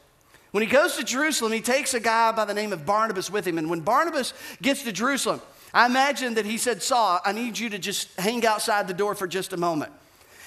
When 0.52 0.63
he 0.63 0.70
goes 0.70 0.96
to 0.98 1.04
Jerusalem, 1.04 1.52
he 1.52 1.62
takes 1.62 1.94
a 1.94 2.00
guy 2.00 2.32
by 2.32 2.46
the 2.46 2.54
name 2.54 2.74
of 2.74 2.86
Barnabas 2.86 3.30
with 3.30 3.46
him. 3.46 3.58
And 3.58 3.70
when 3.70 3.82
Barnabas 3.82 4.34
gets 4.62 4.84
to 4.84 4.92
Jerusalem, 4.92 5.42
I 5.74 5.86
imagine 5.86 6.34
that 6.36 6.46
he 6.46 6.58
said, 6.58 6.82
Saul, 6.82 7.20
I 7.24 7.32
need 7.32 7.60
you 7.60 7.70
to 7.70 7.78
just 7.80 8.10
hang 8.20 8.46
outside 8.46 8.88
the 8.88 8.94
door 8.94 9.13
for 9.13 9.28
just 9.28 9.54
a 9.54 9.58
moment. 9.58 9.92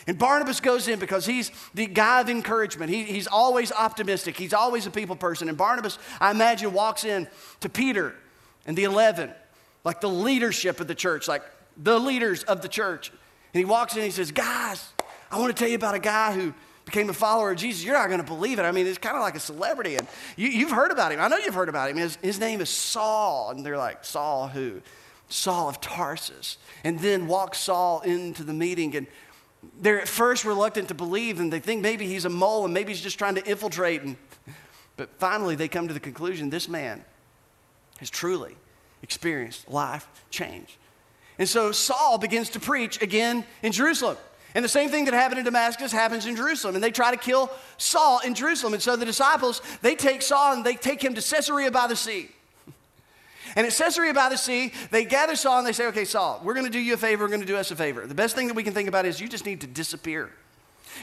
And 0.08 0.18
Barnabas 0.18 0.58
goes 0.58 0.88
in 0.88 0.98
because 0.98 1.26
he's 1.26 1.52
the 1.74 1.86
guy 1.86 2.20
of 2.20 2.28
encouragement. 2.28 2.90
He, 2.90 3.04
he's 3.04 3.28
always 3.28 3.70
optimistic. 3.70 4.36
He's 4.36 4.52
always 4.52 4.86
a 4.86 4.90
people 4.90 5.14
person. 5.14 5.48
And 5.48 5.56
Barnabas, 5.56 5.98
I 6.20 6.32
imagine, 6.32 6.72
walks 6.72 7.04
in 7.04 7.28
to 7.60 7.68
Peter 7.68 8.14
and 8.66 8.76
the 8.76 8.82
11, 8.84 9.30
like 9.84 10.00
the 10.00 10.08
leadership 10.08 10.80
of 10.80 10.88
the 10.88 10.94
church, 10.96 11.28
like 11.28 11.42
the 11.76 12.00
leaders 12.00 12.42
of 12.44 12.62
the 12.62 12.68
church. 12.68 13.10
And 13.54 13.60
he 13.60 13.64
walks 13.64 13.94
in 13.94 14.00
and 14.00 14.06
he 14.06 14.10
says, 14.10 14.32
Guys, 14.32 14.88
I 15.30 15.38
want 15.38 15.54
to 15.54 15.60
tell 15.60 15.68
you 15.68 15.76
about 15.76 15.94
a 15.94 16.00
guy 16.00 16.32
who 16.34 16.52
became 16.92 17.08
a 17.08 17.14
follower 17.14 17.50
of 17.50 17.56
Jesus. 17.56 17.82
You're 17.82 17.94
not 17.94 18.08
going 18.08 18.20
to 18.20 18.26
believe 18.26 18.58
it. 18.58 18.62
I 18.62 18.70
mean, 18.70 18.86
it's 18.86 18.98
kind 18.98 19.16
of 19.16 19.22
like 19.22 19.34
a 19.34 19.40
celebrity. 19.40 19.96
And 19.96 20.06
you, 20.36 20.66
have 20.66 20.76
heard 20.76 20.92
about 20.92 21.10
him. 21.10 21.20
I 21.20 21.28
know 21.28 21.38
you've 21.38 21.54
heard 21.54 21.70
about 21.70 21.90
him. 21.90 21.96
His, 21.96 22.16
his 22.16 22.38
name 22.38 22.60
is 22.60 22.68
Saul. 22.68 23.50
And 23.50 23.64
they're 23.64 23.78
like, 23.78 24.04
Saul 24.04 24.48
who? 24.48 24.82
Saul 25.30 25.70
of 25.70 25.80
Tarsus. 25.80 26.58
And 26.84 26.98
then 26.98 27.26
walks 27.26 27.58
Saul 27.58 28.02
into 28.02 28.44
the 28.44 28.52
meeting. 28.52 28.94
And 28.94 29.06
they're 29.80 30.02
at 30.02 30.08
first 30.08 30.44
reluctant 30.44 30.88
to 30.88 30.94
believe. 30.94 31.40
And 31.40 31.50
they 31.50 31.60
think 31.60 31.80
maybe 31.80 32.06
he's 32.06 32.26
a 32.26 32.30
mole 32.30 32.66
and 32.66 32.74
maybe 32.74 32.92
he's 32.92 33.00
just 33.00 33.18
trying 33.18 33.36
to 33.36 33.44
infiltrate. 33.46 34.02
And, 34.02 34.16
but 34.98 35.08
finally, 35.18 35.54
they 35.54 35.68
come 35.68 35.88
to 35.88 35.94
the 35.94 36.00
conclusion 36.00 36.50
this 36.50 36.68
man 36.68 37.02
has 38.00 38.10
truly 38.10 38.54
experienced 39.02 39.68
life 39.70 40.06
change. 40.28 40.78
And 41.38 41.48
so 41.48 41.72
Saul 41.72 42.18
begins 42.18 42.50
to 42.50 42.60
preach 42.60 43.00
again 43.00 43.46
in 43.62 43.72
Jerusalem. 43.72 44.18
And 44.54 44.64
the 44.64 44.68
same 44.68 44.90
thing 44.90 45.06
that 45.06 45.14
happened 45.14 45.38
in 45.38 45.44
Damascus 45.44 45.92
happens 45.92 46.26
in 46.26 46.36
Jerusalem. 46.36 46.74
And 46.74 46.84
they 46.84 46.90
try 46.90 47.10
to 47.10 47.16
kill 47.16 47.50
Saul 47.78 48.20
in 48.20 48.34
Jerusalem. 48.34 48.74
And 48.74 48.82
so 48.82 48.96
the 48.96 49.06
disciples, 49.06 49.62
they 49.80 49.94
take 49.94 50.20
Saul 50.20 50.54
and 50.54 50.64
they 50.64 50.74
take 50.74 51.02
him 51.02 51.14
to 51.14 51.22
Caesarea 51.22 51.70
by 51.70 51.86
the 51.86 51.96
sea. 51.96 52.28
And 53.54 53.66
at 53.66 53.74
Caesarea 53.74 54.14
by 54.14 54.30
the 54.30 54.38
sea, 54.38 54.72
they 54.90 55.04
gather 55.04 55.36
Saul 55.36 55.58
and 55.58 55.66
they 55.66 55.72
say, 55.72 55.86
okay, 55.88 56.06
Saul, 56.06 56.40
we're 56.42 56.54
going 56.54 56.64
to 56.64 56.72
do 56.72 56.78
you 56.78 56.94
a 56.94 56.96
favor, 56.96 57.24
we're 57.24 57.28
going 57.28 57.42
to 57.42 57.46
do 57.46 57.56
us 57.56 57.70
a 57.70 57.76
favor. 57.76 58.06
The 58.06 58.14
best 58.14 58.34
thing 58.34 58.46
that 58.46 58.54
we 58.54 58.62
can 58.62 58.72
think 58.72 58.88
about 58.88 59.04
is 59.04 59.20
you 59.20 59.28
just 59.28 59.44
need 59.44 59.60
to 59.60 59.66
disappear. 59.66 60.30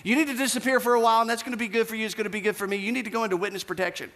You 0.04 0.16
need 0.16 0.28
to 0.28 0.34
disappear 0.34 0.80
for 0.80 0.96
a 0.96 1.00
while, 1.00 1.22
and 1.22 1.30
that's 1.30 1.44
going 1.44 1.52
to 1.52 1.60
be 1.60 1.68
good 1.68 1.88
for 1.88 1.96
you, 1.96 2.08
it's 2.08 2.16
going 2.16 2.24
to 2.24 2.32
be 2.32 2.42
good 2.42 2.56
for 2.56 2.66
me. 2.66 2.78
You 2.78 2.92
need 2.92 3.06
to 3.06 3.12
go 3.12 3.24
into 3.24 3.38
witness 3.38 3.64
protection. 3.64 4.12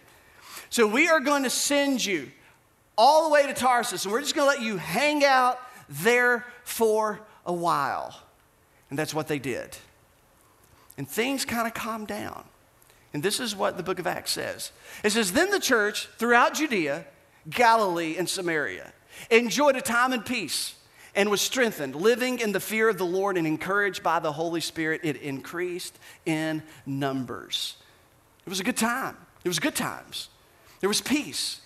So 0.68 0.86
we 0.86 1.08
are 1.08 1.20
going 1.20 1.44
to 1.44 1.50
send 1.50 2.04
you 2.04 2.28
all 2.96 3.28
the 3.28 3.32
way 3.32 3.46
to 3.46 3.54
Tarsus, 3.54 4.04
and 4.04 4.12
we're 4.12 4.20
just 4.20 4.34
going 4.34 4.50
to 4.50 4.58
let 4.58 4.66
you 4.66 4.78
hang 4.78 5.24
out 5.24 5.60
there 5.88 6.44
for 6.64 7.20
a 7.46 7.52
while. 7.52 8.18
And 8.90 8.98
that's 8.98 9.14
what 9.14 9.28
they 9.28 9.38
did. 9.38 9.76
And 10.96 11.08
things 11.08 11.44
kind 11.44 11.66
of 11.66 11.74
calmed 11.74 12.08
down. 12.08 12.44
And 13.12 13.22
this 13.22 13.40
is 13.40 13.54
what 13.54 13.76
the 13.76 13.82
book 13.82 13.98
of 13.98 14.06
Acts 14.06 14.32
says 14.32 14.72
it 15.02 15.10
says, 15.10 15.32
Then 15.32 15.50
the 15.50 15.60
church 15.60 16.08
throughout 16.18 16.54
Judea, 16.54 17.04
Galilee, 17.48 18.16
and 18.18 18.28
Samaria 18.28 18.92
enjoyed 19.30 19.76
a 19.76 19.80
time 19.80 20.12
in 20.12 20.22
peace 20.22 20.74
and 21.14 21.30
was 21.30 21.40
strengthened, 21.40 21.94
living 21.94 22.40
in 22.40 22.52
the 22.52 22.60
fear 22.60 22.88
of 22.88 22.98
the 22.98 23.06
Lord 23.06 23.36
and 23.36 23.46
encouraged 23.46 24.02
by 24.02 24.18
the 24.18 24.32
Holy 24.32 24.60
Spirit. 24.60 25.02
It 25.04 25.16
increased 25.16 25.96
in 26.26 26.62
numbers. 26.86 27.76
It 28.44 28.50
was 28.50 28.60
a 28.60 28.64
good 28.64 28.76
time. 28.76 29.16
It 29.44 29.48
was 29.48 29.60
good 29.60 29.76
times. 29.76 30.28
There 30.80 30.88
was 30.88 31.00
peace. 31.00 31.60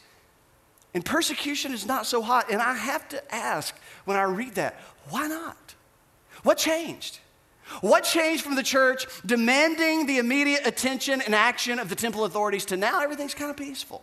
And 0.95 1.05
persecution 1.05 1.73
is 1.73 1.87
not 1.87 2.07
so 2.07 2.23
hot. 2.23 2.51
And 2.51 2.61
I 2.61 2.75
have 2.75 3.09
to 3.11 3.35
ask 3.35 3.75
when 4.05 4.17
I 4.17 4.23
read 4.25 4.57
that, 4.57 4.79
why 5.09 5.29
not? 5.29 5.68
What 6.42 6.59
changed? 6.59 7.18
What 7.81 8.05
changed 8.05 8.42
from 8.42 8.55
the 8.55 8.62
church 8.62 9.07
demanding 9.27 10.07
the 10.07 10.18
immediate 10.18 10.66
attention 10.66 11.20
and 11.20 11.35
action 11.35 11.79
of 11.79 11.88
the 11.88 11.94
temple 11.94 12.24
authorities 12.24 12.64
to 12.66 12.77
now 12.77 13.01
everything's 13.01 13.35
kind 13.35 13.51
of 13.51 13.57
peaceful? 13.57 14.03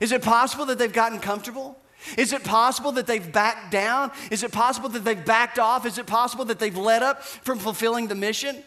Is 0.00 0.12
it 0.12 0.22
possible 0.22 0.66
that 0.66 0.78
they've 0.78 0.92
gotten 0.92 1.20
comfortable? 1.20 1.78
Is 2.18 2.32
it 2.32 2.44
possible 2.44 2.92
that 2.92 3.06
they've 3.06 3.32
backed 3.32 3.70
down? 3.70 4.12
Is 4.30 4.42
it 4.42 4.52
possible 4.52 4.88
that 4.90 5.04
they've 5.04 5.24
backed 5.24 5.58
off? 5.58 5.86
Is 5.86 5.98
it 5.98 6.06
possible 6.06 6.44
that 6.46 6.58
they've 6.58 6.76
let 6.76 7.02
up 7.02 7.22
from 7.22 7.58
fulfilling 7.58 8.08
the 8.08 8.14
mission? 8.14 8.62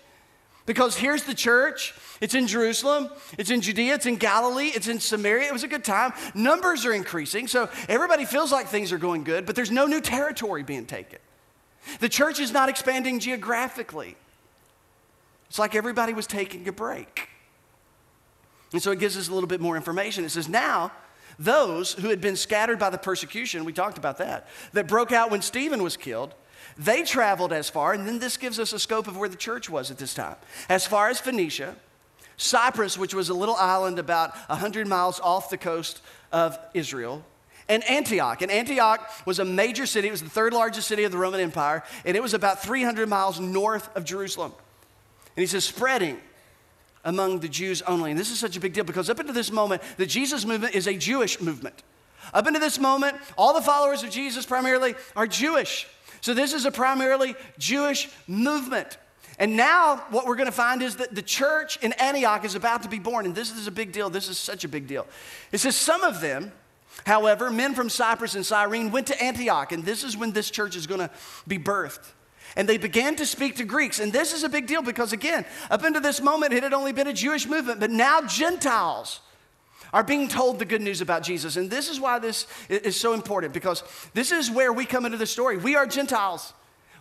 Because 0.65 0.95
here's 0.95 1.23
the 1.23 1.33
church. 1.33 1.93
It's 2.21 2.35
in 2.35 2.47
Jerusalem, 2.47 3.09
it's 3.37 3.49
in 3.49 3.61
Judea, 3.61 3.95
it's 3.95 4.05
in 4.05 4.17
Galilee, 4.17 4.71
it's 4.75 4.87
in 4.87 4.99
Samaria. 4.99 5.47
It 5.47 5.53
was 5.53 5.63
a 5.63 5.67
good 5.67 5.83
time. 5.83 6.13
Numbers 6.35 6.85
are 6.85 6.93
increasing, 6.93 7.47
so 7.47 7.69
everybody 7.87 8.25
feels 8.25 8.51
like 8.51 8.67
things 8.67 8.91
are 8.91 8.97
going 8.97 9.23
good, 9.23 9.45
but 9.45 9.55
there's 9.55 9.71
no 9.71 9.87
new 9.87 10.01
territory 10.01 10.63
being 10.63 10.85
taken. 10.85 11.19
The 11.99 12.09
church 12.09 12.39
is 12.39 12.51
not 12.51 12.69
expanding 12.69 13.19
geographically. 13.19 14.15
It's 15.49 15.59
like 15.59 15.75
everybody 15.75 16.13
was 16.13 16.27
taking 16.27 16.67
a 16.67 16.71
break. 16.71 17.29
And 18.71 18.81
so 18.81 18.91
it 18.91 18.99
gives 18.99 19.17
us 19.17 19.29
a 19.29 19.33
little 19.33 19.47
bit 19.47 19.61
more 19.61 19.75
information. 19.75 20.23
It 20.23 20.29
says, 20.29 20.47
Now, 20.47 20.91
those 21.39 21.93
who 21.93 22.09
had 22.09 22.21
been 22.21 22.35
scattered 22.35 22.77
by 22.77 22.89
the 22.89 22.97
persecution, 22.97 23.65
we 23.65 23.73
talked 23.73 23.97
about 23.97 24.17
that, 24.17 24.47
that 24.73 24.87
broke 24.87 25.11
out 25.11 25.31
when 25.31 25.41
Stephen 25.41 25.81
was 25.81 25.97
killed, 25.97 26.35
they 26.77 27.03
traveled 27.03 27.51
as 27.51 27.69
far, 27.69 27.93
and 27.93 28.07
then 28.07 28.19
this 28.19 28.37
gives 28.37 28.59
us 28.59 28.73
a 28.73 28.79
scope 28.79 29.07
of 29.07 29.17
where 29.17 29.29
the 29.29 29.35
church 29.35 29.69
was 29.69 29.89
at 29.89 29.97
this 29.97 30.13
time, 30.13 30.35
as 30.67 30.85
far 30.85 31.09
as 31.09 31.19
Phoenicia, 31.19 31.75
Cyprus, 32.37 32.97
which 32.97 33.13
was 33.13 33.29
a 33.29 33.33
little 33.33 33.55
island 33.55 33.99
about 33.99 34.35
100 34.47 34.87
miles 34.87 35.19
off 35.19 35.49
the 35.49 35.57
coast 35.57 36.01
of 36.31 36.57
Israel, 36.73 37.23
and 37.69 37.89
Antioch. 37.89 38.41
And 38.41 38.51
Antioch 38.51 39.09
was 39.25 39.39
a 39.39 39.45
major 39.45 39.85
city. 39.85 40.09
It 40.09 40.11
was 40.11 40.23
the 40.23 40.29
third 40.29 40.53
largest 40.53 40.87
city 40.87 41.03
of 41.03 41.11
the 41.11 41.17
Roman 41.17 41.39
Empire, 41.39 41.83
and 42.03 42.17
it 42.17 42.21
was 42.21 42.33
about 42.33 42.61
300 42.61 43.07
miles 43.07 43.39
north 43.39 43.95
of 43.95 44.03
Jerusalem. 44.03 44.51
And 45.37 45.41
he 45.41 45.47
says, 45.47 45.63
spreading 45.63 46.17
among 47.05 47.39
the 47.39 47.47
Jews 47.47 47.81
only. 47.83 48.11
And 48.11 48.19
this 48.19 48.31
is 48.31 48.39
such 48.39 48.57
a 48.57 48.59
big 48.59 48.73
deal 48.73 48.83
because 48.83 49.09
up 49.09 49.19
until 49.19 49.33
this 49.33 49.51
moment, 49.51 49.81
the 49.97 50.05
Jesus 50.05 50.45
movement 50.45 50.75
is 50.75 50.87
a 50.87 50.95
Jewish 50.97 51.39
movement. 51.39 51.83
Up 52.33 52.45
until 52.45 52.61
this 52.61 52.79
moment, 52.79 53.17
all 53.37 53.53
the 53.53 53.61
followers 53.61 54.03
of 54.03 54.09
Jesus 54.09 54.45
primarily 54.45 54.95
are 55.15 55.27
Jewish. 55.27 55.87
So 56.21 56.33
this 56.33 56.53
is 56.53 56.65
a 56.65 56.71
primarily 56.71 57.35
Jewish 57.57 58.09
movement. 58.27 58.97
And 59.37 59.55
now, 59.55 60.03
what 60.09 60.25
we're 60.25 60.35
going 60.35 60.47
to 60.47 60.51
find 60.51 60.81
is 60.81 60.97
that 60.97 61.15
the 61.15 61.21
church 61.21 61.77
in 61.81 61.93
Antioch 61.93 62.43
is 62.43 62.55
about 62.55 62.83
to 62.83 62.89
be 62.89 62.99
born. 62.99 63.25
And 63.25 63.33
this 63.33 63.51
is 63.51 63.67
a 63.67 63.71
big 63.71 63.93
deal. 63.93 64.09
This 64.09 64.27
is 64.27 64.37
such 64.37 64.65
a 64.65 64.67
big 64.67 64.85
deal. 64.85 65.07
It 65.53 65.59
says, 65.59 65.77
Some 65.77 66.03
of 66.03 66.19
them, 66.19 66.51
However, 67.05 67.49
men 67.49 67.73
from 67.73 67.89
Cyprus 67.89 68.35
and 68.35 68.45
Cyrene 68.45 68.91
went 68.91 69.07
to 69.07 69.23
Antioch, 69.23 69.71
and 69.71 69.83
this 69.83 70.03
is 70.03 70.17
when 70.17 70.31
this 70.31 70.51
church 70.51 70.75
is 70.75 70.87
going 70.87 70.99
to 70.99 71.09
be 71.47 71.57
birthed. 71.57 72.11
And 72.55 72.67
they 72.67 72.77
began 72.77 73.15
to 73.17 73.25
speak 73.25 73.57
to 73.57 73.63
Greeks. 73.63 73.99
And 73.99 74.11
this 74.11 74.33
is 74.33 74.43
a 74.43 74.49
big 74.49 74.65
deal 74.65 74.81
because, 74.81 75.13
again, 75.13 75.45
up 75.69 75.83
until 75.83 76.01
this 76.01 76.19
moment, 76.19 76.53
it 76.53 76.63
had 76.63 76.73
only 76.73 76.91
been 76.91 77.07
a 77.07 77.13
Jewish 77.13 77.47
movement, 77.47 77.79
but 77.79 77.91
now 77.91 78.21
Gentiles 78.21 79.21
are 79.93 80.03
being 80.03 80.27
told 80.27 80.59
the 80.59 80.65
good 80.65 80.81
news 80.81 81.01
about 81.01 81.23
Jesus. 81.23 81.57
And 81.57 81.69
this 81.69 81.89
is 81.89 81.99
why 81.99 82.19
this 82.19 82.47
is 82.69 82.99
so 82.99 83.13
important 83.13 83.53
because 83.53 83.83
this 84.13 84.31
is 84.31 84.49
where 84.51 84.71
we 84.73 84.85
come 84.85 85.05
into 85.05 85.17
the 85.17 85.25
story. 85.25 85.57
We 85.57 85.75
are 85.75 85.85
Gentiles, 85.85 86.53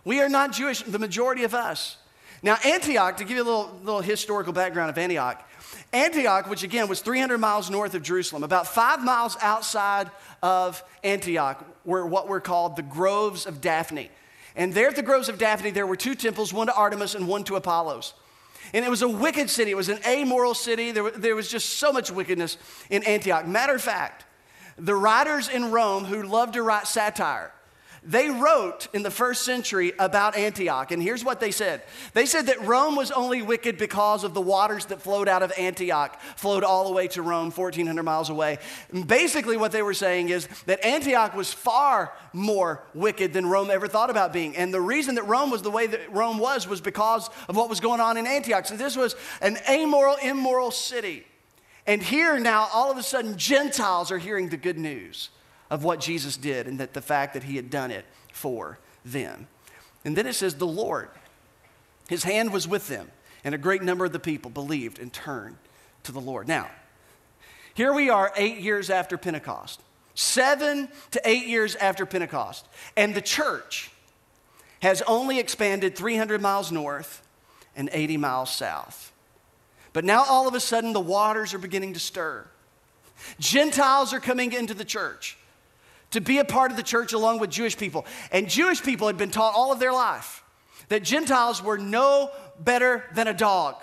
we 0.05 0.21
are 0.21 0.29
not 0.29 0.53
Jewish, 0.53 0.81
the 0.81 0.99
majority 0.99 1.43
of 1.43 1.53
us. 1.53 1.97
Now, 2.41 2.57
Antioch, 2.65 3.17
to 3.17 3.25
give 3.25 3.35
you 3.35 3.43
a 3.43 3.45
little, 3.45 3.79
little 3.83 4.01
historical 4.01 4.53
background 4.53 4.89
of 4.89 4.97
Antioch, 4.97 5.45
Antioch, 5.91 6.49
which 6.49 6.63
again 6.63 6.87
was 6.87 7.01
300 7.01 7.37
miles 7.37 7.69
north 7.69 7.95
of 7.95 8.03
Jerusalem, 8.03 8.43
about 8.43 8.67
five 8.67 9.03
miles 9.03 9.35
outside 9.41 10.11
of 10.43 10.83
Antioch, 11.03 11.65
were 11.85 12.05
what 12.05 12.27
were 12.27 12.39
called 12.39 12.75
the 12.75 12.83
Groves 12.83 13.45
of 13.45 13.61
Daphne. 13.61 14.09
And 14.55 14.73
there 14.73 14.89
at 14.89 14.95
the 14.95 15.01
Groves 15.01 15.29
of 15.29 15.37
Daphne, 15.37 15.71
there 15.71 15.87
were 15.87 15.95
two 15.95 16.15
temples, 16.15 16.53
one 16.53 16.67
to 16.67 16.75
Artemis 16.75 17.15
and 17.15 17.27
one 17.27 17.43
to 17.45 17.55
Apollos. 17.55 18.13
And 18.73 18.85
it 18.85 18.89
was 18.89 19.01
a 19.01 19.07
wicked 19.07 19.49
city. 19.49 19.71
It 19.71 19.77
was 19.77 19.89
an 19.89 19.99
amoral 20.05 20.53
city. 20.53 20.91
There, 20.91 21.09
there 21.11 21.35
was 21.35 21.49
just 21.49 21.69
so 21.69 21.91
much 21.91 22.11
wickedness 22.11 22.57
in 22.89 23.03
Antioch. 23.03 23.47
Matter 23.47 23.73
of 23.73 23.81
fact, 23.81 24.25
the 24.77 24.95
writers 24.95 25.49
in 25.49 25.71
Rome 25.71 26.05
who 26.05 26.23
loved 26.23 26.53
to 26.53 26.61
write 26.63 26.87
satire, 26.87 27.51
they 28.09 28.31
wrote 28.31 28.87
in 28.91 29.03
the 29.03 29.11
first 29.11 29.43
century 29.43 29.93
about 29.99 30.35
Antioch, 30.35 30.89
and 30.89 31.01
here's 31.01 31.23
what 31.23 31.39
they 31.39 31.51
said. 31.51 31.83
They 32.15 32.25
said 32.25 32.47
that 32.47 32.59
Rome 32.65 32.95
was 32.95 33.11
only 33.11 33.43
wicked 33.43 33.77
because 33.77 34.23
of 34.23 34.33
the 34.33 34.41
waters 34.41 34.85
that 34.85 34.99
flowed 34.99 35.27
out 35.27 35.43
of 35.43 35.53
Antioch, 35.59 36.19
flowed 36.35 36.63
all 36.63 36.87
the 36.87 36.91
way 36.91 37.07
to 37.09 37.21
Rome, 37.21 37.51
1,400 37.51 38.01
miles 38.01 38.31
away. 38.31 38.57
And 38.91 39.07
basically, 39.07 39.57
what 39.57 39.71
they 39.71 39.83
were 39.83 39.93
saying 39.93 40.29
is 40.29 40.47
that 40.65 40.83
Antioch 40.83 41.35
was 41.35 41.53
far 41.53 42.11
more 42.33 42.81
wicked 42.95 43.31
than 43.31 43.45
Rome 43.45 43.69
ever 43.69 43.87
thought 43.87 44.09
about 44.09 44.33
being. 44.33 44.57
And 44.57 44.73
the 44.73 44.81
reason 44.81 45.13
that 45.13 45.27
Rome 45.27 45.51
was 45.51 45.61
the 45.61 45.69
way 45.69 45.85
that 45.85 46.11
Rome 46.11 46.39
was 46.39 46.67
was 46.67 46.81
because 46.81 47.29
of 47.47 47.55
what 47.55 47.69
was 47.69 47.79
going 47.79 48.01
on 48.01 48.17
in 48.17 48.25
Antioch. 48.25 48.65
So 48.65 48.75
this 48.75 48.97
was 48.97 49.15
an 49.39 49.59
amoral, 49.69 50.15
immoral 50.23 50.71
city. 50.71 51.27
And 51.85 52.01
here 52.01 52.39
now, 52.39 52.69
all 52.73 52.89
of 52.89 52.97
a 52.97 53.03
sudden, 53.03 53.37
Gentiles 53.37 54.11
are 54.11 54.17
hearing 54.17 54.49
the 54.49 54.57
good 54.57 54.79
news 54.79 55.29
of 55.69 55.83
what 55.83 55.99
Jesus 55.99 56.37
did 56.37 56.67
and 56.67 56.79
that 56.79 56.93
the 56.93 57.01
fact 57.01 57.33
that 57.33 57.43
he 57.43 57.55
had 57.55 57.69
done 57.69 57.91
it 57.91 58.05
for 58.31 58.79
them. 59.05 59.47
And 60.03 60.15
then 60.15 60.25
it 60.27 60.33
says, 60.33 60.55
the 60.55 60.67
Lord, 60.67 61.09
his 62.07 62.23
hand 62.23 62.51
was 62.51 62.67
with 62.67 62.87
them, 62.87 63.11
and 63.43 63.53
a 63.53 63.57
great 63.57 63.83
number 63.83 64.05
of 64.05 64.11
the 64.11 64.19
people 64.19 64.49
believed 64.49 64.99
and 64.99 65.11
turned 65.11 65.57
to 66.03 66.11
the 66.11 66.21
Lord. 66.21 66.47
Now, 66.47 66.69
here 67.73 67.93
we 67.93 68.09
are 68.09 68.31
eight 68.35 68.57
years 68.59 68.89
after 68.89 69.17
Pentecost, 69.17 69.81
seven 70.15 70.89
to 71.11 71.21
eight 71.23 71.47
years 71.47 71.75
after 71.75 72.05
Pentecost, 72.05 72.67
and 72.97 73.13
the 73.13 73.21
church 73.21 73.91
has 74.81 75.01
only 75.03 75.39
expanded 75.39 75.95
300 75.95 76.41
miles 76.41 76.71
north 76.71 77.25
and 77.75 77.89
80 77.91 78.17
miles 78.17 78.49
south. 78.51 79.11
But 79.93 80.05
now 80.05 80.23
all 80.23 80.47
of 80.47 80.53
a 80.53 80.59
sudden 80.59 80.93
the 80.93 80.99
waters 80.99 81.53
are 81.53 81.57
beginning 81.57 81.93
to 81.93 81.99
stir. 81.99 82.45
Gentiles 83.39 84.13
are 84.13 84.19
coming 84.19 84.53
into 84.53 84.73
the 84.73 84.85
church 84.85 85.37
to 86.11 86.21
be 86.21 86.39
a 86.39 86.45
part 86.45 86.71
of 86.71 86.77
the 86.77 86.83
church 86.83 87.13
along 87.13 87.39
with 87.39 87.49
Jewish 87.49 87.77
people. 87.77 88.05
And 88.31 88.49
Jewish 88.49 88.81
people 88.81 89.07
had 89.07 89.17
been 89.17 89.31
taught 89.31 89.53
all 89.55 89.71
of 89.71 89.79
their 89.79 89.93
life 89.93 90.43
that 90.89 91.03
Gentiles 91.03 91.63
were 91.63 91.77
no 91.77 92.31
better 92.59 93.05
than 93.13 93.27
a 93.27 93.33
dog. 93.33 93.75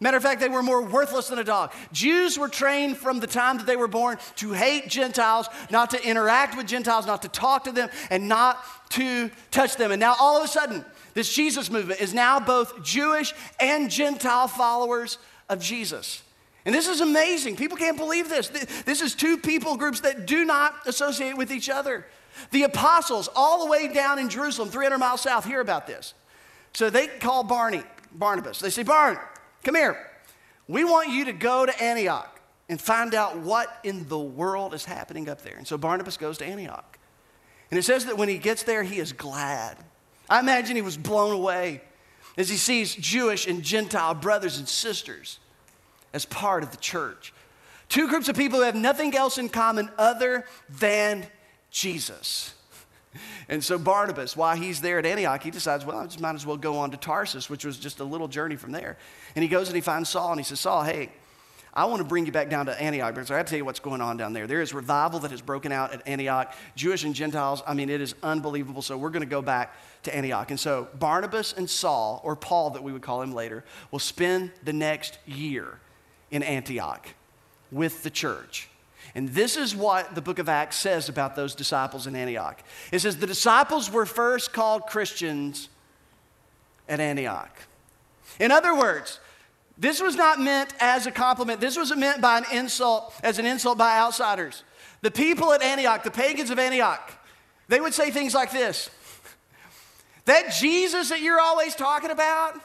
Matter 0.00 0.16
of 0.16 0.22
fact, 0.22 0.40
they 0.40 0.48
were 0.48 0.62
more 0.62 0.82
worthless 0.82 1.28
than 1.28 1.38
a 1.38 1.44
dog. 1.44 1.72
Jews 1.92 2.38
were 2.38 2.48
trained 2.48 2.98
from 2.98 3.20
the 3.20 3.26
time 3.26 3.58
that 3.58 3.66
they 3.66 3.76
were 3.76 3.88
born 3.88 4.18
to 4.36 4.52
hate 4.52 4.88
Gentiles, 4.88 5.48
not 5.70 5.90
to 5.90 6.06
interact 6.06 6.56
with 6.56 6.66
Gentiles, 6.66 7.06
not 7.06 7.22
to 7.22 7.28
talk 7.28 7.64
to 7.64 7.72
them, 7.72 7.88
and 8.10 8.28
not 8.28 8.62
to 8.90 9.30
touch 9.50 9.76
them. 9.76 9.92
And 9.92 10.00
now 10.00 10.14
all 10.20 10.36
of 10.36 10.44
a 10.44 10.48
sudden, 10.48 10.84
this 11.14 11.32
Jesus 11.32 11.70
movement 11.70 12.00
is 12.00 12.12
now 12.12 12.40
both 12.40 12.82
Jewish 12.82 13.32
and 13.60 13.90
Gentile 13.90 14.48
followers 14.48 15.16
of 15.48 15.60
Jesus. 15.60 16.22
And 16.64 16.74
this 16.74 16.88
is 16.88 17.00
amazing. 17.00 17.56
People 17.56 17.76
can't 17.76 17.96
believe 17.96 18.28
this. 18.28 18.48
This 18.84 19.02
is 19.02 19.14
two 19.14 19.36
people 19.36 19.76
groups 19.76 20.00
that 20.00 20.26
do 20.26 20.44
not 20.44 20.74
associate 20.86 21.36
with 21.36 21.52
each 21.52 21.68
other. 21.68 22.06
The 22.50 22.62
apostles, 22.62 23.28
all 23.36 23.64
the 23.64 23.70
way 23.70 23.92
down 23.92 24.18
in 24.18 24.28
Jerusalem, 24.28 24.70
300 24.70 24.98
miles 24.98 25.20
south, 25.20 25.44
hear 25.44 25.60
about 25.60 25.86
this. 25.86 26.14
So 26.72 26.90
they 26.90 27.06
call 27.06 27.44
Barney, 27.44 27.82
Barnabas. 28.12 28.60
They 28.60 28.70
say, 28.70 28.82
Barn, 28.82 29.18
come 29.62 29.74
here. 29.74 30.10
We 30.66 30.84
want 30.84 31.10
you 31.10 31.26
to 31.26 31.32
go 31.32 31.66
to 31.66 31.82
Antioch 31.82 32.40
and 32.68 32.80
find 32.80 33.14
out 33.14 33.38
what 33.38 33.68
in 33.84 34.08
the 34.08 34.18
world 34.18 34.72
is 34.72 34.86
happening 34.86 35.28
up 35.28 35.42
there. 35.42 35.56
And 35.56 35.68
so 35.68 35.76
Barnabas 35.76 36.16
goes 36.16 36.38
to 36.38 36.46
Antioch. 36.46 36.98
And 37.70 37.78
it 37.78 37.82
says 37.82 38.06
that 38.06 38.16
when 38.16 38.28
he 38.28 38.38
gets 38.38 38.62
there, 38.62 38.82
he 38.82 38.98
is 38.98 39.12
glad. 39.12 39.76
I 40.30 40.40
imagine 40.40 40.76
he 40.76 40.82
was 40.82 40.96
blown 40.96 41.32
away 41.34 41.82
as 42.38 42.48
he 42.48 42.56
sees 42.56 42.94
Jewish 42.94 43.46
and 43.46 43.62
Gentile 43.62 44.14
brothers 44.14 44.58
and 44.58 44.66
sisters 44.66 45.38
as 46.14 46.24
part 46.24 46.62
of 46.62 46.70
the 46.70 46.78
church. 46.78 47.34
Two 47.90 48.08
groups 48.08 48.30
of 48.30 48.36
people 48.36 48.60
who 48.60 48.64
have 48.64 48.74
nothing 48.74 49.14
else 49.14 49.36
in 49.36 49.50
common 49.50 49.90
other 49.98 50.46
than 50.70 51.26
Jesus. 51.70 52.54
And 53.48 53.62
so 53.62 53.78
Barnabas, 53.78 54.36
while 54.36 54.56
he's 54.56 54.80
there 54.80 54.98
at 54.98 55.06
Antioch, 55.06 55.40
he 55.40 55.52
decides, 55.52 55.84
well, 55.86 55.98
I 55.98 56.06
just 56.06 56.20
might 56.20 56.34
as 56.34 56.44
well 56.44 56.56
go 56.56 56.78
on 56.78 56.90
to 56.90 56.96
Tarsus, 56.96 57.48
which 57.48 57.64
was 57.64 57.78
just 57.78 58.00
a 58.00 58.04
little 58.04 58.26
journey 58.26 58.56
from 58.56 58.72
there. 58.72 58.96
And 59.36 59.42
he 59.44 59.48
goes 59.48 59.68
and 59.68 59.76
he 59.76 59.82
finds 59.82 60.08
Saul 60.08 60.32
and 60.32 60.40
he 60.40 60.44
says, 60.44 60.58
Saul, 60.58 60.82
hey, 60.82 61.10
I 61.76 61.84
want 61.86 61.98
to 61.98 62.04
bring 62.04 62.24
you 62.24 62.32
back 62.32 62.50
down 62.50 62.66
to 62.66 62.80
Antioch 62.80 63.14
because 63.14 63.32
I 63.32 63.36
have 63.36 63.46
to 63.46 63.50
tell 63.50 63.58
you 63.58 63.64
what's 63.64 63.80
going 63.80 64.00
on 64.00 64.16
down 64.16 64.32
there. 64.32 64.46
There 64.46 64.62
is 64.62 64.72
revival 64.72 65.18
that 65.20 65.32
has 65.32 65.42
broken 65.42 65.72
out 65.72 65.92
at 65.92 66.06
Antioch, 66.06 66.54
Jewish 66.76 67.02
and 67.02 67.14
Gentiles. 67.14 67.62
I 67.66 67.74
mean, 67.74 67.90
it 67.90 68.00
is 68.00 68.14
unbelievable. 68.22 68.80
So 68.80 68.96
we're 68.96 69.10
going 69.10 69.24
to 69.24 69.26
go 69.26 69.42
back 69.42 69.74
to 70.04 70.14
Antioch. 70.14 70.50
And 70.50 70.58
so 70.58 70.88
Barnabas 70.98 71.52
and 71.52 71.68
Saul, 71.68 72.20
or 72.22 72.36
Paul 72.36 72.70
that 72.70 72.82
we 72.82 72.92
would 72.92 73.02
call 73.02 73.22
him 73.22 73.32
later, 73.32 73.64
will 73.90 73.98
spend 73.98 74.52
the 74.62 74.72
next 74.72 75.18
year 75.26 75.80
in 76.34 76.42
Antioch 76.42 77.08
with 77.70 78.02
the 78.02 78.10
church. 78.10 78.68
And 79.14 79.28
this 79.28 79.56
is 79.56 79.76
what 79.76 80.16
the 80.16 80.20
book 80.20 80.40
of 80.40 80.48
Acts 80.48 80.76
says 80.76 81.08
about 81.08 81.36
those 81.36 81.54
disciples 81.54 82.08
in 82.08 82.16
Antioch. 82.16 82.60
It 82.90 82.98
says 82.98 83.18
the 83.18 83.26
disciples 83.26 83.90
were 83.90 84.04
first 84.04 84.52
called 84.52 84.86
Christians 84.86 85.68
at 86.88 86.98
Antioch. 86.98 87.56
In 88.40 88.50
other 88.50 88.76
words, 88.76 89.20
this 89.78 90.02
was 90.02 90.16
not 90.16 90.40
meant 90.40 90.74
as 90.80 91.06
a 91.06 91.12
compliment. 91.12 91.60
This 91.60 91.76
was 91.76 91.94
meant 91.94 92.20
by 92.20 92.38
an 92.38 92.44
insult, 92.52 93.14
as 93.22 93.38
an 93.38 93.46
insult 93.46 93.78
by 93.78 93.96
outsiders. 93.98 94.64
The 95.02 95.12
people 95.12 95.52
at 95.52 95.62
Antioch, 95.62 96.02
the 96.02 96.10
pagans 96.10 96.50
of 96.50 96.58
Antioch, 96.58 97.12
they 97.68 97.80
would 97.80 97.94
say 97.94 98.10
things 98.10 98.34
like 98.34 98.50
this 98.50 98.90
That 100.24 100.52
Jesus 100.52 101.10
that 101.10 101.20
you're 101.20 101.40
always 101.40 101.76
talking 101.76 102.10
about, 102.10 102.60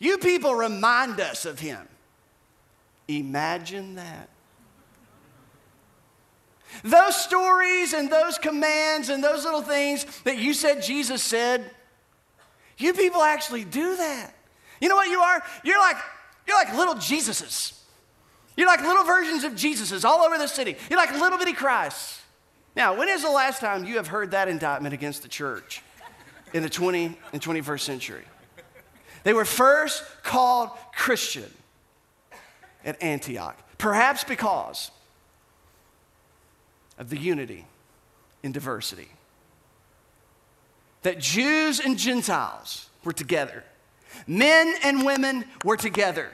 you 0.00 0.18
people 0.18 0.56
remind 0.56 1.20
us 1.20 1.44
of 1.44 1.60
him. 1.60 1.86
Imagine 3.18 3.96
that. 3.96 4.28
Those 6.84 7.16
stories 7.16 7.92
and 7.92 8.10
those 8.10 8.38
commands 8.38 9.08
and 9.08 9.22
those 9.22 9.44
little 9.44 9.62
things 9.62 10.06
that 10.22 10.38
you 10.38 10.54
said 10.54 10.82
Jesus 10.82 11.22
said, 11.22 11.68
you 12.78 12.94
people 12.94 13.22
actually 13.22 13.64
do 13.64 13.96
that. 13.96 14.32
You 14.80 14.88
know 14.88 14.96
what 14.96 15.08
you 15.08 15.20
are? 15.20 15.42
You're 15.64 15.78
like 15.78 15.96
you're 16.46 16.56
like 16.56 16.74
little 16.74 16.94
Jesuses. 16.94 17.78
You're 18.56 18.66
like 18.66 18.80
little 18.80 19.04
versions 19.04 19.44
of 19.44 19.52
Jesuses 19.52 20.04
all 20.04 20.22
over 20.22 20.38
the 20.38 20.46
city. 20.46 20.76
You're 20.88 20.98
like 20.98 21.12
little 21.12 21.38
bitty 21.38 21.52
Christ. 21.52 22.20
Now, 22.74 22.96
when 22.96 23.08
is 23.08 23.22
the 23.22 23.30
last 23.30 23.60
time 23.60 23.84
you 23.84 23.96
have 23.96 24.06
heard 24.06 24.30
that 24.30 24.48
indictment 24.48 24.94
against 24.94 25.22
the 25.22 25.28
church 25.28 25.82
in 26.52 26.62
the 26.62 26.70
20 26.70 27.16
and 27.32 27.42
21st 27.42 27.80
century? 27.80 28.24
They 29.22 29.34
were 29.34 29.44
first 29.44 30.04
called 30.22 30.70
Christian 30.94 31.50
at 32.84 33.02
Antioch, 33.02 33.56
perhaps 33.78 34.24
because 34.24 34.90
of 36.98 37.10
the 37.10 37.18
unity 37.18 37.66
in 38.42 38.52
diversity. 38.52 39.08
That 41.02 41.18
Jews 41.18 41.80
and 41.80 41.98
Gentiles 41.98 42.88
were 43.04 43.12
together, 43.12 43.64
men 44.26 44.74
and 44.84 45.04
women 45.04 45.44
were 45.64 45.76
together. 45.76 46.30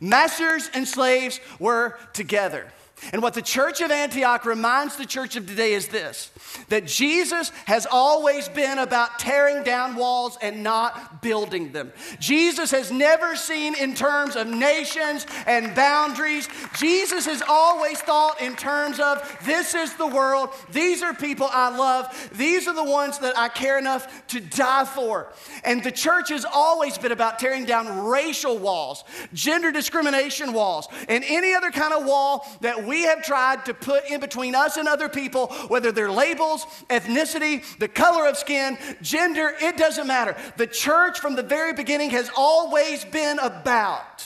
Masters 0.00 0.68
and 0.74 0.86
slaves 0.86 1.40
were 1.58 1.98
together. 2.12 2.72
And 3.12 3.22
what 3.22 3.34
the 3.34 3.42
church 3.42 3.80
of 3.80 3.90
Antioch 3.90 4.44
reminds 4.44 4.96
the 4.96 5.06
church 5.06 5.36
of 5.36 5.46
today 5.46 5.72
is 5.72 5.88
this 5.88 6.30
that 6.68 6.86
Jesus 6.86 7.50
has 7.66 7.86
always 7.90 8.48
been 8.48 8.78
about 8.78 9.18
tearing 9.18 9.62
down 9.62 9.96
walls 9.96 10.36
and 10.42 10.62
not 10.62 11.22
building 11.22 11.72
them. 11.72 11.92
Jesus 12.18 12.70
has 12.70 12.90
never 12.90 13.36
seen 13.36 13.74
in 13.74 13.94
terms 13.94 14.36
of 14.36 14.46
nations 14.46 15.26
and 15.46 15.74
boundaries. 15.74 16.48
Jesus 16.76 17.26
has 17.26 17.42
always 17.48 18.00
thought 18.00 18.40
in 18.40 18.56
terms 18.56 18.98
of 19.00 19.38
this 19.44 19.74
is 19.74 19.94
the 19.94 20.06
world, 20.06 20.50
these 20.70 21.02
are 21.02 21.14
people 21.14 21.48
I 21.50 21.76
love, 21.76 22.30
these 22.34 22.66
are 22.66 22.74
the 22.74 22.84
ones 22.84 23.18
that 23.18 23.36
I 23.38 23.48
care 23.48 23.78
enough 23.78 24.26
to 24.28 24.40
die 24.40 24.84
for. 24.84 25.32
And 25.64 25.82
the 25.82 25.92
church 25.92 26.30
has 26.30 26.44
always 26.44 26.98
been 26.98 27.12
about 27.12 27.38
tearing 27.38 27.64
down 27.64 28.06
racial 28.06 28.58
walls, 28.58 29.04
gender 29.32 29.70
discrimination 29.70 30.52
walls, 30.52 30.88
and 31.08 31.24
any 31.26 31.54
other 31.54 31.70
kind 31.70 31.92
of 31.92 32.04
wall 32.04 32.46
that 32.60 32.84
we 32.88 33.02
have 33.02 33.22
tried 33.22 33.66
to 33.66 33.74
put 33.74 34.10
in 34.10 34.18
between 34.20 34.54
us 34.54 34.76
and 34.76 34.88
other 34.88 35.08
people, 35.08 35.48
whether 35.68 35.92
they're 35.92 36.10
labels, 36.10 36.64
ethnicity, 36.88 37.62
the 37.78 37.88
color 37.88 38.26
of 38.26 38.36
skin, 38.36 38.78
gender, 39.02 39.54
it 39.60 39.76
doesn't 39.76 40.06
matter. 40.06 40.34
The 40.56 40.66
church 40.66 41.20
from 41.20 41.36
the 41.36 41.42
very 41.42 41.72
beginning 41.72 42.10
has 42.10 42.30
always 42.36 43.04
been 43.04 43.38
about 43.38 44.24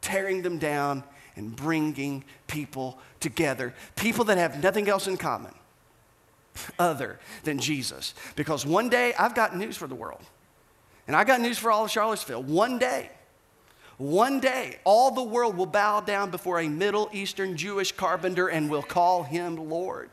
tearing 0.00 0.42
them 0.42 0.58
down 0.58 1.04
and 1.36 1.54
bringing 1.54 2.24
people 2.46 2.98
together. 3.18 3.74
People 3.96 4.24
that 4.26 4.38
have 4.38 4.62
nothing 4.62 4.88
else 4.88 5.06
in 5.06 5.16
common 5.16 5.52
other 6.78 7.18
than 7.44 7.58
Jesus. 7.58 8.14
Because 8.36 8.64
one 8.64 8.88
day, 8.88 9.14
I've 9.18 9.34
got 9.34 9.56
news 9.56 9.76
for 9.76 9.86
the 9.86 9.94
world. 9.94 10.22
And 11.06 11.16
I 11.16 11.24
got 11.24 11.40
news 11.40 11.58
for 11.58 11.70
all 11.70 11.84
of 11.84 11.90
Charlottesville. 11.90 12.42
One 12.42 12.78
day, 12.78 13.10
one 14.00 14.40
day, 14.40 14.78
all 14.84 15.10
the 15.10 15.22
world 15.22 15.58
will 15.58 15.66
bow 15.66 16.00
down 16.00 16.30
before 16.30 16.58
a 16.58 16.68
Middle 16.70 17.10
Eastern 17.12 17.54
Jewish 17.54 17.92
carpenter 17.92 18.48
and 18.48 18.70
will 18.70 18.82
call 18.82 19.24
him 19.24 19.68
Lord. 19.68 20.08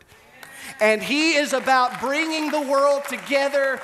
And 0.81 1.01
he 1.01 1.35
is 1.35 1.53
about 1.53 2.01
bringing 2.01 2.51
the 2.51 2.59
world 2.59 3.05
together 3.05 3.79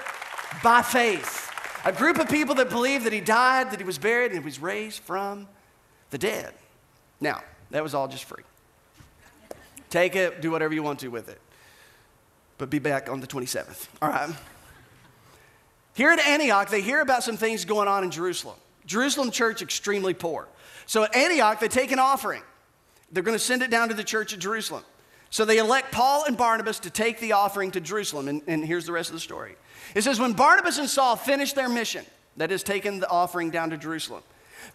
by 0.61 0.81
faith. 0.81 1.49
A 1.85 1.93
group 1.93 2.19
of 2.19 2.27
people 2.27 2.53
that 2.55 2.69
believe 2.69 3.05
that 3.05 3.13
he 3.13 3.21
died, 3.21 3.71
that 3.71 3.79
he 3.79 3.85
was 3.85 3.97
buried, 3.97 4.33
and 4.33 4.41
he 4.41 4.43
was 4.43 4.59
raised 4.59 4.99
from 4.99 5.47
the 6.09 6.17
dead. 6.17 6.53
Now, 7.21 7.41
that 7.71 7.81
was 7.81 7.95
all 7.95 8.09
just 8.09 8.25
free. 8.25 8.43
Take 9.89 10.17
it, 10.17 10.41
do 10.41 10.51
whatever 10.51 10.73
you 10.73 10.83
want 10.83 10.99
to 10.99 11.07
with 11.07 11.29
it. 11.29 11.39
But 12.57 12.69
be 12.69 12.79
back 12.79 13.09
on 13.09 13.21
the 13.21 13.27
27th. 13.27 13.87
All 14.01 14.09
right. 14.09 14.29
Here 15.93 16.09
at 16.09 16.19
Antioch, 16.19 16.69
they 16.69 16.81
hear 16.81 16.99
about 16.99 17.23
some 17.23 17.37
things 17.37 17.63
going 17.63 17.87
on 17.87 18.03
in 18.03 18.11
Jerusalem. 18.11 18.57
Jerusalem 18.85 19.31
church, 19.31 19.61
extremely 19.61 20.13
poor. 20.13 20.47
So 20.85 21.03
at 21.03 21.15
Antioch, 21.15 21.59
they 21.59 21.67
take 21.67 21.91
an 21.91 21.99
offering. 21.99 22.43
They're 23.11 23.23
going 23.23 23.37
to 23.37 23.43
send 23.43 23.61
it 23.61 23.69
down 23.69 23.89
to 23.89 23.93
the 23.93 24.03
church 24.03 24.33
at 24.33 24.39
Jerusalem. 24.39 24.83
So 25.29 25.45
they 25.45 25.57
elect 25.57 25.91
Paul 25.91 26.25
and 26.25 26.37
Barnabas 26.37 26.79
to 26.81 26.89
take 26.89 27.19
the 27.19 27.31
offering 27.33 27.71
to 27.71 27.81
Jerusalem. 27.81 28.27
And, 28.27 28.41
and 28.47 28.65
here's 28.65 28.85
the 28.85 28.91
rest 28.91 29.09
of 29.09 29.15
the 29.15 29.19
story. 29.19 29.55
It 29.95 30.03
says, 30.03 30.19
When 30.19 30.33
Barnabas 30.33 30.77
and 30.77 30.89
Saul 30.89 31.15
finished 31.15 31.55
their 31.55 31.69
mission, 31.69 32.05
that 32.37 32.51
is, 32.51 32.63
taking 32.63 32.99
the 32.99 33.09
offering 33.09 33.49
down 33.49 33.69
to 33.71 33.77
Jerusalem, 33.77 34.23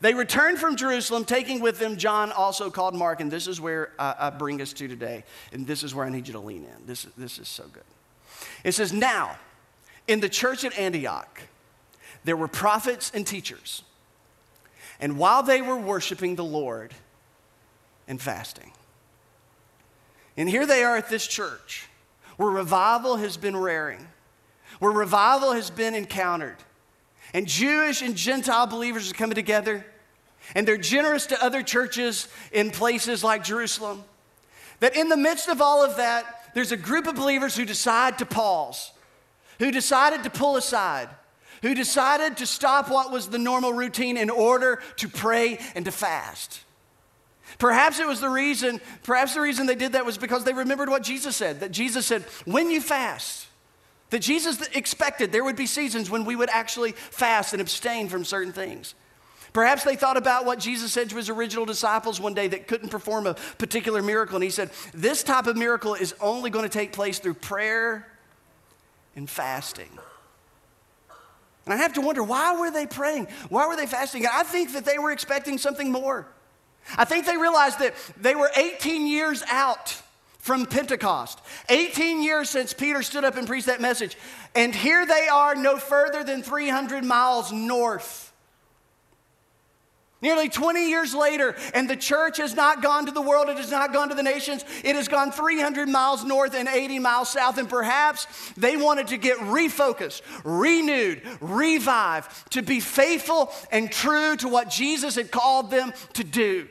they 0.01 0.15
returned 0.15 0.59
from 0.59 0.77
Jerusalem, 0.77 1.25
taking 1.25 1.61
with 1.61 1.79
them 1.79 1.97
John, 1.97 2.33
also 2.33 2.71
called 2.71 2.95
Mark. 2.95 3.21
And 3.21 3.31
this 3.31 3.47
is 3.47 3.61
where 3.61 3.93
I, 3.99 4.15
I 4.19 4.31
bring 4.31 4.61
us 4.61 4.73
to 4.75 4.89
today. 4.89 5.25
And 5.53 5.67
this 5.67 5.83
is 5.83 5.95
where 5.95 6.05
I 6.05 6.11
need 6.11 6.27
you 6.27 6.33
to 6.35 6.41
lean 6.41 6.65
in. 6.65 6.87
This, 6.87 7.07
this 7.17 7.39
is 7.39 7.49
so 7.49 7.65
good. 7.73 7.85
It 8.65 8.73
says, 8.73 8.93
Now, 8.93 9.37
in 10.07 10.21
the 10.21 10.29
church 10.29 10.65
at 10.65 10.77
Antioch, 10.79 11.43
there 12.25 12.37
were 12.37 12.49
prophets 12.49 13.13
and 13.15 13.27
teachers 13.27 13.83
and 15.01 15.19
while 15.19 15.43
they 15.43 15.63
were 15.63 15.77
worshiping 15.77 16.37
the 16.37 16.45
Lord 16.45 16.93
and 18.07 18.21
fasting. 18.21 18.73
And 20.37 20.49
here 20.49 20.67
they 20.67 20.83
are 20.83 20.97
at 20.97 21.09
this 21.09 21.27
church 21.27 21.89
where 22.37 22.51
revival 22.51 23.17
has 23.17 23.37
been 23.37 23.57
raring, 23.57 24.07
where 24.79 24.93
revival 24.93 25.53
has 25.53 25.71
been 25.71 25.95
encountered. 25.95 26.57
And 27.35 27.47
Jewish 27.47 28.01
and 28.01 28.17
Gentile 28.17 28.67
believers 28.67 29.11
are 29.11 29.15
coming 29.15 29.35
together, 29.35 29.85
and 30.55 30.67
they're 30.67 30.79
generous 30.79 31.27
to 31.27 31.45
other 31.45 31.63
churches 31.63 32.29
in 32.53 32.71
places 32.71 33.23
like 33.23 33.45
Jerusalem. 33.45 34.05
That 34.81 34.97
in 34.97 35.09
the 35.09 35.17
midst 35.17 35.49
of 35.49 35.61
all 35.61 35.85
of 35.85 35.97
that, 35.97 36.53
there's 36.55 36.73
a 36.73 36.77
group 36.77 37.07
of 37.07 37.17
believers 37.17 37.57
who 37.57 37.65
decide 37.65 38.19
to 38.19 38.27
pause, 38.27 38.93
who 39.59 39.71
decided 39.71 40.23
to 40.23 40.31
pull 40.31 40.57
aside, 40.57 41.09
who 41.63 41.75
decided 41.75 42.37
to 42.39 42.47
stop 42.47 42.91
what 42.91 43.11
was 43.11 43.29
the 43.29 43.39
normal 43.39 43.73
routine 43.73 44.17
in 44.17 44.31
order 44.31 44.83
to 44.97 45.09
pray 45.09 45.59
and 45.75 45.85
to 45.85 45.93
fast. 45.93 46.61
Perhaps 47.59 47.99
it 47.99 48.07
was 48.07 48.21
the 48.21 48.29
reason, 48.29 48.81
perhaps 49.03 49.35
the 49.35 49.41
reason 49.41 49.67
they 49.67 49.75
did 49.75 49.93
that 49.93 50.07
was 50.07 50.19
because 50.19 50.45
they 50.45 50.53
remembered 50.53 50.89
what 50.89 51.03
Jesus 51.03 51.37
said, 51.37 51.61
that 51.61 51.73
Jesus 51.73 52.07
said, 52.07 52.23
when 52.45 52.71
you 52.71 52.81
fast, 52.81 53.47
that 54.11 54.21
Jesus 54.21 54.61
expected 54.69 55.33
there 55.33 55.45
would 55.45 55.57
be 55.57 55.67
seasons 55.67 56.11
when 56.11 56.25
we 56.25 56.37
would 56.37 56.51
actually 56.51 56.93
fast 56.93 57.53
and 57.53 57.61
abstain 57.61 58.09
from 58.09 58.25
certain 58.25 58.53
things. 58.53 58.95
Perhaps 59.53 59.85
they 59.85 59.97
thought 59.97 60.17
about 60.17 60.45
what 60.45 60.59
Jesus 60.59 60.93
said 60.93 61.11
to 61.11 61.17
his 61.17 61.29
original 61.29 61.65
disciples 61.65 62.21
one 62.21 62.35
day 62.35 62.49
that 62.49 62.69
couldn't 62.69 62.91
perform 62.91 63.27
a 63.27 63.35
particular 63.35 64.03
miracle. 64.03 64.37
And 64.37 64.45
he 64.45 64.51
said, 64.51 64.71
This 64.93 65.23
type 65.23 65.47
of 65.47 65.57
miracle 65.57 65.95
is 65.95 66.15
only 66.21 66.51
going 66.51 66.65
to 66.65 66.69
take 66.69 66.93
place 66.93 67.19
through 67.19 67.35
prayer 67.35 68.07
and 69.17 69.29
fasting. 69.29 69.89
And 71.69 71.75
I 71.75 71.83
have 71.83 71.93
to 71.93 72.01
wonder, 72.01 72.23
why 72.23 72.59
were 72.59 72.71
they 72.71 72.87
praying? 72.87 73.29
Why 73.51 73.67
were 73.67 73.77
they 73.77 73.87
fasting? 73.87 74.25
And 74.25 74.33
I 74.33 74.43
think 74.43 74.73
that 74.73 74.87
they 74.87 74.99
were 74.99 75.11
expecting 75.11 75.59
something 75.59 75.93
more. 75.93 76.27
I 76.97 77.05
think 77.05 77.27
they 77.27 77.37
realized 77.37 77.79
that 77.81 77.95
they 78.19 78.35
were 78.35 78.51
18 78.57 79.07
years 79.07 79.43
out 79.51 80.01
from 80.39 80.65
Pentecost. 80.65 81.43
18 81.69 82.23
years 82.23 82.49
since 82.49 82.73
Peter 82.73 83.03
stood 83.03 83.23
up 83.23 83.37
and 83.37 83.47
preached 83.47 83.67
that 83.67 83.83
message. 83.83 84.17
And 84.55 84.75
here 84.75 85.05
they 85.05 85.29
are, 85.29 85.55
no 85.55 85.77
further 85.77 86.25
than 86.25 86.43
300 86.43 87.05
miles 87.05 87.53
north. 87.53 88.28
Nearly 90.21 90.49
20 90.49 90.89
years 90.89 91.15
later, 91.15 91.55
and 91.75 91.89
the 91.89 91.97
church 91.97 92.39
has 92.39 92.55
not 92.57 92.83
gone 92.83 93.07
to 93.07 93.13
the 93.13 93.23
world, 93.23 93.49
it 93.49 93.57
has 93.57 93.71
not 93.71 93.93
gone 93.93 94.09
to 94.09 94.17
the 94.17 94.23
nations, 94.23 94.65
it 94.83 94.97
has 94.97 95.07
gone 95.07 95.31
300 95.31 95.89
miles 95.89 96.25
north 96.25 96.55
and 96.55 96.69
80 96.69 96.99
miles 96.99 97.31
south, 97.31 97.57
and 97.57 97.69
perhaps 97.69 98.27
they 98.57 98.77
wanted 98.77 99.09
to 99.09 99.17
get 99.17 99.39
refocused, 99.39 100.23
renewed, 100.43 101.23
revived, 101.41 102.53
to 102.53 102.63
be 102.63 102.81
faithful 102.81 103.53
and 103.71 103.93
true 103.93 104.35
to 104.37 104.49
what 104.49 104.71
Jesus 104.71 105.15
had 105.15 105.31
called 105.31 105.71
them 105.71 105.93
to 106.15 106.25
do. 106.25 106.69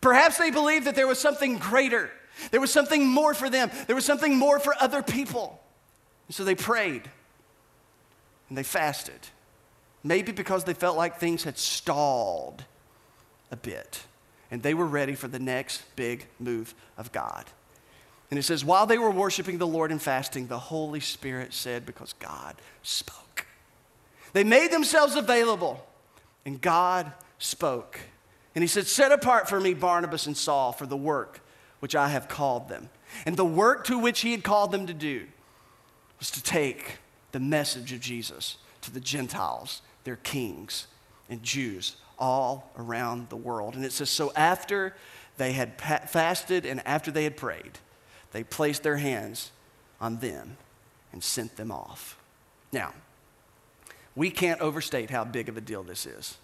Perhaps 0.00 0.38
they 0.38 0.52
believed 0.52 0.86
that 0.86 0.94
there 0.94 1.08
was 1.08 1.18
something 1.18 1.58
greater, 1.58 2.12
there 2.52 2.60
was 2.60 2.72
something 2.72 3.08
more 3.08 3.34
for 3.34 3.50
them, 3.50 3.72
there 3.88 3.96
was 3.96 4.04
something 4.04 4.36
more 4.36 4.60
for 4.60 4.72
other 4.80 5.02
people. 5.02 5.60
And 6.28 6.34
so 6.34 6.44
they 6.44 6.54
prayed 6.54 7.10
and 8.48 8.56
they 8.56 8.62
fasted. 8.62 9.18
Maybe 10.04 10.30
because 10.30 10.62
they 10.62 10.74
felt 10.74 10.96
like 10.96 11.18
things 11.18 11.42
had 11.42 11.58
stalled 11.58 12.64
a 13.54 13.56
bit. 13.56 14.02
And 14.50 14.62
they 14.62 14.74
were 14.74 14.86
ready 14.86 15.14
for 15.14 15.28
the 15.28 15.38
next 15.38 15.82
big 15.96 16.26
move 16.38 16.74
of 16.98 17.12
God. 17.12 17.46
And 18.30 18.38
it 18.38 18.42
says, 18.42 18.64
while 18.64 18.84
they 18.84 18.98
were 18.98 19.10
worshiping 19.10 19.58
the 19.58 19.66
Lord 19.66 19.92
and 19.92 20.02
fasting, 20.02 20.48
the 20.48 20.58
Holy 20.58 21.00
Spirit 21.00 21.54
said, 21.54 21.86
because 21.86 22.14
God 22.14 22.56
spoke. 22.82 23.46
They 24.32 24.42
made 24.42 24.72
themselves 24.72 25.14
available, 25.14 25.86
and 26.44 26.60
God 26.60 27.12
spoke. 27.38 28.00
And 28.54 28.62
he 28.64 28.68
said, 28.68 28.88
Set 28.88 29.12
apart 29.12 29.48
for 29.48 29.60
me 29.60 29.72
Barnabas 29.72 30.26
and 30.26 30.36
Saul 30.36 30.72
for 30.72 30.86
the 30.86 30.96
work 30.96 31.40
which 31.78 31.94
I 31.94 32.08
have 32.08 32.28
called 32.28 32.68
them. 32.68 32.90
And 33.24 33.36
the 33.36 33.44
work 33.44 33.84
to 33.84 33.98
which 33.98 34.20
he 34.20 34.32
had 34.32 34.42
called 34.42 34.72
them 34.72 34.88
to 34.88 34.94
do 34.94 35.26
was 36.18 36.30
to 36.32 36.42
take 36.42 36.98
the 37.30 37.40
message 37.40 37.92
of 37.92 38.00
Jesus 38.00 38.56
to 38.80 38.90
the 38.90 39.00
Gentiles, 39.00 39.82
their 40.02 40.16
kings 40.16 40.88
and 41.28 41.42
Jews 41.42 41.96
all 42.18 42.70
around 42.76 43.28
the 43.28 43.36
world. 43.36 43.74
And 43.74 43.84
it 43.84 43.92
says, 43.92 44.10
So 44.10 44.32
after 44.34 44.94
they 45.36 45.52
had 45.52 45.80
fasted 45.80 46.64
and 46.66 46.86
after 46.86 47.10
they 47.10 47.24
had 47.24 47.36
prayed, 47.36 47.78
they 48.32 48.44
placed 48.44 48.82
their 48.82 48.96
hands 48.96 49.50
on 50.00 50.18
them 50.18 50.56
and 51.12 51.22
sent 51.22 51.56
them 51.56 51.70
off. 51.70 52.18
Now, 52.72 52.92
we 54.16 54.30
can't 54.30 54.60
overstate 54.60 55.10
how 55.10 55.24
big 55.24 55.48
of 55.48 55.56
a 55.56 55.60
deal 55.60 55.82
this 55.82 56.06
is. 56.06 56.36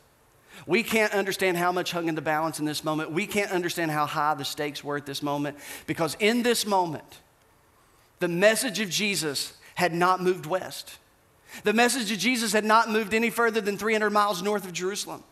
We 0.66 0.82
can't 0.82 1.12
understand 1.14 1.56
how 1.56 1.72
much 1.72 1.92
hung 1.92 2.08
in 2.08 2.14
the 2.14 2.22
balance 2.22 2.58
in 2.58 2.64
this 2.64 2.84
moment. 2.84 3.12
We 3.12 3.26
can't 3.26 3.50
understand 3.50 3.90
how 3.90 4.06
high 4.06 4.34
the 4.34 4.44
stakes 4.44 4.82
were 4.82 4.96
at 4.96 5.06
this 5.06 5.22
moment 5.22 5.56
because 5.86 6.16
in 6.20 6.42
this 6.42 6.66
moment, 6.66 7.20
the 8.18 8.28
message 8.28 8.80
of 8.80 8.90
Jesus 8.90 9.54
had 9.74 9.94
not 9.94 10.22
moved 10.22 10.46
west. 10.46 10.98
The 11.64 11.72
message 11.72 12.12
of 12.12 12.18
Jesus 12.18 12.52
had 12.52 12.64
not 12.64 12.90
moved 12.90 13.14
any 13.14 13.30
further 13.30 13.60
than 13.60 13.76
300 13.78 14.10
miles 14.10 14.42
north 14.42 14.64
of 14.64 14.72
Jerusalem. 14.72 15.24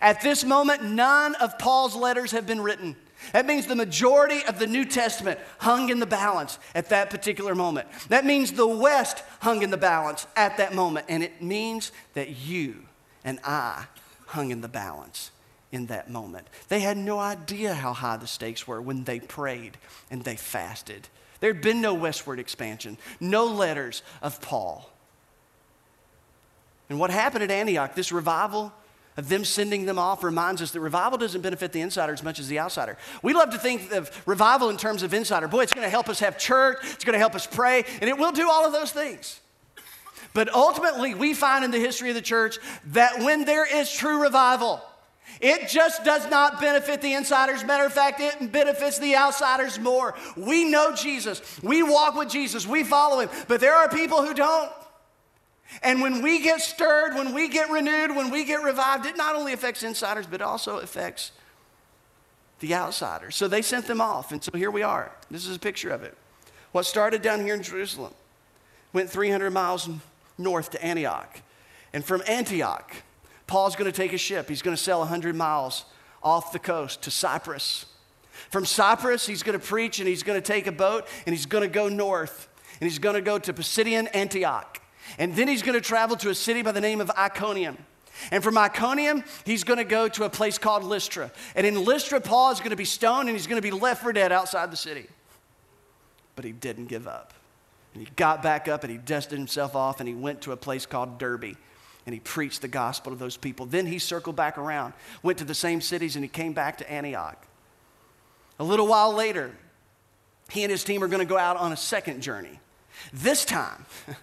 At 0.00 0.20
this 0.20 0.44
moment, 0.44 0.84
none 0.84 1.34
of 1.36 1.58
Paul's 1.58 1.96
letters 1.96 2.32
have 2.32 2.46
been 2.46 2.60
written. 2.60 2.96
That 3.32 3.46
means 3.46 3.66
the 3.66 3.76
majority 3.76 4.44
of 4.44 4.58
the 4.58 4.66
New 4.66 4.84
Testament 4.84 5.38
hung 5.58 5.90
in 5.90 6.00
the 6.00 6.06
balance 6.06 6.58
at 6.74 6.88
that 6.88 7.10
particular 7.10 7.54
moment. 7.54 7.88
That 8.08 8.24
means 8.24 8.52
the 8.52 8.66
West 8.66 9.22
hung 9.40 9.62
in 9.62 9.70
the 9.70 9.76
balance 9.76 10.26
at 10.36 10.56
that 10.56 10.74
moment. 10.74 11.06
And 11.08 11.22
it 11.22 11.40
means 11.40 11.92
that 12.14 12.30
you 12.30 12.82
and 13.24 13.38
I 13.44 13.84
hung 14.26 14.50
in 14.50 14.60
the 14.60 14.68
balance 14.68 15.30
in 15.70 15.86
that 15.86 16.10
moment. 16.10 16.46
They 16.68 16.80
had 16.80 16.96
no 16.96 17.18
idea 17.18 17.74
how 17.74 17.92
high 17.92 18.16
the 18.16 18.26
stakes 18.26 18.66
were 18.66 18.82
when 18.82 19.04
they 19.04 19.20
prayed 19.20 19.78
and 20.10 20.24
they 20.24 20.36
fasted. 20.36 21.08
There 21.40 21.52
had 21.52 21.62
been 21.62 21.80
no 21.80 21.94
westward 21.94 22.38
expansion, 22.38 22.98
no 23.20 23.46
letters 23.46 24.02
of 24.20 24.40
Paul. 24.40 24.90
And 26.88 27.00
what 27.00 27.10
happened 27.10 27.42
at 27.42 27.50
Antioch, 27.50 27.94
this 27.94 28.12
revival, 28.12 28.72
of 29.16 29.28
them 29.28 29.44
sending 29.44 29.84
them 29.84 29.98
off 29.98 30.24
reminds 30.24 30.62
us 30.62 30.70
that 30.70 30.80
revival 30.80 31.18
doesn't 31.18 31.42
benefit 31.42 31.72
the 31.72 31.80
insider 31.80 32.12
as 32.12 32.22
much 32.22 32.38
as 32.38 32.48
the 32.48 32.58
outsider. 32.58 32.96
We 33.22 33.34
love 33.34 33.50
to 33.50 33.58
think 33.58 33.92
of 33.92 34.10
revival 34.26 34.70
in 34.70 34.76
terms 34.76 35.02
of 35.02 35.12
insider. 35.12 35.48
Boy, 35.48 35.62
it's 35.62 35.74
going 35.74 35.86
to 35.86 35.90
help 35.90 36.08
us 36.08 36.20
have 36.20 36.38
church, 36.38 36.78
it's 36.82 37.04
going 37.04 37.14
to 37.14 37.18
help 37.18 37.34
us 37.34 37.46
pray, 37.46 37.84
and 38.00 38.08
it 38.08 38.16
will 38.16 38.32
do 38.32 38.48
all 38.50 38.64
of 38.64 38.72
those 38.72 38.90
things. 38.92 39.40
But 40.34 40.52
ultimately, 40.54 41.14
we 41.14 41.34
find 41.34 41.64
in 41.64 41.70
the 41.70 41.78
history 41.78 42.08
of 42.08 42.14
the 42.14 42.22
church 42.22 42.58
that 42.86 43.18
when 43.18 43.44
there 43.44 43.66
is 43.66 43.92
true 43.92 44.22
revival, 44.22 44.80
it 45.40 45.68
just 45.68 46.04
does 46.04 46.28
not 46.30 46.60
benefit 46.60 47.02
the 47.02 47.14
insiders. 47.14 47.64
Matter 47.64 47.84
of 47.84 47.92
fact, 47.92 48.20
it 48.20 48.52
benefits 48.52 48.98
the 48.98 49.16
outsiders 49.16 49.78
more. 49.78 50.14
We 50.36 50.64
know 50.64 50.94
Jesus, 50.94 51.42
we 51.62 51.82
walk 51.82 52.14
with 52.14 52.30
Jesus, 52.30 52.66
we 52.66 52.84
follow 52.84 53.20
him, 53.20 53.28
but 53.48 53.60
there 53.60 53.74
are 53.74 53.88
people 53.88 54.24
who 54.24 54.32
don't. 54.34 54.70
And 55.82 56.02
when 56.02 56.22
we 56.22 56.42
get 56.42 56.60
stirred, 56.60 57.14
when 57.14 57.34
we 57.34 57.48
get 57.48 57.70
renewed, 57.70 58.14
when 58.14 58.30
we 58.30 58.44
get 58.44 58.62
revived, 58.62 59.06
it 59.06 59.16
not 59.16 59.34
only 59.34 59.52
affects 59.52 59.82
insiders, 59.82 60.26
but 60.26 60.42
also 60.42 60.78
affects 60.78 61.32
the 62.60 62.74
outsiders. 62.74 63.36
So 63.36 63.48
they 63.48 63.62
sent 63.62 63.86
them 63.86 64.00
off. 64.00 64.32
And 64.32 64.42
so 64.42 64.50
here 64.54 64.70
we 64.70 64.82
are. 64.82 65.12
This 65.30 65.46
is 65.46 65.56
a 65.56 65.60
picture 65.60 65.90
of 65.90 66.02
it. 66.02 66.16
What 66.72 66.86
started 66.86 67.22
down 67.22 67.40
here 67.40 67.54
in 67.54 67.62
Jerusalem 67.62 68.14
went 68.92 69.10
300 69.10 69.50
miles 69.50 69.88
north 70.38 70.70
to 70.70 70.84
Antioch. 70.84 71.40
And 71.92 72.04
from 72.04 72.22
Antioch, 72.26 72.94
Paul's 73.46 73.76
going 73.76 73.90
to 73.90 73.96
take 73.96 74.12
a 74.12 74.18
ship. 74.18 74.48
He's 74.48 74.62
going 74.62 74.76
to 74.76 74.82
sail 74.82 75.00
100 75.00 75.34
miles 75.34 75.84
off 76.22 76.52
the 76.52 76.58
coast 76.58 77.02
to 77.02 77.10
Cyprus. 77.10 77.86
From 78.50 78.64
Cyprus, 78.64 79.26
he's 79.26 79.42
going 79.42 79.58
to 79.58 79.64
preach 79.64 79.98
and 79.98 80.08
he's 80.08 80.22
going 80.22 80.40
to 80.40 80.46
take 80.46 80.66
a 80.66 80.72
boat 80.72 81.06
and 81.26 81.34
he's 81.34 81.46
going 81.46 81.62
to 81.62 81.68
go 81.68 81.88
north 81.88 82.48
and 82.80 82.88
he's 82.88 82.98
going 82.98 83.14
to 83.14 83.20
go 83.20 83.38
to 83.38 83.52
Pisidian 83.52 84.08
Antioch. 84.14 84.81
And 85.18 85.34
then 85.34 85.48
he's 85.48 85.62
going 85.62 85.74
to 85.74 85.80
travel 85.80 86.16
to 86.18 86.30
a 86.30 86.34
city 86.34 86.62
by 86.62 86.72
the 86.72 86.80
name 86.80 87.00
of 87.00 87.10
Iconium. 87.10 87.76
And 88.30 88.42
from 88.42 88.56
Iconium, 88.58 89.24
he's 89.44 89.64
going 89.64 89.78
to 89.78 89.84
go 89.84 90.08
to 90.08 90.24
a 90.24 90.30
place 90.30 90.58
called 90.58 90.84
Lystra. 90.84 91.30
And 91.54 91.66
in 91.66 91.84
Lystra, 91.84 92.20
Paul 92.20 92.52
is 92.52 92.58
going 92.58 92.70
to 92.70 92.76
be 92.76 92.84
stoned 92.84 93.28
and 93.28 93.36
he's 93.36 93.46
going 93.46 93.60
to 93.60 93.66
be 93.66 93.76
left 93.76 94.02
for 94.02 94.12
dead 94.12 94.32
outside 94.32 94.70
the 94.70 94.76
city. 94.76 95.06
But 96.36 96.44
he 96.44 96.52
didn't 96.52 96.86
give 96.86 97.08
up. 97.08 97.34
And 97.94 98.06
he 98.06 98.12
got 98.16 98.42
back 98.42 98.68
up 98.68 98.84
and 98.84 98.90
he 98.90 98.98
dusted 98.98 99.38
himself 99.38 99.74
off 99.74 100.00
and 100.00 100.08
he 100.08 100.14
went 100.14 100.42
to 100.42 100.52
a 100.52 100.56
place 100.56 100.86
called 100.86 101.18
Derbe 101.18 101.56
and 102.06 102.12
he 102.12 102.20
preached 102.20 102.62
the 102.62 102.68
gospel 102.68 103.12
to 103.12 103.18
those 103.18 103.36
people. 103.36 103.66
Then 103.66 103.86
he 103.86 103.98
circled 103.98 104.36
back 104.36 104.58
around, 104.58 104.94
went 105.22 105.38
to 105.38 105.44
the 105.44 105.54
same 105.54 105.80
cities, 105.80 106.16
and 106.16 106.24
he 106.24 106.28
came 106.28 106.52
back 106.52 106.78
to 106.78 106.90
Antioch. 106.90 107.46
A 108.58 108.64
little 108.64 108.86
while 108.86 109.12
later, 109.12 109.52
he 110.50 110.62
and 110.64 110.70
his 110.70 110.84
team 110.84 111.02
are 111.02 111.08
going 111.08 111.20
to 111.20 111.28
go 111.28 111.38
out 111.38 111.56
on 111.56 111.72
a 111.72 111.76
second 111.76 112.20
journey. 112.20 112.60
This 113.12 113.44
time, 113.44 113.86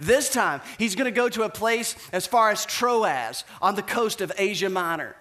This 0.00 0.30
time, 0.30 0.60
he's 0.78 0.94
going 0.94 1.06
to 1.06 1.10
go 1.10 1.28
to 1.28 1.42
a 1.42 1.48
place 1.48 1.96
as 2.12 2.26
far 2.26 2.50
as 2.50 2.64
Troas 2.66 3.44
on 3.60 3.74
the 3.74 3.82
coast 3.82 4.20
of 4.20 4.32
Asia 4.36 4.68
Minor. 4.68 5.16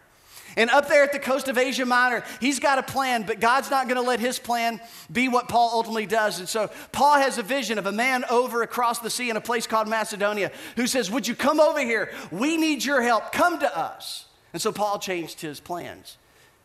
And 0.57 0.71
up 0.71 0.89
there 0.89 1.03
at 1.03 1.11
the 1.11 1.19
coast 1.19 1.47
of 1.47 1.57
Asia 1.57 1.85
Minor, 1.85 2.23
he's 2.41 2.59
got 2.59 2.79
a 2.79 2.83
plan, 2.83 3.23
but 3.23 3.39
God's 3.39 3.69
not 3.69 3.87
going 3.87 4.01
to 4.01 4.07
let 4.07 4.19
his 4.19 4.39
plan 4.39 4.81
be 5.11 5.29
what 5.29 5.47
Paul 5.47 5.69
ultimately 5.71 6.07
does. 6.07 6.39
And 6.39 6.49
so 6.49 6.71
Paul 6.91 7.19
has 7.19 7.37
a 7.37 7.43
vision 7.43 7.77
of 7.77 7.85
a 7.85 7.91
man 7.91 8.25
over 8.27 8.63
across 8.63 8.97
the 8.97 9.11
sea 9.11 9.29
in 9.29 9.37
a 9.37 9.41
place 9.41 9.67
called 9.67 9.87
Macedonia 9.87 10.51
who 10.75 10.87
says, 10.87 11.11
Would 11.11 11.27
you 11.27 11.35
come 11.35 11.59
over 11.59 11.79
here? 11.79 12.11
We 12.31 12.57
need 12.57 12.83
your 12.83 13.03
help. 13.03 13.31
Come 13.31 13.59
to 13.59 13.77
us. 13.77 14.25
And 14.51 14.59
so 14.59 14.71
Paul 14.71 14.97
changed 14.97 15.41
his 15.41 15.59
plans. 15.59 16.17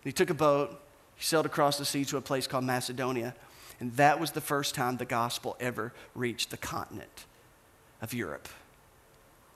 He 0.03 0.11
took 0.11 0.31
a 0.31 0.35
boat, 0.35 0.71
he 1.17 1.25
sailed 1.25 1.45
across 1.45 1.77
the 1.77 1.85
sea 1.85 2.07
to 2.07 2.17
a 2.17 2.23
place 2.23 2.47
called 2.47 2.65
Macedonia. 2.65 3.35
And 3.79 3.95
that 3.97 4.19
was 4.19 4.31
the 4.31 4.41
first 4.41 4.75
time 4.75 4.97
the 4.97 5.05
gospel 5.05 5.55
ever 5.61 5.93
reached 6.15 6.51
the 6.51 6.57
continent 6.57 7.27
of 8.03 8.13
Europe. 8.13 8.49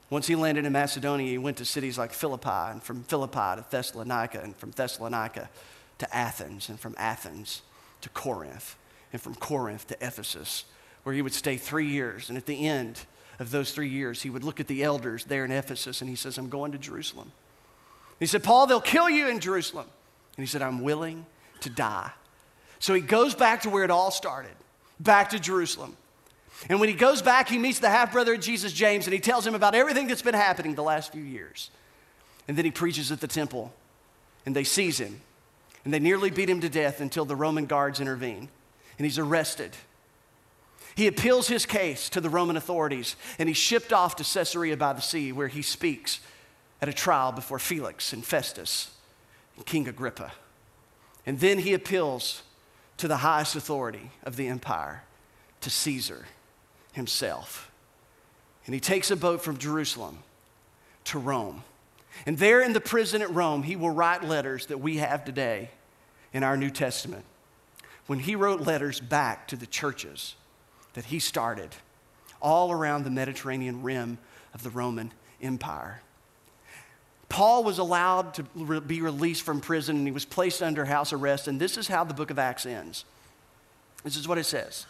Once 0.09 0.28
he 0.28 0.36
landed 0.36 0.64
in 0.64 0.72
Macedonia, 0.72 1.28
he 1.28 1.36
went 1.36 1.57
to 1.57 1.64
cities 1.64 1.99
like 1.99 2.12
Philippi, 2.12 2.49
and 2.49 2.82
from 2.82 3.03
Philippi 3.03 3.61
to 3.61 3.64
Thessalonica, 3.68 4.40
and 4.40 4.57
from 4.57 4.70
Thessalonica 4.70 5.51
to 5.99 6.16
Athens, 6.16 6.68
and 6.68 6.78
from 6.78 6.94
Athens 6.97 7.62
to 8.03 8.09
Corinth, 8.11 8.76
and 9.12 9.20
from 9.20 9.34
Corinth 9.34 9.88
to 9.88 9.97
Ephesus, 10.01 10.64
where 11.03 11.14
he 11.14 11.22
would 11.22 11.34
stay 11.34 11.57
three 11.57 11.88
years. 11.88 12.28
And 12.28 12.38
at 12.38 12.47
the 12.47 12.66
end 12.66 13.01
of 13.38 13.51
those 13.51 13.72
three 13.72 13.88
years, 13.88 14.22
he 14.22 14.30
would 14.30 14.44
look 14.44 14.61
at 14.61 14.66
the 14.66 14.82
elders 14.82 15.24
there 15.24 15.44
in 15.44 15.53
Ephesus 15.53 16.01
and 16.01 16.09
he 16.09 16.16
says, 16.16 16.38
I'm 16.38 16.49
going 16.49 16.72
to 16.72 16.78
Jerusalem. 16.78 17.32
He 18.18 18.26
said, 18.26 18.42
Paul, 18.42 18.66
they'll 18.66 18.80
kill 18.80 19.11
you 19.11 19.28
in 19.28 19.40
Jerusalem. 19.40 19.86
And 20.36 20.42
he 20.42 20.47
said, 20.47 20.62
I'm 20.62 20.82
willing 20.82 21.26
to 21.61 21.70
die. 21.70 22.11
So 22.78 22.94
he 22.94 23.01
goes 23.01 23.34
back 23.34 23.62
to 23.62 23.70
where 23.70 23.84
it 23.84 23.90
all 23.90 24.11
started, 24.11 24.55
back 25.01 25.30
to 25.30 25.38
Jerusalem. 25.38 25.97
And 26.68 26.80
when 26.80 26.88
he 26.88 26.94
goes 26.94 27.22
back, 27.22 27.48
he 27.48 27.59
meets 27.59 27.78
the 27.78 27.90
half 27.90 28.12
brother 28.12 28.34
of 28.34 28.40
Jesus, 28.40 28.72
James, 28.72 29.07
and 29.07 29.14
he 29.14 29.20
tells 29.20 29.46
him 29.46 29.54
about 29.54 29.74
everything 29.74 30.07
that's 30.07 30.22
been 30.22 30.34
happening 30.34 30.74
the 30.74 30.82
last 30.82 31.12
few 31.12 31.22
years. 31.22 31.70
And 32.48 32.57
then 32.57 32.64
he 32.64 32.70
preaches 32.70 33.12
at 33.12 33.20
the 33.20 33.28
temple, 33.28 33.72
and 34.44 34.57
they 34.57 34.64
seize 34.64 34.98
him, 34.98 35.20
and 35.84 35.92
they 35.92 35.98
nearly 35.98 36.30
beat 36.30 36.48
him 36.48 36.61
to 36.61 36.68
death 36.68 37.00
until 37.00 37.24
the 37.24 37.36
Roman 37.36 37.66
guards 37.66 38.00
intervene, 38.00 38.48
and 38.98 39.04
he's 39.04 39.18
arrested. 39.18 39.76
He 40.94 41.07
appeals 41.07 41.48
his 41.48 41.66
case 41.66 42.09
to 42.11 42.20
the 42.20 42.30
Roman 42.30 42.57
authorities, 42.57 43.16
and 43.38 43.48
he's 43.48 43.59
shipped 43.59 43.92
off 43.92 44.16
to 44.16 44.24
Caesarea 44.24 44.76
by 44.76 44.94
the 44.94 45.02
sea, 45.02 45.32
where 45.32 45.48
he 45.48 45.62
speaks 45.62 46.20
at 46.80 46.88
a 46.88 46.92
trial 46.92 47.32
before 47.32 47.59
Felix 47.59 48.12
and 48.12 48.24
Festus 48.24 48.90
and 49.57 49.66
King 49.66 49.88
Agrippa. 49.88 50.32
And 51.26 51.38
then 51.40 51.59
he 51.59 51.74
appeals 51.74 52.42
to 52.96 53.09
the 53.09 53.18
highest 53.18 53.57
authority 53.57 54.11
of 54.22 54.36
the 54.36 54.48
empire, 54.48 55.02
to 55.61 55.70
Caesar 55.70 56.26
himself. 56.97 57.70
And 58.64 58.74
he 58.74 58.80
takes 58.80 59.11
a 59.11 59.16
boat 59.16 59.42
from 59.42 59.59
Jerusalem 59.59 60.18
to 61.05 61.18
Rome. 61.18 61.62
And 62.24 62.38
there 62.38 62.62
in 62.62 62.72
the 62.72 62.80
prison 62.80 63.22
at 63.22 63.32
Rome, 63.32 63.62
he 63.62 63.76
will 63.76 63.90
write 63.90 64.24
letters 64.24 64.66
that 64.66 64.78
we 64.78 64.97
have 64.97 65.24
today 65.24 65.70
in 66.32 66.42
our 66.42 66.57
New 66.57 66.70
Testament. 66.70 67.24
When 68.07 68.18
he 68.18 68.34
wrote 68.34 68.62
letters 68.62 68.99
back 68.99 69.47
to 69.49 69.57
the 69.57 69.66
churches 69.66 70.34
that 70.94 71.05
he 71.05 71.18
started 71.18 71.70
all 72.40 72.72
around 72.72 73.05
the 73.05 73.11
Mediterranean 73.11 73.82
rim 73.82 74.18
of 74.55 74.62
the 74.62 74.70
Roman 74.70 75.12
Empire. 75.42 76.01
Paul 77.28 77.64
was 77.64 77.78
allowed 77.78 78.34
to 78.34 78.80
be 78.80 79.03
released 79.03 79.42
from 79.42 79.61
prison 79.61 79.97
and 79.97 80.07
he 80.07 80.12
was 80.12 80.24
placed 80.24 80.62
under 80.62 80.84
house 80.84 81.12
arrest. 81.12 81.49
And 81.49 81.61
this 81.61 81.76
is 81.76 81.88
how 81.88 82.05
the 82.05 82.14
book 82.14 82.30
of 82.30 82.38
Acts 82.38 82.64
ends. 82.64 83.05
This 84.05 84.16
is 84.16 84.26
what 84.26 84.38
it 84.38 84.44
says. 84.44 84.86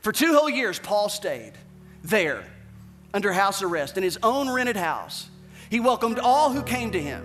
For 0.00 0.12
two 0.12 0.34
whole 0.34 0.48
years, 0.48 0.78
Paul 0.78 1.08
stayed 1.08 1.52
there 2.02 2.44
under 3.12 3.32
house 3.32 3.62
arrest 3.62 3.96
in 3.96 4.02
his 4.02 4.18
own 4.22 4.50
rented 4.50 4.76
house. 4.76 5.28
He 5.70 5.80
welcomed 5.80 6.18
all 6.18 6.52
who 6.52 6.62
came 6.62 6.92
to 6.92 7.00
him 7.00 7.24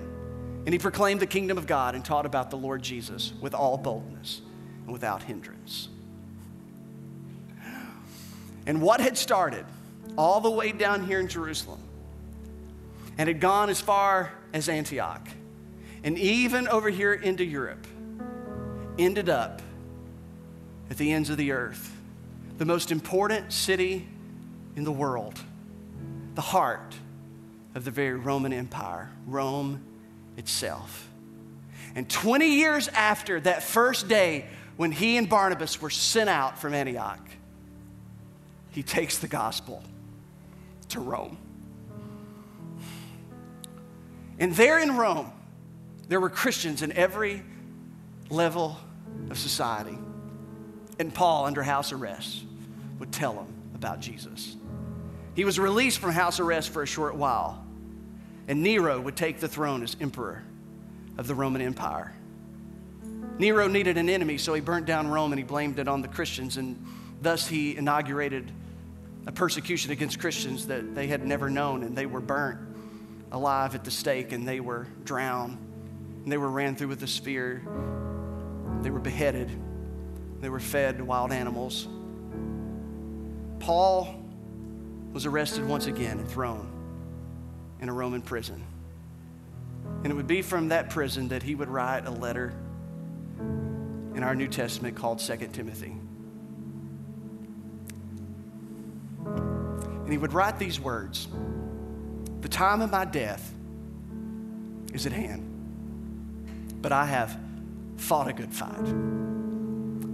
and 0.66 0.74
he 0.74 0.80
proclaimed 0.80 1.20
the 1.20 1.28
kingdom 1.28 1.58
of 1.58 1.68
God 1.68 1.94
and 1.94 2.04
taught 2.04 2.26
about 2.26 2.50
the 2.50 2.58
Lord 2.58 2.82
Jesus 2.82 3.34
with 3.42 3.54
all 3.54 3.78
boldness 3.78 4.42
and 4.86 4.94
without 4.94 5.24
hindrance. 5.24 5.90
And 8.66 8.82
what 8.82 9.02
had 9.02 9.18
started 9.18 9.66
all 10.18 10.40
the 10.40 10.50
way 10.50 10.72
down 10.72 11.06
here 11.06 11.20
in 11.20 11.28
Jerusalem 11.28 11.82
and 13.18 13.28
had 13.28 13.42
gone 13.42 13.70
as 13.70 13.82
far 13.82 14.32
as 14.54 14.70
Antioch 14.70 15.28
and 16.04 16.18
even 16.18 16.68
over 16.68 16.90
here 16.90 17.14
into 17.14 17.44
Europe 17.44 17.86
ended 18.98 19.30
up 19.30 19.62
at 20.90 20.98
the 20.98 21.12
ends 21.12 21.30
of 21.30 21.38
the 21.38 21.52
earth, 21.52 21.93
the 22.58 22.66
most 22.66 22.92
important 22.92 23.52
city 23.52 24.08
in 24.76 24.84
the 24.84 24.92
world, 24.92 25.40
the 26.36 26.42
heart 26.42 26.96
of 27.76 27.86
the 27.86 27.92
very 27.92 28.16
Roman 28.16 28.54
Empire, 28.54 29.10
Rome 29.28 29.84
itself. 30.38 31.10
And 31.96 32.10
20 32.10 32.48
years 32.48 32.88
after 32.88 33.40
that 33.42 33.64
first 33.64 34.08
day 34.08 34.46
when 34.78 34.92
he 34.92 35.18
and 35.18 35.30
Barnabas 35.30 35.82
were 35.82 35.90
sent 35.90 36.30
out 36.30 36.58
from 36.58 36.74
Antioch, 36.74 37.20
he 38.72 38.82
takes 38.82 39.20
the 39.20 39.28
gospel 39.28 39.84
to 40.90 41.00
Rome. 41.00 41.38
And 44.40 44.56
there 44.56 44.80
in 44.80 44.98
Rome, 44.98 45.32
there 46.08 46.20
were 46.20 46.30
Christians 46.30 46.82
in 46.82 46.92
every 46.92 47.44
level 48.30 48.78
of 49.30 49.38
society. 49.38 49.98
And 51.00 51.14
Paul, 51.14 51.46
under 51.46 51.64
house 51.64 51.92
arrest, 51.92 52.44
would 53.00 53.12
tell 53.12 53.34
him 53.34 53.48
about 53.76 54.00
Jesus. 54.00 54.56
He 55.36 55.46
was 55.46 55.60
released 55.60 56.00
from 56.00 56.12
house 56.12 56.40
arrest 56.40 56.70
for 56.70 56.84
a 56.84 56.88
short 56.88 57.16
while, 57.16 57.64
and 58.48 58.62
Nero 58.62 59.00
would 59.02 59.16
take 59.16 59.40
the 59.40 59.48
throne 59.48 59.82
as 59.84 59.98
emperor 60.00 60.44
of 61.18 61.28
the 61.28 61.36
Roman 61.36 61.62
Empire. 61.62 62.14
Nero 63.40 63.68
needed 63.68 63.98
an 63.98 64.10
enemy, 64.10 64.38
so 64.38 64.54
he 64.54 64.62
burnt 64.62 64.86
down 64.86 65.08
Rome 65.08 65.32
and 65.32 65.40
he 65.40 65.44
blamed 65.44 65.80
it 65.80 65.88
on 65.88 66.02
the 66.02 66.08
Christians, 66.08 66.58
and 66.58 66.84
thus 67.22 67.48
he 67.48 67.76
inaugurated 67.76 68.52
a 69.26 69.32
persecution 69.32 69.92
against 69.92 70.20
Christians 70.20 70.68
that 70.68 70.94
they 70.94 71.08
had 71.08 71.26
never 71.26 71.50
known, 71.50 71.84
and 71.84 71.96
they 71.96 72.06
were 72.06 72.22
burnt 72.22 72.60
alive 73.32 73.74
at 73.74 73.84
the 73.84 73.92
stake, 73.92 74.32
and 74.32 74.48
they 74.48 74.60
were 74.60 74.86
drowned, 75.04 75.58
and 76.24 76.32
they 76.32 76.38
were 76.38 76.50
ran 76.50 76.76
through 76.76 76.90
with 76.90 77.02
a 77.02 77.08
spear, 77.08 77.64
they 78.82 78.92
were 78.92 79.00
beheaded, 79.00 79.50
they 80.44 80.50
were 80.50 80.60
fed 80.60 80.98
to 80.98 81.06
wild 81.06 81.32
animals. 81.32 81.88
Paul 83.60 84.16
was 85.14 85.26
arrested 85.26 85.66
once 85.66 85.88
again 85.88 86.20
and 86.20 86.28
thrown 86.28 86.68
in 87.80 87.88
a 87.88 87.94
Roman 87.94 88.22
prison. 88.22 88.64
And 90.04 90.12
it 90.12 90.16
would 90.16 90.28
be 90.28 90.42
from 90.42 90.70
that 90.70 90.90
prison 90.90 91.30
that 91.30 91.44
he 91.44 91.56
would 91.56 91.70
write 91.70 92.06
a 92.06 92.12
letter 92.12 92.54
in 94.16 94.24
our 94.24 94.36
New 94.36 94.48
Testament 94.48 94.96
called 94.96 95.22
Second 95.22 95.54
Timothy. 95.54 95.96
And 99.26 100.12
he 100.12 100.18
would 100.18 100.34
write 100.34 100.60
these 100.60 100.80
words 100.80 101.28
The 102.42 102.50
time 102.50 102.82
of 102.82 102.92
my 102.92 103.06
death 103.06 103.54
is 104.94 105.06
at 105.06 105.12
hand, 105.12 106.80
but 106.82 106.92
I 106.92 107.06
have 107.06 107.40
fought 107.98 108.28
a 108.28 108.34
good 108.34 108.54
fight, 108.54 108.86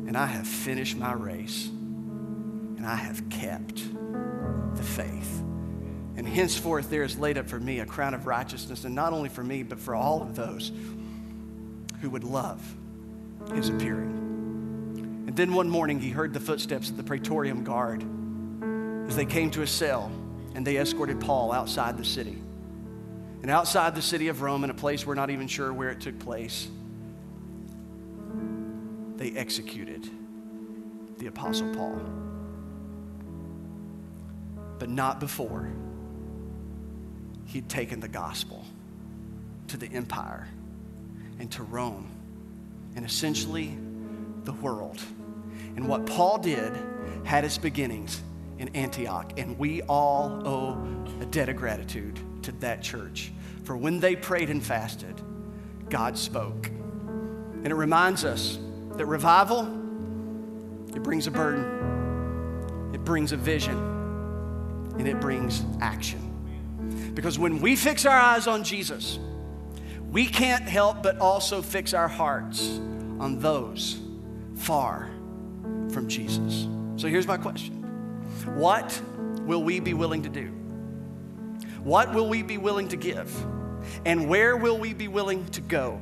and 0.10 0.18
I 0.18 0.26
have 0.26 0.48
finished 0.48 0.98
my 0.98 1.14
race, 1.14 1.68
and 1.68 2.84
I 2.84 2.96
have 2.96 3.30
kept 3.30 3.76
the 4.76 4.82
faith. 4.82 5.44
And 6.18 6.28
henceforth 6.28 6.90
there 6.90 7.04
is 7.04 7.20
laid 7.20 7.38
up 7.38 7.48
for 7.48 7.60
me 7.60 7.78
a 7.80 7.86
crown 7.86 8.16
of 8.16 8.26
righteousness, 8.26 8.86
and 8.86 8.96
not 8.96 9.14
only 9.14 9.30
for 9.30 9.44
me, 9.44 9.62
but 9.62 9.80
for 9.80 9.94
all 9.94 10.24
of 10.24 10.36
those 10.36 10.72
who 12.02 12.10
would 12.10 12.24
love 12.24 12.60
his 13.54 13.70
appearing. 13.70 15.26
And 15.28 15.38
then 15.38 15.54
one 15.54 15.70
morning 15.70 16.00
he 16.00 16.10
heard 16.10 16.34
the 16.34 16.40
footsteps 16.40 16.90
of 16.90 16.98
the 16.98 17.04
Praetorium 17.04 17.64
Guard 17.64 18.04
as 19.08 19.16
they 19.16 19.26
came 19.26 19.52
to 19.52 19.62
a 19.62 19.68
cell 19.68 20.12
and 20.56 20.66
they 20.66 20.78
escorted 20.78 21.20
Paul 21.20 21.52
outside 21.52 22.00
the 22.00 22.06
city. 22.06 22.42
And 23.44 23.52
outside 23.52 23.94
the 23.94 24.02
city 24.02 24.30
of 24.30 24.42
Rome, 24.42 24.64
in 24.64 24.72
a 24.72 24.74
place 24.74 25.06
we're 25.06 25.14
not 25.14 25.30
even 25.30 25.48
sure 25.48 25.72
where 25.72 25.92
it 25.92 26.02
took 26.02 26.18
place, 26.18 26.68
they 29.20 29.32
executed 29.34 30.10
the 31.18 31.28
Apostle 31.28 31.76
Paul. 31.76 32.02
But 34.80 34.90
not 34.90 35.20
before 35.20 35.70
he'd 37.46 37.68
taken 37.68 38.00
the 38.00 38.08
gospel 38.08 38.64
to 39.68 39.76
the 39.76 39.88
empire 39.88 40.48
and 41.38 41.52
to 41.52 41.64
Rome 41.64 42.10
and 42.96 43.06
essentially 43.06 43.78
the 44.46 44.54
world. 44.54 45.02
And 45.76 45.90
what 45.90 46.06
Paul 46.06 46.38
did 46.38 46.72
had 47.26 47.44
its 47.44 47.58
beginnings 47.58 48.22
in 48.58 48.70
Antioch. 48.70 49.34
And 49.38 49.60
we 49.60 49.82
all 49.84 50.48
owe 50.48 51.06
a 51.20 51.26
debt 51.26 51.50
of 51.50 51.58
gratitude 51.58 52.18
to 52.44 52.54
that 52.54 52.82
church. 52.82 53.34
For 53.66 53.76
when 53.76 54.00
they 54.00 54.16
prayed 54.16 54.50
and 54.50 54.64
fasted, 54.64 55.22
God 55.90 56.18
spoke. 56.18 56.68
And 56.68 57.68
it 57.68 57.76
reminds 57.76 58.24
us 58.24 58.60
that 59.00 59.06
revival, 59.06 59.62
it 60.94 61.02
brings 61.02 61.26
a 61.26 61.32
burden, 61.32 62.92
it 62.94 63.06
brings 63.06 63.32
a 63.32 63.38
vision, 63.38 63.78
and 64.98 65.08
it 65.08 65.22
brings 65.22 65.64
action. 65.80 67.14
Because 67.14 67.40
when 67.40 67.62
we 67.62 67.78
fix 67.78 68.06
our 68.06 68.20
eyes 68.20 68.46
on 68.46 68.66
Jesus, 68.66 69.18
we 70.12 70.26
can't 70.26 70.68
help 70.68 71.02
but 71.02 71.18
also 71.20 71.62
fix 71.62 71.94
our 71.94 72.10
hearts 72.10 72.82
on 73.22 73.40
those 73.40 74.02
far 74.56 75.10
from 75.94 76.10
Jesus. 76.10 76.68
So 76.98 77.08
here's 77.08 77.26
my 77.26 77.38
question 77.38 77.76
what 78.58 79.02
will 79.44 79.64
we 79.64 79.80
be 79.80 79.94
willing 79.94 80.24
to 80.24 80.30
do? 80.30 80.48
What 81.86 82.14
will 82.14 82.28
we 82.28 82.42
be 82.42 82.58
willing 82.58 82.90
to 82.90 82.98
give? 82.98 83.34
And 84.06 84.28
where 84.28 84.58
will 84.58 84.78
we 84.78 84.94
be 84.94 85.08
willing 85.08 85.46
to 85.52 85.62
go 85.62 86.02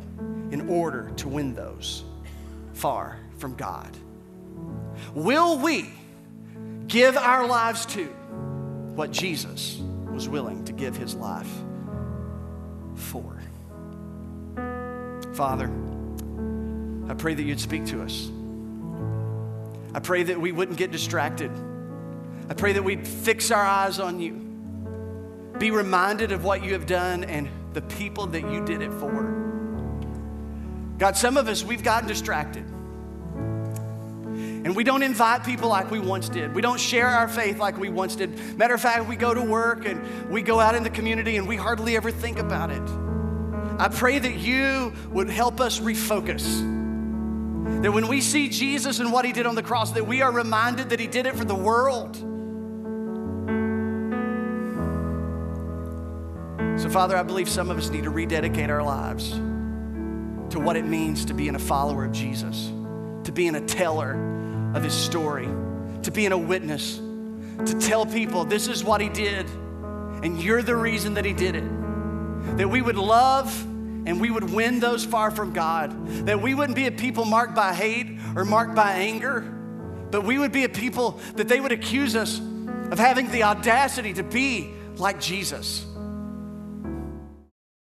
in 0.50 0.68
order 0.68 1.12
to 1.18 1.28
win 1.28 1.54
those 1.54 2.04
far 2.78 3.20
from 3.38 3.56
God? 3.56 3.96
Will 5.14 5.60
we 5.60 5.90
give 6.88 7.18
our 7.18 7.46
lives 7.46 7.86
to 7.88 8.06
what 8.96 9.12
Jesus 9.12 9.80
was 10.12 10.28
willing 10.30 10.66
to 10.66 10.74
give 10.74 10.96
his 10.96 11.16
life 11.16 11.52
for? 12.96 13.40
Father, 15.34 15.72
I 17.08 17.14
pray 17.14 17.34
that 17.34 17.44
you'd 17.44 17.60
speak 17.60 17.86
to 17.88 18.02
us. 18.02 18.30
I 19.94 20.00
pray 20.00 20.24
that 20.24 20.40
we 20.40 20.52
wouldn't 20.52 20.78
get 20.78 20.92
distracted 20.92 21.52
I 22.50 22.54
pray 22.54 22.74
that 22.74 22.84
we'd 22.84 23.06
fix 23.06 23.52
our 23.52 23.64
eyes 23.64 24.00
on 24.00 24.20
you. 24.20 24.44
be 25.60 25.72
reminded 25.72 26.32
of 26.32 26.44
what 26.44 26.64
you 26.64 26.74
have 26.74 26.86
done 26.86 27.24
and 27.24 27.50
the 27.74 27.82
people 27.82 28.28
that 28.28 28.44
you 28.52 28.64
did 28.64 28.82
it 28.82 28.94
for. 28.94 29.47
God, 30.98 31.16
some 31.16 31.38
of 31.38 31.48
us, 31.48 31.64
we've 31.64 31.84
gotten 31.84 32.08
distracted. 32.08 32.66
And 34.66 34.76
we 34.76 34.84
don't 34.84 35.04
invite 35.04 35.46
people 35.46 35.70
like 35.70 35.92
we 35.92 36.00
once 36.00 36.28
did. 36.28 36.54
We 36.54 36.62
don't 36.62 36.80
share 36.80 37.08
our 37.08 37.30
faith 37.30 37.58
like 37.58 37.78
we 37.78 37.90
once 37.90 38.16
did. 38.16 38.58
Matter 38.58 38.74
of 38.74 38.82
fact, 38.82 39.08
we 39.08 39.16
go 39.16 39.34
to 39.34 39.42
work 39.42 39.86
and 39.86 40.30
we 40.30 40.42
go 40.42 40.60
out 40.60 40.76
in 40.76 40.84
the 40.84 40.90
community 40.90 41.38
and 41.38 41.48
we 41.48 41.56
hardly 41.56 41.96
ever 41.96 42.12
think 42.12 42.40
about 42.40 42.72
it. 42.72 42.82
I 43.80 43.90
pray 43.90 44.18
that 44.18 44.38
you 44.38 44.92
would 45.12 45.30
help 45.30 45.62
us 45.62 45.80
refocus. 45.80 46.44
That 47.82 47.94
when 47.94 48.08
we 48.08 48.20
see 48.20 48.50
Jesus 48.50 49.00
and 49.00 49.14
what 49.14 49.24
he 49.24 49.32
did 49.32 49.46
on 49.46 49.56
the 49.56 49.64
cross, 49.64 49.92
that 49.92 50.08
we 50.08 50.22
are 50.22 50.32
reminded 50.32 50.90
that 50.90 51.00
he 51.00 51.08
did 51.08 51.28
it 51.28 51.36
for 51.36 51.46
the 51.46 51.56
world. 51.56 52.16
So, 56.82 56.90
Father, 56.90 57.16
I 57.16 57.24
believe 57.24 57.48
some 57.48 57.70
of 57.70 57.78
us 57.78 57.90
need 57.90 58.04
to 58.04 58.10
rededicate 58.10 58.70
our 58.70 58.84
lives 58.84 59.40
to 60.52 60.60
what 60.60 60.78
it 60.78 60.86
means 60.86 61.26
to 61.26 61.34
being 61.34 61.56
a 61.56 61.60
follower 61.60 62.06
of 62.06 62.12
Jesus, 62.12 62.72
to 63.24 63.32
being 63.32 63.56
a 63.56 63.62
teller 63.62 64.72
of 64.74 64.84
his 64.84 64.94
story, 64.94 65.48
to 66.04 66.12
being 66.12 66.32
a 66.32 66.38
witness, 66.38 66.98
to 67.66 67.80
tell 67.80 68.06
people 68.06 68.46
this 68.46 68.68
is 68.68 68.84
what 68.84 69.02
he 69.02 69.10
did, 69.10 69.46
and 70.24 70.42
you're 70.42 70.62
the 70.62 70.76
reason 70.76 71.16
that 71.16 71.26
he 71.26 71.34
did 71.34 71.56
it. 71.56 72.58
That 72.58 72.70
we 72.70 72.82
would 72.82 72.98
love 72.98 73.66
and 74.06 74.22
we 74.22 74.30
would 74.30 74.50
win 74.52 74.80
those 74.80 75.04
far 75.04 75.32
from 75.32 75.52
God. 75.52 76.08
That 76.28 76.42
we 76.42 76.54
wouldn't 76.54 76.76
be 76.76 76.88
a 76.88 76.92
people 76.92 77.26
marked 77.26 77.56
by 77.56 77.74
hate 77.74 78.08
or 78.36 78.46
marked 78.46 78.74
by 78.76 78.94
anger, 78.94 79.42
but 80.12 80.24
we 80.24 80.40
would 80.40 80.52
be 80.54 80.64
a 80.64 80.70
people 80.70 81.20
that 81.36 81.48
they 81.48 81.60
would 81.60 81.74
accuse 81.74 82.16
us 82.16 82.40
of 82.40 83.00
having 83.00 83.30
the 83.32 83.44
audacity 83.44 84.14
to 84.14 84.24
be 84.24 84.72
like 84.96 85.20
Jesus. 85.20 85.86